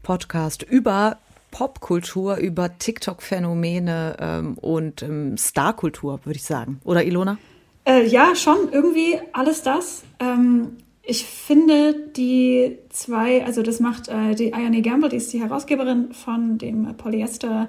Podcast 0.03 0.63
über 0.63 1.19
Popkultur, 1.51 2.37
über 2.37 2.79
TikTok-Phänomene 2.79 4.17
ähm, 4.21 4.55
und 4.59 5.03
ähm, 5.03 5.37
Starkultur, 5.37 6.21
würde 6.25 6.37
ich 6.37 6.45
sagen. 6.45 6.81
Oder 6.85 7.05
Ilona? 7.05 7.39
Äh, 7.85 8.07
ja, 8.07 8.35
schon, 8.35 8.71
irgendwie 8.71 9.19
alles 9.33 9.63
das. 9.63 10.05
Ähm, 10.19 10.79
ich 11.03 11.25
finde 11.25 11.95
die 12.17 12.79
zwei, 12.91 13.45
also 13.45 13.63
das 13.63 13.81
macht 13.81 14.09
äh, 14.09 14.35
die 14.35 14.51
Ione 14.51 14.83
Gamble, 14.83 15.09
die 15.09 15.17
ist 15.17 15.33
die 15.33 15.41
Herausgeberin 15.41 16.13
von 16.13 16.59
dem 16.59 16.97
Polyester 16.97 17.69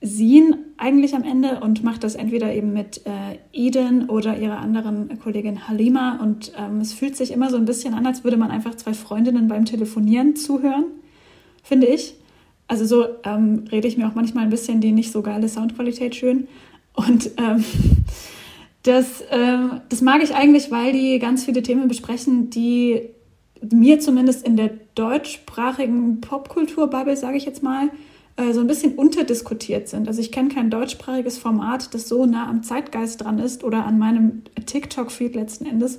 Zine 0.00 0.58
eigentlich 0.76 1.14
am 1.14 1.24
Ende 1.24 1.60
und 1.60 1.82
macht 1.82 2.04
das 2.04 2.14
entweder 2.14 2.52
eben 2.54 2.72
mit 2.72 3.02
äh, 3.04 3.38
Eden 3.52 4.08
oder 4.08 4.38
ihrer 4.38 4.58
anderen 4.58 5.18
Kollegin 5.18 5.68
Halima 5.68 6.20
und 6.22 6.52
ähm, 6.56 6.80
es 6.80 6.92
fühlt 6.92 7.16
sich 7.16 7.32
immer 7.32 7.50
so 7.50 7.56
ein 7.56 7.64
bisschen 7.64 7.94
an, 7.94 8.06
als 8.06 8.22
würde 8.22 8.36
man 8.36 8.50
einfach 8.50 8.76
zwei 8.76 8.94
Freundinnen 8.94 9.48
beim 9.48 9.64
Telefonieren 9.64 10.36
zuhören, 10.36 10.84
finde 11.64 11.88
ich. 11.88 12.14
Also 12.68 12.84
so 12.84 13.06
ähm, 13.24 13.64
rede 13.72 13.88
ich 13.88 13.96
mir 13.96 14.06
auch 14.06 14.14
manchmal 14.14 14.44
ein 14.44 14.50
bisschen 14.50 14.80
die 14.80 14.92
nicht 14.92 15.10
so 15.10 15.22
geile 15.22 15.48
Soundqualität 15.48 16.14
schön 16.14 16.46
und 16.94 17.30
ähm, 17.36 17.64
das, 18.84 19.24
ähm, 19.30 19.80
das 19.88 20.00
mag 20.00 20.22
ich 20.22 20.34
eigentlich, 20.34 20.70
weil 20.70 20.92
die 20.92 21.18
ganz 21.18 21.44
viele 21.44 21.62
Themen 21.62 21.88
besprechen, 21.88 22.50
die 22.50 23.08
mir 23.72 23.98
zumindest 23.98 24.46
in 24.46 24.56
der 24.56 24.70
deutschsprachigen 24.94 26.20
Popkultur-Bubble, 26.20 27.16
sage 27.16 27.36
ich 27.36 27.44
jetzt 27.44 27.62
mal, 27.62 27.90
äh, 28.38 28.52
so 28.52 28.60
ein 28.60 28.68
bisschen 28.68 28.94
unterdiskutiert 28.94 29.88
sind. 29.88 30.06
Also 30.06 30.20
ich 30.20 30.30
kenne 30.30 30.48
kein 30.48 30.70
deutschsprachiges 30.70 31.38
Format, 31.38 31.92
das 31.92 32.08
so 32.08 32.24
nah 32.24 32.48
am 32.48 32.62
Zeitgeist 32.62 33.24
dran 33.24 33.38
ist 33.40 33.64
oder 33.64 33.84
an 33.84 33.98
meinem 33.98 34.42
TikTok-Feed 34.64 35.34
letzten 35.34 35.66
Endes, 35.66 35.98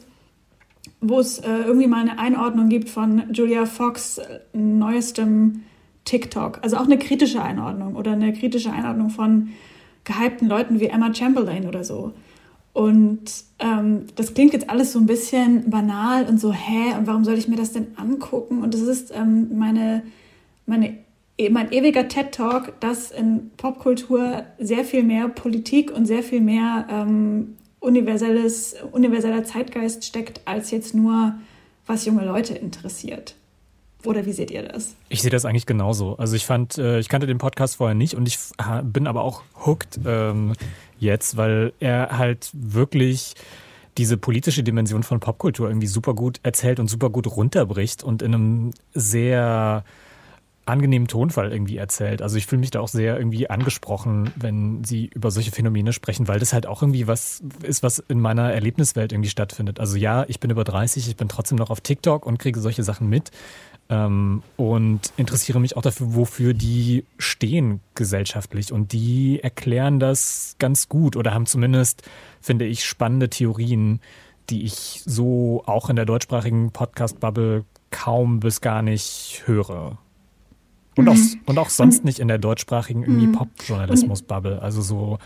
wo 1.02 1.20
es 1.20 1.40
äh, 1.40 1.50
irgendwie 1.50 1.88
mal 1.88 2.00
eine 2.00 2.18
Einordnung 2.18 2.70
gibt 2.70 2.90
von 2.90 3.24
Julia 3.34 3.66
Fox 3.66 4.20
äh, 4.20 4.40
neuestem 4.54 5.64
TikTok. 6.06 6.60
Also 6.62 6.78
auch 6.78 6.86
eine 6.86 6.98
kritische 6.98 7.42
Einordnung 7.42 7.96
oder 7.96 8.14
eine 8.14 8.32
kritische 8.32 8.72
Einordnung 8.72 9.10
von 9.10 9.50
gehypten 10.06 10.48
Leuten 10.48 10.80
wie 10.80 10.86
Emma 10.86 11.14
Chamberlain 11.14 11.68
oder 11.68 11.84
so. 11.84 12.14
Und 12.72 13.44
ähm, 13.60 14.06
das 14.16 14.34
klingt 14.34 14.54
jetzt 14.54 14.70
alles 14.70 14.94
so 14.94 15.00
ein 15.00 15.08
bisschen 15.08 15.70
banal 15.70 16.26
und 16.26 16.40
so, 16.40 16.54
hä, 16.54 16.96
und 16.98 17.06
warum 17.06 17.26
soll 17.26 17.38
ich 17.38 17.50
mir 17.50 17.58
das 17.58 17.74
denn 17.74 17.88
angucken? 17.98 18.62
Und 18.62 18.74
das 18.74 18.82
ist 18.82 19.12
ähm, 19.14 19.58
meine, 19.58 20.04
meine, 20.66 20.98
e- 21.40 21.50
mein 21.50 21.72
ewiger 21.72 22.08
TED-Talk, 22.08 22.80
dass 22.80 23.12
in 23.12 23.52
Popkultur 23.58 24.44
sehr 24.60 24.84
viel 24.84 25.04
mehr 25.04 25.30
Politik 25.30 25.92
und 25.92 26.06
sehr 26.06 26.22
viel 26.22 26.42
mehr 26.42 26.86
ähm, 26.92 27.56
universelles, 27.80 28.76
universeller 28.92 29.44
Zeitgeist 29.44 30.04
steckt, 30.04 30.42
als 30.46 30.70
jetzt 30.72 30.94
nur, 30.94 31.34
was 31.88 32.06
junge 32.06 32.26
Leute 32.26 32.54
interessiert. 32.54 33.36
Oder 34.06 34.26
wie 34.26 34.32
seht 34.32 34.52
ihr 34.52 34.64
das? 34.64 34.96
Ich 35.10 35.22
sehe 35.22 35.32
das 35.32 35.44
eigentlich 35.44 35.66
genauso. 35.66 36.16
Also 36.18 36.36
ich 36.36 36.46
fand, 36.46 36.78
äh, 36.78 37.00
ich 37.00 37.10
kannte 37.10 37.28
den 37.28 37.38
Podcast 37.38 37.78
vorher 37.78 37.96
nicht 37.96 38.14
und 38.16 38.28
ich 38.28 38.38
bin 38.84 39.08
aber 39.08 39.24
auch 39.24 39.44
hooked 39.66 40.00
ähm, 40.06 40.54
jetzt, 41.00 41.36
weil 41.36 41.74
er 41.80 42.18
halt 42.18 42.50
wirklich 42.54 43.34
diese 43.98 44.16
politische 44.16 44.64
Dimension 44.64 45.04
von 45.04 45.20
Popkultur 45.20 45.68
irgendwie 45.68 45.88
super 45.88 46.14
gut 46.14 46.40
erzählt 46.44 46.80
und 46.80 46.88
super 46.88 47.10
gut 47.10 47.28
runterbricht 47.28 48.02
und 48.02 48.22
in 48.22 48.34
einem 48.34 48.72
sehr 48.94 49.84
angenehmen 50.70 51.08
Tonfall 51.08 51.52
irgendwie 51.52 51.78
erzählt. 51.78 52.22
Also 52.22 52.38
ich 52.38 52.46
fühle 52.46 52.60
mich 52.60 52.72
da 52.72 52.80
auch 52.80 52.88
sehr 52.88 53.18
irgendwie 53.18 53.50
angesprochen, 53.50 54.32
wenn 54.36 54.84
sie 54.84 55.10
über 55.14 55.32
solche 55.32 55.52
Phänomene 55.52 55.94
sprechen, 55.94 56.28
weil 56.28 56.40
das 56.40 56.54
halt 56.54 56.68
auch 56.68 56.82
irgendwie 56.82 57.08
was 57.08 57.42
ist, 57.64 57.84
was 57.84 58.00
in 58.00 58.20
meiner 58.20 58.54
Erlebniswelt 58.54 59.12
irgendwie 59.12 59.30
stattfindet. 59.30 59.80
Also 59.80 59.98
ja, 59.98 60.26
ich 60.28 60.40
bin 60.40 60.52
über 60.52 60.64
30, 60.64 61.08
ich 61.08 61.16
bin 61.16 61.28
trotzdem 61.28 61.58
noch 61.58 61.70
auf 61.70 61.82
TikTok 61.82 62.26
und 62.26 62.38
kriege 62.38 62.60
solche 62.60 62.84
Sachen 62.84 63.10
mit 63.10 63.32
ähm, 63.90 64.44
und 64.56 65.12
interessiere 65.18 65.60
mich 65.60 65.76
auch 65.76 65.82
dafür, 65.82 66.16
wofür 66.16 66.54
die 66.54 67.06
stehen 67.18 67.82
gesellschaftlich. 67.96 68.72
Und 68.72 68.94
die 68.94 69.40
erklären 69.42 70.00
das 70.00 70.56
ganz 70.60 70.88
gut 70.88 71.16
oder 71.16 71.34
haben 71.34 71.46
zumindest, 71.46 72.04
finde 72.42 72.66
ich, 72.66 72.86
spannende 72.86 73.30
Theorien, 73.30 74.00
die 74.50 74.64
ich 74.64 75.02
so 75.06 75.64
auch 75.66 75.90
in 75.90 75.96
der 75.96 76.06
deutschsprachigen 76.06 76.72
Podcast-Bubble 76.72 77.66
kaum 77.92 78.40
bis 78.40 78.62
gar 78.62 78.82
nicht 78.82 79.44
höre. 79.46 79.98
Und, 81.00 81.06
Mhm. 81.06 81.12
auch, 81.12 81.50
und 81.50 81.58
auch 81.58 81.70
sonst 81.70 82.04
nicht 82.06 82.20
in 82.20 82.28
der 82.28 82.38
deutschsprachigen 82.38 83.04
irgendwie 83.04 83.28
Mhm. 83.28 83.32
Pop-Journalismus-Bubble. 83.34 84.62
Also 84.62 84.82
so 84.82 85.18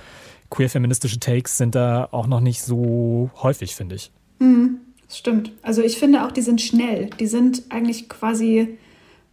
queer-feministische 0.50 1.20
Takes 1.20 1.58
sind 1.58 1.76
da 1.76 2.08
auch 2.12 2.28
noch 2.28 2.40
nicht 2.40 2.62
so 2.62 3.30
häufig, 3.42 3.76
finde 3.76 3.96
ich. 3.96 4.12
Mhm, 4.40 4.78
das 5.08 5.18
stimmt. 5.18 5.52
Also 5.62 5.82
ich 5.82 5.98
finde 5.98 6.26
auch, 6.26 6.32
die 6.32 6.42
sind 6.42 6.62
schnell. 6.62 7.10
Die 7.20 7.28
sind 7.28 7.64
eigentlich 7.70 8.08
quasi 8.10 8.78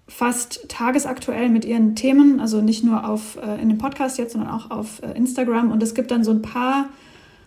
fast 0.08 0.68
tagesaktuell 0.68 1.48
mit 1.50 1.64
ihren 1.64 1.94
Themen, 1.94 2.40
also 2.40 2.60
nicht 2.60 2.82
nur 2.84 3.08
auf, 3.08 3.36
äh, 3.36 3.60
in 3.62 3.68
dem 3.68 3.78
Podcast 3.78 4.18
jetzt, 4.18 4.32
sondern 4.32 4.50
auch 4.50 4.70
auf 4.70 5.00
äh, 5.02 5.12
Instagram. 5.16 5.70
Und 5.70 5.82
es 5.82 5.94
gibt 5.94 6.10
dann 6.10 6.24
so 6.24 6.32
ein 6.32 6.42
paar 6.42 6.88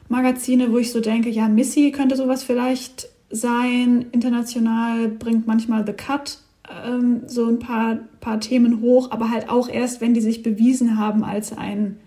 Magazine, 0.07 0.71
wo 0.71 0.77
ich 0.77 0.91
so 0.91 1.01
denke, 1.01 1.29
ja, 1.29 1.49
Missy 1.49 1.91
könnte 1.91 2.15
sowas 2.15 2.43
vielleicht 2.43 3.07
sein. 3.31 4.05
International 4.11 5.09
bringt 5.09 5.45
manchmal 5.47 5.85
The 5.85 5.93
Cut 5.93 6.37
ähm, 6.85 7.21
so 7.27 7.47
ein 7.47 7.59
paar, 7.59 7.99
paar 8.19 8.39
Themen 8.39 8.81
hoch, 8.81 9.11
aber 9.11 9.29
halt 9.29 9.49
auch 9.49 9.69
erst, 9.69 10.01
wenn 10.01 10.13
die 10.13 10.21
sich 10.21 10.43
bewiesen 10.43 10.97
haben 10.97 11.23
als 11.23 11.57
ein, 11.57 11.97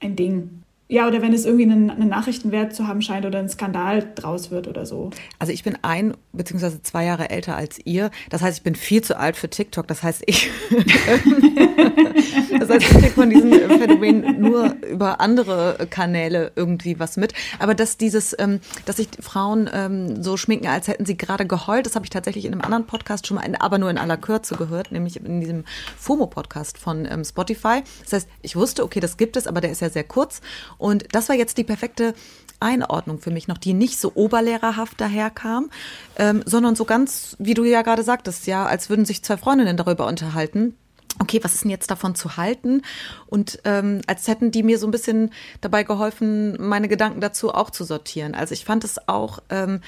ein 0.00 0.16
Ding. 0.16 0.57
Ja, 0.90 1.06
oder 1.06 1.20
wenn 1.20 1.34
es 1.34 1.44
irgendwie 1.44 1.64
einen, 1.64 1.90
einen 1.90 2.08
Nachrichtenwert 2.08 2.74
zu 2.74 2.88
haben 2.88 3.02
scheint 3.02 3.26
oder 3.26 3.38
ein 3.38 3.50
Skandal 3.50 4.10
draus 4.14 4.50
wird 4.50 4.66
oder 4.68 4.86
so. 4.86 5.10
Also 5.38 5.52
ich 5.52 5.62
bin 5.62 5.76
ein 5.82 6.16
beziehungsweise 6.32 6.82
zwei 6.82 7.04
Jahre 7.04 7.28
älter 7.28 7.56
als 7.56 7.78
ihr. 7.84 8.10
Das 8.30 8.40
heißt, 8.40 8.58
ich 8.58 8.64
bin 8.64 8.74
viel 8.74 9.02
zu 9.02 9.18
alt 9.18 9.36
für 9.36 9.50
TikTok. 9.50 9.86
Das 9.86 10.02
heißt, 10.02 10.22
ich, 10.24 10.48
das 12.58 12.70
heißt, 12.70 12.80
ich 12.80 12.88
kriege 12.88 13.10
von 13.10 13.28
diesem 13.28 13.52
Phänomen 13.52 14.40
nur 14.40 14.76
über 14.82 15.20
andere 15.20 15.86
Kanäle 15.90 16.52
irgendwie 16.56 16.98
was 16.98 17.18
mit. 17.18 17.34
Aber 17.58 17.74
dass 17.74 17.98
dieses, 17.98 18.34
ähm, 18.38 18.60
dass 18.86 18.96
sich 18.96 19.08
Frauen 19.20 19.68
ähm, 19.70 20.22
so 20.22 20.38
schminken, 20.38 20.68
als 20.68 20.88
hätten 20.88 21.04
sie 21.04 21.18
gerade 21.18 21.46
geheult, 21.46 21.84
das 21.84 21.96
habe 21.96 22.06
ich 22.06 22.10
tatsächlich 22.10 22.46
in 22.46 22.52
einem 22.52 22.62
anderen 22.62 22.86
Podcast 22.86 23.26
schon 23.26 23.34
mal, 23.34 23.42
in, 23.44 23.56
aber 23.56 23.76
nur 23.76 23.90
in 23.90 23.98
aller 23.98 24.16
Kürze 24.16 24.56
gehört, 24.56 24.90
nämlich 24.90 25.22
in 25.22 25.42
diesem 25.42 25.64
FOMO-Podcast 25.98 26.78
von 26.78 27.04
ähm, 27.04 27.26
Spotify. 27.26 27.82
Das 28.04 28.14
heißt, 28.14 28.28
ich 28.40 28.56
wusste, 28.56 28.84
okay, 28.84 29.00
das 29.00 29.18
gibt 29.18 29.36
es, 29.36 29.46
aber 29.46 29.60
der 29.60 29.70
ist 29.70 29.82
ja 29.82 29.90
sehr 29.90 30.04
kurz. 30.04 30.40
Und 30.78 31.06
das 31.12 31.28
war 31.28 31.36
jetzt 31.36 31.58
die 31.58 31.64
perfekte 31.64 32.14
Einordnung 32.60 33.18
für 33.18 33.30
mich 33.30 33.48
noch, 33.48 33.58
die 33.58 33.74
nicht 33.74 34.00
so 34.00 34.12
oberlehrerhaft 34.14 35.00
daherkam, 35.00 35.70
ähm, 36.16 36.42
sondern 36.44 36.76
so 36.76 36.84
ganz, 36.84 37.36
wie 37.38 37.54
du 37.54 37.64
ja 37.64 37.82
gerade 37.82 38.02
sagtest, 38.02 38.46
ja, 38.46 38.66
als 38.66 38.90
würden 38.90 39.04
sich 39.04 39.22
zwei 39.22 39.36
Freundinnen 39.36 39.76
darüber 39.76 40.06
unterhalten. 40.06 40.76
Okay, 41.20 41.40
was 41.42 41.54
ist 41.54 41.64
denn 41.64 41.70
jetzt 41.70 41.90
davon 41.90 42.14
zu 42.14 42.36
halten? 42.36 42.82
Und 43.26 43.60
ähm, 43.64 44.02
als 44.06 44.28
hätten 44.28 44.50
die 44.50 44.62
mir 44.62 44.78
so 44.78 44.86
ein 44.86 44.92
bisschen 44.92 45.32
dabei 45.60 45.82
geholfen, 45.82 46.56
meine 46.60 46.88
Gedanken 46.88 47.20
dazu 47.20 47.52
auch 47.52 47.70
zu 47.70 47.84
sortieren. 47.84 48.34
Also 48.34 48.54
ich 48.54 48.64
fand 48.64 48.84
es 48.84 49.08
auch 49.08 49.40
ähm, 49.50 49.80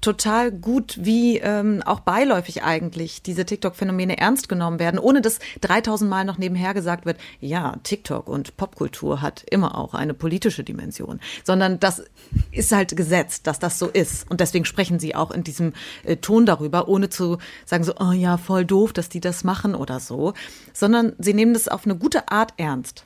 total 0.00 0.50
gut, 0.50 0.98
wie 1.00 1.38
ähm, 1.38 1.82
auch 1.84 2.00
beiläufig 2.00 2.62
eigentlich 2.62 3.22
diese 3.22 3.44
TikTok-Phänomene 3.44 4.18
ernst 4.18 4.48
genommen 4.48 4.78
werden, 4.78 4.98
ohne 4.98 5.20
dass 5.20 5.38
3000 5.60 6.08
Mal 6.08 6.24
noch 6.24 6.38
nebenher 6.38 6.74
gesagt 6.74 7.06
wird, 7.06 7.18
ja, 7.40 7.76
TikTok 7.82 8.28
und 8.28 8.56
Popkultur 8.56 9.20
hat 9.20 9.44
immer 9.50 9.76
auch 9.76 9.94
eine 9.94 10.14
politische 10.14 10.64
Dimension, 10.64 11.20
sondern 11.44 11.80
das 11.80 12.02
ist 12.50 12.72
halt 12.72 12.96
gesetzt, 12.96 13.46
dass 13.46 13.58
das 13.58 13.78
so 13.78 13.86
ist. 13.86 14.30
Und 14.30 14.40
deswegen 14.40 14.64
sprechen 14.64 14.98
sie 14.98 15.14
auch 15.14 15.30
in 15.30 15.44
diesem 15.44 15.72
äh, 16.04 16.16
Ton 16.16 16.46
darüber, 16.46 16.88
ohne 16.88 17.10
zu 17.10 17.38
sagen 17.64 17.84
so, 17.84 17.94
oh 17.98 18.12
ja, 18.12 18.36
voll 18.36 18.64
doof, 18.64 18.92
dass 18.92 19.08
die 19.08 19.20
das 19.20 19.44
machen 19.44 19.74
oder 19.74 20.00
so, 20.00 20.34
sondern 20.72 21.12
sie 21.18 21.34
nehmen 21.34 21.54
das 21.54 21.68
auf 21.68 21.84
eine 21.84 21.96
gute 21.96 22.30
Art 22.30 22.54
ernst. 22.56 23.04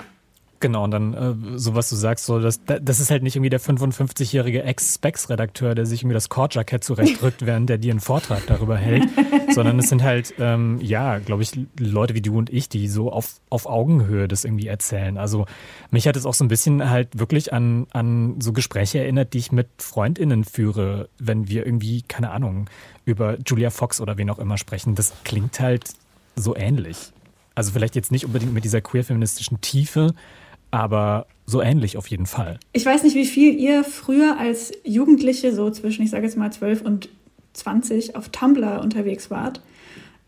Genau, 0.64 0.84
und 0.84 0.92
dann, 0.92 1.12
äh, 1.12 1.58
so 1.58 1.74
was 1.74 1.90
du 1.90 1.94
sagst, 1.94 2.24
so, 2.24 2.40
das, 2.40 2.58
das 2.64 2.98
ist 2.98 3.10
halt 3.10 3.22
nicht 3.22 3.36
irgendwie 3.36 3.50
der 3.50 3.60
55-jährige 3.60 4.62
Ex-Specs-Redakteur, 4.62 5.74
der 5.74 5.84
sich 5.84 6.00
irgendwie 6.00 6.14
das 6.14 6.30
Cord-Jackett 6.30 6.82
zurechtrückt, 6.82 7.44
während 7.44 7.68
der 7.68 7.76
dir 7.76 7.90
einen 7.90 8.00
Vortrag 8.00 8.46
darüber 8.46 8.78
hält, 8.78 9.04
sondern 9.54 9.78
es 9.78 9.90
sind 9.90 10.02
halt, 10.02 10.32
ähm, 10.38 10.80
ja, 10.80 11.18
glaube 11.18 11.42
ich, 11.42 11.52
Leute 11.78 12.14
wie 12.14 12.22
du 12.22 12.38
und 12.38 12.48
ich, 12.48 12.70
die 12.70 12.88
so 12.88 13.12
auf, 13.12 13.42
auf 13.50 13.66
Augenhöhe 13.66 14.26
das 14.26 14.46
irgendwie 14.46 14.66
erzählen. 14.66 15.18
Also 15.18 15.44
mich 15.90 16.08
hat 16.08 16.16
es 16.16 16.24
auch 16.24 16.32
so 16.32 16.46
ein 16.46 16.48
bisschen 16.48 16.88
halt 16.88 17.18
wirklich 17.18 17.52
an, 17.52 17.86
an 17.90 18.40
so 18.40 18.54
Gespräche 18.54 19.00
erinnert, 19.00 19.34
die 19.34 19.38
ich 19.40 19.52
mit 19.52 19.68
FreundInnen 19.76 20.44
führe, 20.44 21.10
wenn 21.18 21.46
wir 21.46 21.66
irgendwie, 21.66 22.00
keine 22.08 22.30
Ahnung, 22.30 22.70
über 23.04 23.36
Julia 23.46 23.68
Fox 23.68 24.00
oder 24.00 24.16
wen 24.16 24.30
auch 24.30 24.38
immer 24.38 24.56
sprechen. 24.56 24.94
Das 24.94 25.12
klingt 25.24 25.60
halt 25.60 25.90
so 26.36 26.56
ähnlich. 26.56 27.12
Also 27.54 27.70
vielleicht 27.70 27.96
jetzt 27.96 28.10
nicht 28.10 28.24
unbedingt 28.24 28.54
mit 28.54 28.64
dieser 28.64 28.80
queer-feministischen 28.80 29.60
Tiefe, 29.60 30.14
aber 30.80 31.26
so 31.46 31.60
ähnlich 31.60 31.96
auf 31.96 32.06
jeden 32.08 32.26
Fall. 32.26 32.58
Ich 32.72 32.86
weiß 32.86 33.02
nicht, 33.02 33.14
wie 33.14 33.26
viel 33.26 33.54
ihr 33.54 33.84
früher 33.84 34.38
als 34.38 34.72
Jugendliche, 34.82 35.54
so 35.54 35.70
zwischen, 35.70 36.02
ich 36.02 36.10
sage 36.10 36.24
jetzt 36.24 36.36
mal 36.36 36.52
12 36.52 36.82
und 36.82 37.08
20, 37.52 38.16
auf 38.16 38.30
Tumblr 38.30 38.80
unterwegs 38.80 39.30
wart. 39.30 39.60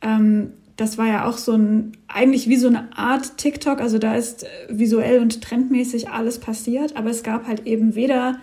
Ähm, 0.03 0.53
das 0.77 0.99
war 0.99 1.07
ja 1.07 1.27
auch 1.27 1.39
so 1.39 1.53
ein, 1.53 1.93
eigentlich 2.07 2.49
wie 2.49 2.57
so 2.57 2.69
eine 2.69 2.97
Art 2.97 3.39
TikTok, 3.39 3.81
also 3.81 3.99
da 3.99 4.15
ist 4.15 4.45
äh, 4.45 4.49
visuell 4.69 5.21
und 5.21 5.43
trendmäßig 5.43 6.11
alles 6.11 6.39
passiert, 6.39 6.97
aber 6.97 7.11
es 7.11 7.23
gab 7.23 7.47
halt 7.47 7.67
eben 7.67 7.95
weder 7.95 8.39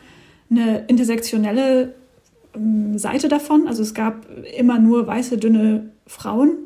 eine 0.49 0.85
intersektionelle 0.87 1.93
ähm, 2.55 2.97
Seite 2.97 3.27
davon, 3.27 3.67
also 3.67 3.83
es 3.83 3.93
gab 3.93 4.25
immer 4.57 4.79
nur 4.79 5.05
weiße, 5.05 5.37
dünne 5.37 5.91
Frauen, 6.07 6.57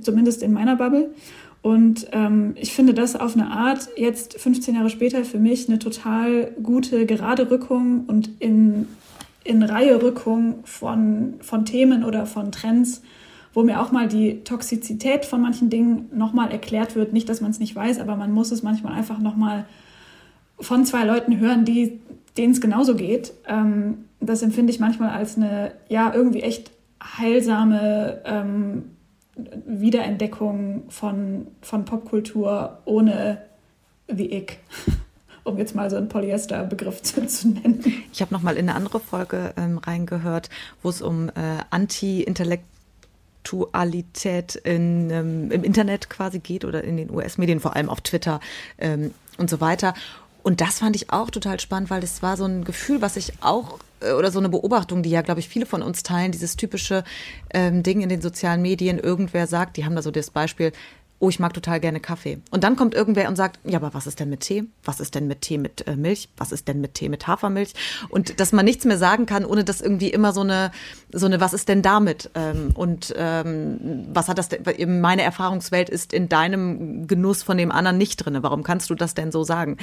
zumindest 0.00 0.42
in 0.42 0.52
meiner 0.52 0.76
Bubble, 0.76 1.10
und 1.62 2.06
ähm, 2.12 2.52
ich 2.56 2.72
finde 2.72 2.94
das 2.94 3.16
auf 3.16 3.34
eine 3.34 3.50
Art 3.50 3.88
jetzt 3.96 4.38
15 4.38 4.74
Jahre 4.74 4.90
später 4.90 5.24
für 5.24 5.38
mich 5.38 5.68
eine 5.68 5.78
total 5.78 6.52
gute 6.62 7.04
gerade 7.04 7.50
Rückung 7.50 8.04
und 8.06 8.30
in, 8.38 8.86
in 9.44 9.62
Reihe 9.62 10.00
Rückung 10.00 10.60
von, 10.64 11.34
von 11.40 11.64
Themen 11.64 12.04
oder 12.04 12.26
von 12.26 12.52
Trends, 12.52 13.02
wo 13.54 13.64
mir 13.64 13.80
auch 13.80 13.90
mal 13.90 14.06
die 14.06 14.44
Toxizität 14.44 15.24
von 15.24 15.40
manchen 15.40 15.68
Dingen 15.68 16.08
nochmal 16.14 16.52
erklärt 16.52 16.94
wird. 16.94 17.12
Nicht, 17.12 17.28
dass 17.28 17.40
man 17.40 17.50
es 17.50 17.58
nicht 17.58 17.74
weiß, 17.74 17.98
aber 17.98 18.14
man 18.14 18.30
muss 18.30 18.52
es 18.52 18.62
manchmal 18.62 18.92
einfach 18.92 19.18
nochmal 19.18 19.64
von 20.60 20.84
zwei 20.84 21.04
Leuten 21.04 21.38
hören, 21.38 21.64
die 21.64 21.98
denen 22.36 22.52
es 22.52 22.60
genauso 22.60 22.94
geht. 22.94 23.32
Ähm, 23.48 24.04
das 24.20 24.42
empfinde 24.42 24.72
ich 24.72 24.78
manchmal 24.78 25.10
als 25.10 25.36
eine, 25.36 25.72
ja, 25.88 26.12
irgendwie 26.14 26.42
echt 26.42 26.70
heilsame 27.02 28.20
ähm, 28.24 28.84
Wiederentdeckung 29.66 30.84
von, 30.88 31.46
von 31.62 31.84
Popkultur 31.84 32.78
ohne 32.84 33.42
wie 34.08 34.26
ich, 34.26 34.58
um 35.44 35.56
jetzt 35.58 35.74
mal 35.74 35.90
so 35.90 35.96
einen 35.96 36.08
Polyester-Begriff 36.08 37.02
zu, 37.06 37.26
zu, 37.26 37.48
nennen. 37.48 37.82
Ich 38.12 38.20
habe 38.20 38.32
noch 38.34 38.42
mal 38.42 38.56
in 38.56 38.68
eine 38.68 38.76
andere 38.76 39.00
Folge 39.00 39.54
ähm, 39.56 39.78
reingehört, 39.78 40.50
wo 40.82 40.88
es 40.88 41.02
um 41.02 41.28
äh, 41.30 41.62
Anti-Intellektualität 41.70 44.60
ähm, 44.64 45.50
im 45.50 45.64
Internet 45.64 46.10
quasi 46.10 46.40
geht 46.40 46.64
oder 46.64 46.84
in 46.84 46.96
den 46.96 47.10
US-Medien, 47.10 47.60
vor 47.60 47.76
allem 47.76 47.88
auf 47.88 48.00
Twitter 48.00 48.40
ähm, 48.78 49.14
und 49.36 49.48
so 49.50 49.60
weiter. 49.60 49.94
Und 50.42 50.60
das 50.60 50.78
fand 50.78 50.96
ich 50.96 51.12
auch 51.12 51.30
total 51.30 51.60
spannend, 51.60 51.90
weil 51.90 52.00
das 52.00 52.22
war 52.22 52.36
so 52.36 52.44
ein 52.44 52.64
Gefühl, 52.64 53.02
was 53.02 53.16
ich 53.16 53.42
auch 53.42 53.78
oder 54.00 54.30
so 54.30 54.38
eine 54.38 54.48
Beobachtung, 54.48 55.02
die 55.02 55.10
ja, 55.10 55.22
glaube 55.22 55.40
ich, 55.40 55.48
viele 55.48 55.66
von 55.66 55.82
uns 55.82 56.02
teilen, 56.02 56.32
dieses 56.32 56.56
typische 56.56 57.04
ähm, 57.52 57.82
Ding 57.82 58.00
in 58.00 58.08
den 58.08 58.20
sozialen 58.20 58.62
Medien, 58.62 58.98
irgendwer 58.98 59.46
sagt, 59.46 59.76
die 59.76 59.84
haben 59.84 59.96
da 59.96 60.02
so 60.02 60.10
das 60.10 60.30
Beispiel, 60.30 60.72
oh, 61.20 61.28
ich 61.28 61.40
mag 61.40 61.52
total 61.52 61.80
gerne 61.80 62.00
Kaffee. 62.00 62.40
Und 62.50 62.62
dann 62.64 62.76
kommt 62.76 62.94
irgendwer 62.94 63.28
und 63.28 63.36
sagt, 63.36 63.58
ja, 63.64 63.78
aber 63.78 63.92
was 63.92 64.06
ist 64.06 64.20
denn 64.20 64.30
mit 64.30 64.40
Tee? 64.40 64.64
Was 64.84 65.00
ist 65.00 65.14
denn 65.14 65.26
mit 65.26 65.42
Tee 65.42 65.58
mit 65.58 65.86
äh, 65.86 65.96
Milch? 65.96 66.28
Was 66.36 66.52
ist 66.52 66.68
denn 66.68 66.80
mit 66.80 66.94
Tee 66.94 67.08
mit 67.08 67.26
Hafermilch? 67.26 67.74
Und 68.08 68.38
dass 68.38 68.52
man 68.52 68.64
nichts 68.64 68.84
mehr 68.84 68.98
sagen 68.98 69.26
kann, 69.26 69.44
ohne 69.44 69.64
dass 69.64 69.80
irgendwie 69.80 70.10
immer 70.10 70.32
so 70.32 70.42
eine, 70.42 70.70
so 71.12 71.26
eine, 71.26 71.40
was 71.40 71.54
ist 71.54 71.68
denn 71.68 71.82
damit? 71.82 72.30
Ähm, 72.34 72.70
und 72.74 73.14
ähm, 73.16 74.06
was 74.12 74.28
hat 74.28 74.38
das 74.38 74.48
denn, 74.48 75.00
meine 75.00 75.22
Erfahrungswelt 75.22 75.90
ist 75.90 76.12
in 76.12 76.28
deinem 76.28 77.08
Genuss 77.08 77.42
von 77.42 77.58
dem 77.58 77.72
anderen 77.72 77.98
nicht 77.98 78.16
drin. 78.16 78.38
Warum 78.40 78.62
kannst 78.62 78.90
du 78.90 78.94
das 78.94 79.14
denn 79.14 79.32
so 79.32 79.42
sagen? 79.42 79.76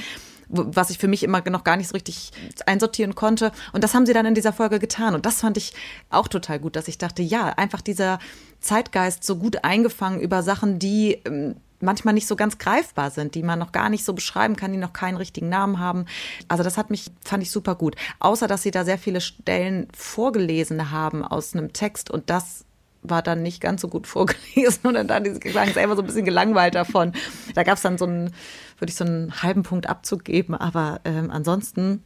was 0.48 0.90
ich 0.90 0.98
für 0.98 1.08
mich 1.08 1.24
immer 1.24 1.42
noch 1.50 1.64
gar 1.64 1.78
nicht 1.78 1.88
so 1.88 1.94
richtig 1.94 2.32
einsortieren 2.66 3.16
konnte. 3.16 3.52
Und 3.74 3.84
das 3.84 3.94
haben 3.94 4.06
sie 4.06 4.14
dann 4.14 4.26
in 4.26 4.36
dieser 4.36 4.54
Folge 4.54 4.80
getan. 4.80 5.16
Und 5.16 5.26
das 5.26 5.42
fand 5.42 5.58
ich 5.58 5.74
auch 6.10 6.28
total 6.28 6.60
gut, 6.60 6.76
dass 6.76 6.88
ich 6.88 6.98
dachte, 6.98 7.24
ja, 7.24 7.50
einfach 7.50 7.82
dieser 7.82 8.20
Zeitgeist 8.66 9.24
so 9.24 9.38
gut 9.38 9.63
eingefangen 9.63 10.20
über 10.20 10.43
Sachen, 10.43 10.80
die 10.80 11.20
ähm, 11.26 11.55
manchmal 11.82 12.13
nicht 12.13 12.28
so 12.28 12.36
ganz 12.36 12.57
greifbar 12.57 13.11
sind, 13.11 13.36
die 13.36 13.43
man 13.43 13.59
noch 13.59 13.72
gar 13.72 13.89
nicht 13.89 14.03
so 14.03 14.13
beschreiben 14.13 14.55
kann, 14.55 14.72
die 14.72 14.78
noch 14.78 14.93
keinen 14.93 15.18
richtigen 15.18 15.49
Namen 15.49 15.80
haben. 15.80 16.05
Also 16.47 16.63
das 16.63 16.78
hat 16.78 16.89
mich, 16.89 17.11
fand 17.24 17.43
ich 17.43 17.51
super 17.51 17.76
gut. 17.76 17.95
Außer, 18.20 18.47
dass 18.47 18.63
sie 18.63 18.72
da 18.72 18.84
sehr 18.84 18.97
viele 18.97 19.22
Stellen 19.22 19.88
vorgelesen 19.95 20.91
haben 20.91 21.24
aus 21.24 21.53
einem 21.53 21.74
Text 21.74 22.09
und 22.09 22.30
das 22.30 22.66
war 23.03 23.22
dann 23.22 23.43
nicht 23.43 23.61
ganz 23.61 23.82
so 23.82 23.88
gut 23.88 24.07
vorgelesen 24.07 24.95
und 24.95 25.07
dann 25.07 25.24
die 25.24 25.39
klang 25.39 25.72
selber 25.72 25.95
so 25.95 26.01
ein 26.01 26.07
bisschen 26.07 26.26
gelangweilt 26.26 26.76
davon. 26.76 27.13
Da 27.53 27.63
gab 27.63 27.78
es 27.78 27.84
dann 27.84 27.97
so 27.97 28.05
einen, 28.05 28.34
würde 28.80 28.89
ich 28.89 28.95
so 28.95 29.05
einen 29.05 29.43
halben 29.43 29.63
Punkt 29.63 29.88
abzugeben, 29.88 30.55
aber 30.55 31.01
ähm, 31.05 31.30
ansonsten 31.30 32.03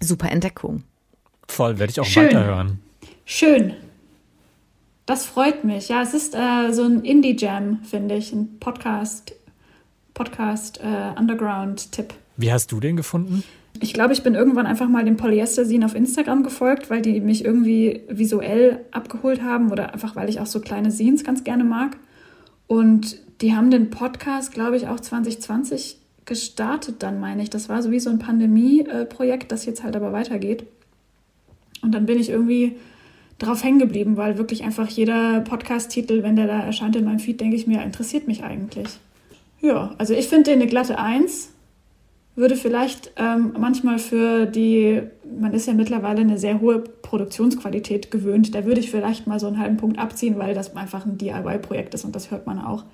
super 0.00 0.30
Entdeckung. 0.30 0.84
Voll, 1.48 1.78
werde 1.78 1.90
ich 1.90 2.00
auch 2.00 2.04
Schön. 2.04 2.26
weiterhören. 2.26 2.80
Schön. 3.24 3.74
Das 5.06 5.26
freut 5.26 5.64
mich. 5.64 5.88
Ja, 5.88 6.02
es 6.02 6.14
ist 6.14 6.34
äh, 6.34 6.72
so 6.72 6.84
ein 6.84 7.02
Indie-Jam, 7.02 7.80
finde 7.84 8.16
ich. 8.16 8.32
Ein 8.32 8.58
Podcast, 8.58 9.34
Podcast 10.14 10.80
äh, 10.82 11.18
Underground-Tipp. 11.18 12.14
Wie 12.38 12.50
hast 12.50 12.72
du 12.72 12.80
den 12.80 12.96
gefunden? 12.96 13.44
Ich 13.80 13.92
glaube, 13.92 14.14
ich 14.14 14.22
bin 14.22 14.34
irgendwann 14.34 14.66
einfach 14.66 14.88
mal 14.88 15.04
dem 15.04 15.16
Polyester-Scene 15.16 15.84
auf 15.84 15.94
Instagram 15.94 16.42
gefolgt, 16.42 16.88
weil 16.88 17.02
die 17.02 17.20
mich 17.20 17.44
irgendwie 17.44 18.02
visuell 18.08 18.80
abgeholt 18.92 19.42
haben 19.42 19.70
oder 19.70 19.92
einfach, 19.92 20.16
weil 20.16 20.30
ich 20.30 20.40
auch 20.40 20.46
so 20.46 20.60
kleine 20.60 20.90
Scenes 20.90 21.22
ganz 21.22 21.44
gerne 21.44 21.64
mag. 21.64 21.98
Und 22.66 23.18
die 23.42 23.54
haben 23.54 23.70
den 23.70 23.90
Podcast, 23.90 24.52
glaube 24.52 24.78
ich, 24.78 24.88
auch 24.88 25.00
2020 25.00 25.98
gestartet 26.24 27.02
dann, 27.02 27.20
meine 27.20 27.42
ich. 27.42 27.50
Das 27.50 27.68
war 27.68 27.82
so 27.82 27.90
wie 27.90 28.00
so 28.00 28.08
ein 28.08 28.18
Pandemie-Projekt, 28.18 29.52
das 29.52 29.66
jetzt 29.66 29.82
halt 29.82 29.96
aber 29.96 30.12
weitergeht. 30.12 30.64
Und 31.82 31.92
dann 31.92 32.06
bin 32.06 32.18
ich 32.18 32.30
irgendwie 32.30 32.76
drauf 33.38 33.64
hängen 33.64 33.78
geblieben, 33.78 34.16
weil 34.16 34.38
wirklich 34.38 34.64
einfach 34.64 34.88
jeder 34.88 35.40
Podcast-Titel, 35.40 36.22
wenn 36.22 36.36
der 36.36 36.46
da 36.46 36.60
erscheint 36.60 36.96
in 36.96 37.04
meinem 37.04 37.18
Feed, 37.18 37.40
denke 37.40 37.56
ich 37.56 37.66
mir, 37.66 37.82
interessiert 37.82 38.26
mich 38.26 38.44
eigentlich. 38.44 38.88
Ja, 39.60 39.94
also 39.98 40.14
ich 40.14 40.28
finde 40.28 40.50
den 40.50 40.60
eine 40.60 40.68
glatte 40.68 40.98
Eins. 40.98 41.50
Würde 42.36 42.56
vielleicht 42.56 43.12
ähm, 43.16 43.54
manchmal 43.58 44.00
für 44.00 44.46
die, 44.46 45.02
man 45.38 45.52
ist 45.54 45.66
ja 45.66 45.72
mittlerweile 45.72 46.20
eine 46.20 46.36
sehr 46.36 46.60
hohe 46.60 46.80
Produktionsqualität 46.80 48.10
gewöhnt, 48.10 48.56
da 48.56 48.64
würde 48.64 48.80
ich 48.80 48.90
vielleicht 48.90 49.28
mal 49.28 49.38
so 49.38 49.46
einen 49.46 49.60
halben 49.60 49.76
Punkt 49.76 50.00
abziehen, 50.00 50.36
weil 50.36 50.52
das 50.52 50.74
einfach 50.76 51.06
ein 51.06 51.16
DIY-Projekt 51.16 51.94
ist 51.94 52.04
und 52.04 52.16
das 52.16 52.32
hört 52.32 52.44
man 52.46 52.58
auch. 52.58 52.84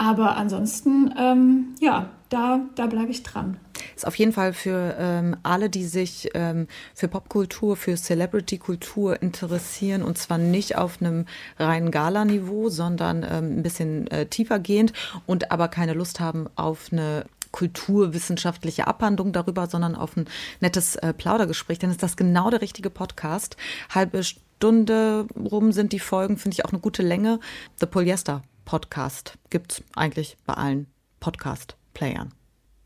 Aber 0.00 0.38
ansonsten, 0.38 1.12
ähm, 1.18 1.74
ja, 1.78 2.08
da, 2.30 2.62
da 2.74 2.86
bleibe 2.86 3.10
ich 3.10 3.22
dran. 3.22 3.58
Ist 3.94 4.06
auf 4.06 4.14
jeden 4.14 4.32
Fall 4.32 4.54
für 4.54 4.96
ähm, 4.98 5.36
alle, 5.42 5.68
die 5.68 5.84
sich 5.84 6.30
ähm, 6.32 6.68
für 6.94 7.06
Popkultur, 7.06 7.76
für 7.76 7.96
Celebrity-Kultur 7.96 9.20
interessieren 9.20 10.02
und 10.02 10.16
zwar 10.16 10.38
nicht 10.38 10.78
auf 10.78 11.02
einem 11.02 11.26
reinen 11.58 11.90
Gala-Niveau, 11.90 12.70
sondern 12.70 13.26
ähm, 13.30 13.58
ein 13.58 13.62
bisschen 13.62 14.06
äh, 14.06 14.24
tiefer 14.24 14.58
gehend 14.58 14.94
und 15.26 15.52
aber 15.52 15.68
keine 15.68 15.92
Lust 15.92 16.18
haben 16.18 16.48
auf 16.56 16.88
eine 16.92 17.26
kulturwissenschaftliche 17.52 18.86
Abhandlung 18.86 19.32
darüber, 19.32 19.66
sondern 19.66 19.96
auf 19.96 20.16
ein 20.16 20.24
nettes 20.60 20.96
äh, 20.96 21.12
Plaudergespräch, 21.12 21.78
dann 21.78 21.90
ist 21.90 22.02
das 22.02 22.16
genau 22.16 22.48
der 22.48 22.62
richtige 22.62 22.88
Podcast. 22.88 23.58
Halbe 23.90 24.22
Stunde 24.24 25.26
rum 25.36 25.72
sind 25.72 25.92
die 25.92 25.98
Folgen, 25.98 26.38
finde 26.38 26.54
ich 26.54 26.64
auch 26.64 26.70
eine 26.70 26.80
gute 26.80 27.02
Länge. 27.02 27.38
The 27.80 27.86
Polyester 27.86 28.42
Podcast. 28.70 29.36
gibt 29.50 29.72
es 29.72 29.82
eigentlich 29.96 30.36
bei 30.46 30.54
allen 30.54 30.86
Podcast-Playern. 31.18 32.32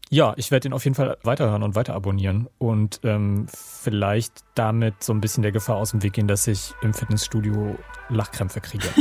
Ja, 0.08 0.32
ich 0.38 0.50
werde 0.50 0.68
ihn 0.68 0.72
auf 0.72 0.84
jeden 0.84 0.94
Fall 0.94 1.18
weiterhören 1.24 1.62
und 1.62 1.74
weiter 1.74 1.92
abonnieren 1.92 2.48
und 2.56 3.00
ähm, 3.02 3.48
vielleicht 3.50 4.32
damit 4.54 5.04
so 5.04 5.12
ein 5.12 5.20
bisschen 5.20 5.42
der 5.42 5.52
Gefahr 5.52 5.76
aus 5.76 5.90
dem 5.90 6.02
Weg 6.02 6.14
gehen, 6.14 6.26
dass 6.26 6.46
ich 6.46 6.72
im 6.80 6.94
Fitnessstudio 6.94 7.76
Lachkrämpfe 8.08 8.62
kriege. 8.62 8.88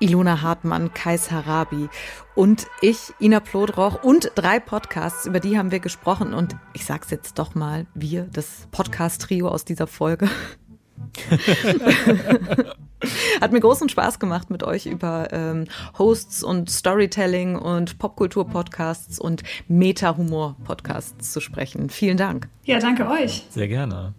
Ilona 0.00 0.42
Hartmann, 0.42 0.92
Kais 0.92 1.30
Harabi 1.30 1.88
und 2.34 2.66
ich, 2.80 3.14
Ina 3.20 3.38
Plodroch 3.38 4.02
und 4.02 4.32
drei 4.34 4.58
Podcasts, 4.58 5.24
über 5.24 5.38
die 5.38 5.56
haben 5.56 5.70
wir 5.70 5.78
gesprochen 5.78 6.34
und 6.34 6.56
ich 6.72 6.84
sag's 6.84 7.10
jetzt 7.10 7.38
doch 7.38 7.54
mal, 7.54 7.86
wir, 7.94 8.24
das 8.24 8.66
Podcast-Trio 8.72 9.46
aus 9.46 9.64
dieser 9.64 9.86
Folge. 9.86 10.28
Hat 13.40 13.52
mir 13.52 13.60
großen 13.60 13.88
Spaß 13.88 14.18
gemacht, 14.18 14.50
mit 14.50 14.64
euch 14.64 14.86
über 14.86 15.28
ähm, 15.32 15.66
Hosts 15.98 16.42
und 16.42 16.68
Storytelling 16.68 17.56
und 17.56 17.98
Popkultur-Podcasts 17.98 19.20
und 19.20 19.44
Meta-Humor-Podcasts 19.68 21.32
zu 21.32 21.40
sprechen. 21.40 21.90
Vielen 21.90 22.16
Dank. 22.16 22.48
Ja, 22.64 22.80
danke 22.80 23.08
euch. 23.08 23.46
Sehr 23.50 23.68
gerne. 23.68 24.14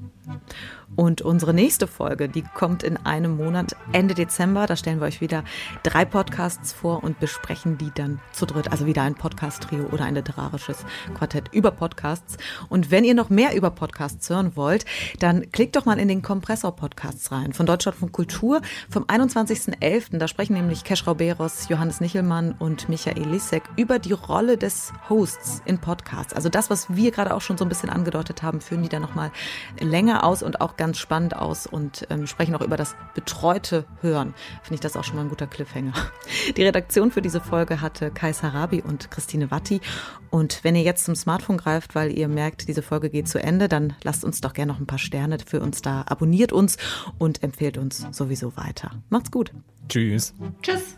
Und 0.96 1.22
unsere 1.22 1.54
nächste 1.54 1.88
Folge, 1.88 2.28
die 2.28 2.44
kommt 2.44 2.84
in 2.84 2.98
einem 3.06 3.38
Monat, 3.38 3.76
Ende 3.92 4.14
Dezember. 4.14 4.66
Da 4.66 4.76
stellen 4.76 5.00
wir 5.00 5.08
euch 5.08 5.22
wieder 5.22 5.44
drei 5.84 6.04
Podcasts 6.04 6.74
vor 6.74 7.04
und 7.04 7.20
besprechen 7.20 7.78
die 7.78 7.92
dann 7.96 8.20
zu 8.32 8.46
dritt. 8.46 8.72
Also 8.72 8.86
wieder 8.86 9.04
ein 9.04 9.16
Podcast-Trio 9.16 9.86
oder 9.92 10.06
ein 10.06 10.16
literarisches 10.16 10.86
Quartett 11.18 11.54
über 11.54 11.72
Podcasts. 11.72 12.38
Und 12.68 12.92
wenn 12.92 13.04
ihr 13.04 13.14
noch 13.14 13.30
mehr 13.30 13.56
über 13.56 13.70
Podcasts 13.72 14.30
hören 14.30 14.56
wollt, 14.56 14.86
dann 15.20 15.52
klickt 15.52 15.76
doch 15.76 15.86
mal 15.86 16.00
in 16.00 16.08
den 16.08 16.22
Kompressor-Podcasts 16.22 17.32
rein 17.32 17.54
von 17.54 17.66
Deutschlandfunk 17.66 18.12
Kultur 18.12 18.62
vom 18.90 19.04
21.11. 19.06 20.18
Da 20.18 20.28
sprechen 20.28 20.54
nämlich 20.54 20.84
Kesh 20.84 21.08
Rauberos, 21.08 21.70
Johannes 21.70 22.02
Nichelmann 22.02 22.56
und 22.58 22.90
Michael 22.90 23.28
Lissek 23.28 23.64
über 23.78 24.00
die 24.00 24.14
Rolle 24.14 24.58
des 24.58 24.92
Hosts 25.10 25.62
in 25.66 25.78
Podcasts. 25.78 26.34
Also 26.34 26.50
das, 26.50 26.70
was 26.70 26.94
wir 26.96 27.12
gerade 27.12 27.34
auch 27.34 27.42
schon 27.42 27.58
so 27.58 27.66
ein 27.66 27.70
bisschen 27.70 27.90
angedeutet 27.90 28.44
haben, 28.44 28.60
führen 28.60 28.84
die 28.84 28.90
dann 28.90 29.02
nochmal 29.02 29.32
länger 29.80 30.24
aus 30.24 30.44
und 30.44 30.62
auch 30.62 30.76
ganz 30.80 30.98
spannend 30.98 31.36
aus 31.36 31.68
und 31.68 32.08
ähm, 32.10 32.26
sprechen 32.26 32.56
auch 32.56 32.62
über 32.62 32.78
das 32.78 32.96
betreute 33.14 33.86
Hören. 34.02 34.34
Finde 34.64 34.76
ich 34.76 34.80
das 34.80 34.96
auch 34.96 35.04
schon 35.04 35.18
mal 35.18 35.24
ein 35.24 35.30
guter 35.30 35.46
Cliffhanger. 35.46 35.94
Die 36.58 36.64
Redaktion 36.64 37.12
für 37.12 37.22
diese 37.22 37.42
Folge 37.42 37.82
hatte 37.82 38.10
Kai 38.10 38.32
Sarabi 38.34 38.82
und 38.82 39.12
Christine 39.12 39.52
Watti. 39.52 39.82
Und 40.30 40.64
wenn 40.64 40.76
ihr 40.76 40.82
jetzt 40.82 41.04
zum 41.04 41.16
Smartphone 41.16 41.58
greift, 41.58 41.96
weil 41.96 42.18
ihr 42.18 42.30
merkt, 42.30 42.68
diese 42.70 42.82
Folge 42.82 43.10
geht 43.10 43.28
zu 43.28 43.44
Ende, 43.44 43.68
dann 43.68 43.94
lasst 44.04 44.24
uns 44.24 44.42
doch 44.42 44.54
gerne 44.54 44.72
noch 44.72 44.80
ein 44.80 44.88
paar 44.88 45.00
Sterne 45.00 45.38
für 45.46 45.60
uns 45.60 45.82
da. 45.82 46.06
Abonniert 46.08 46.54
uns 46.54 46.78
und 47.18 47.44
empfehlt 47.44 47.78
uns 47.78 48.08
sowieso 48.12 48.56
weiter. 48.56 48.92
Macht's 49.10 49.32
gut. 49.32 49.52
Tschüss. 49.90 50.34
Tschüss. 50.62 50.98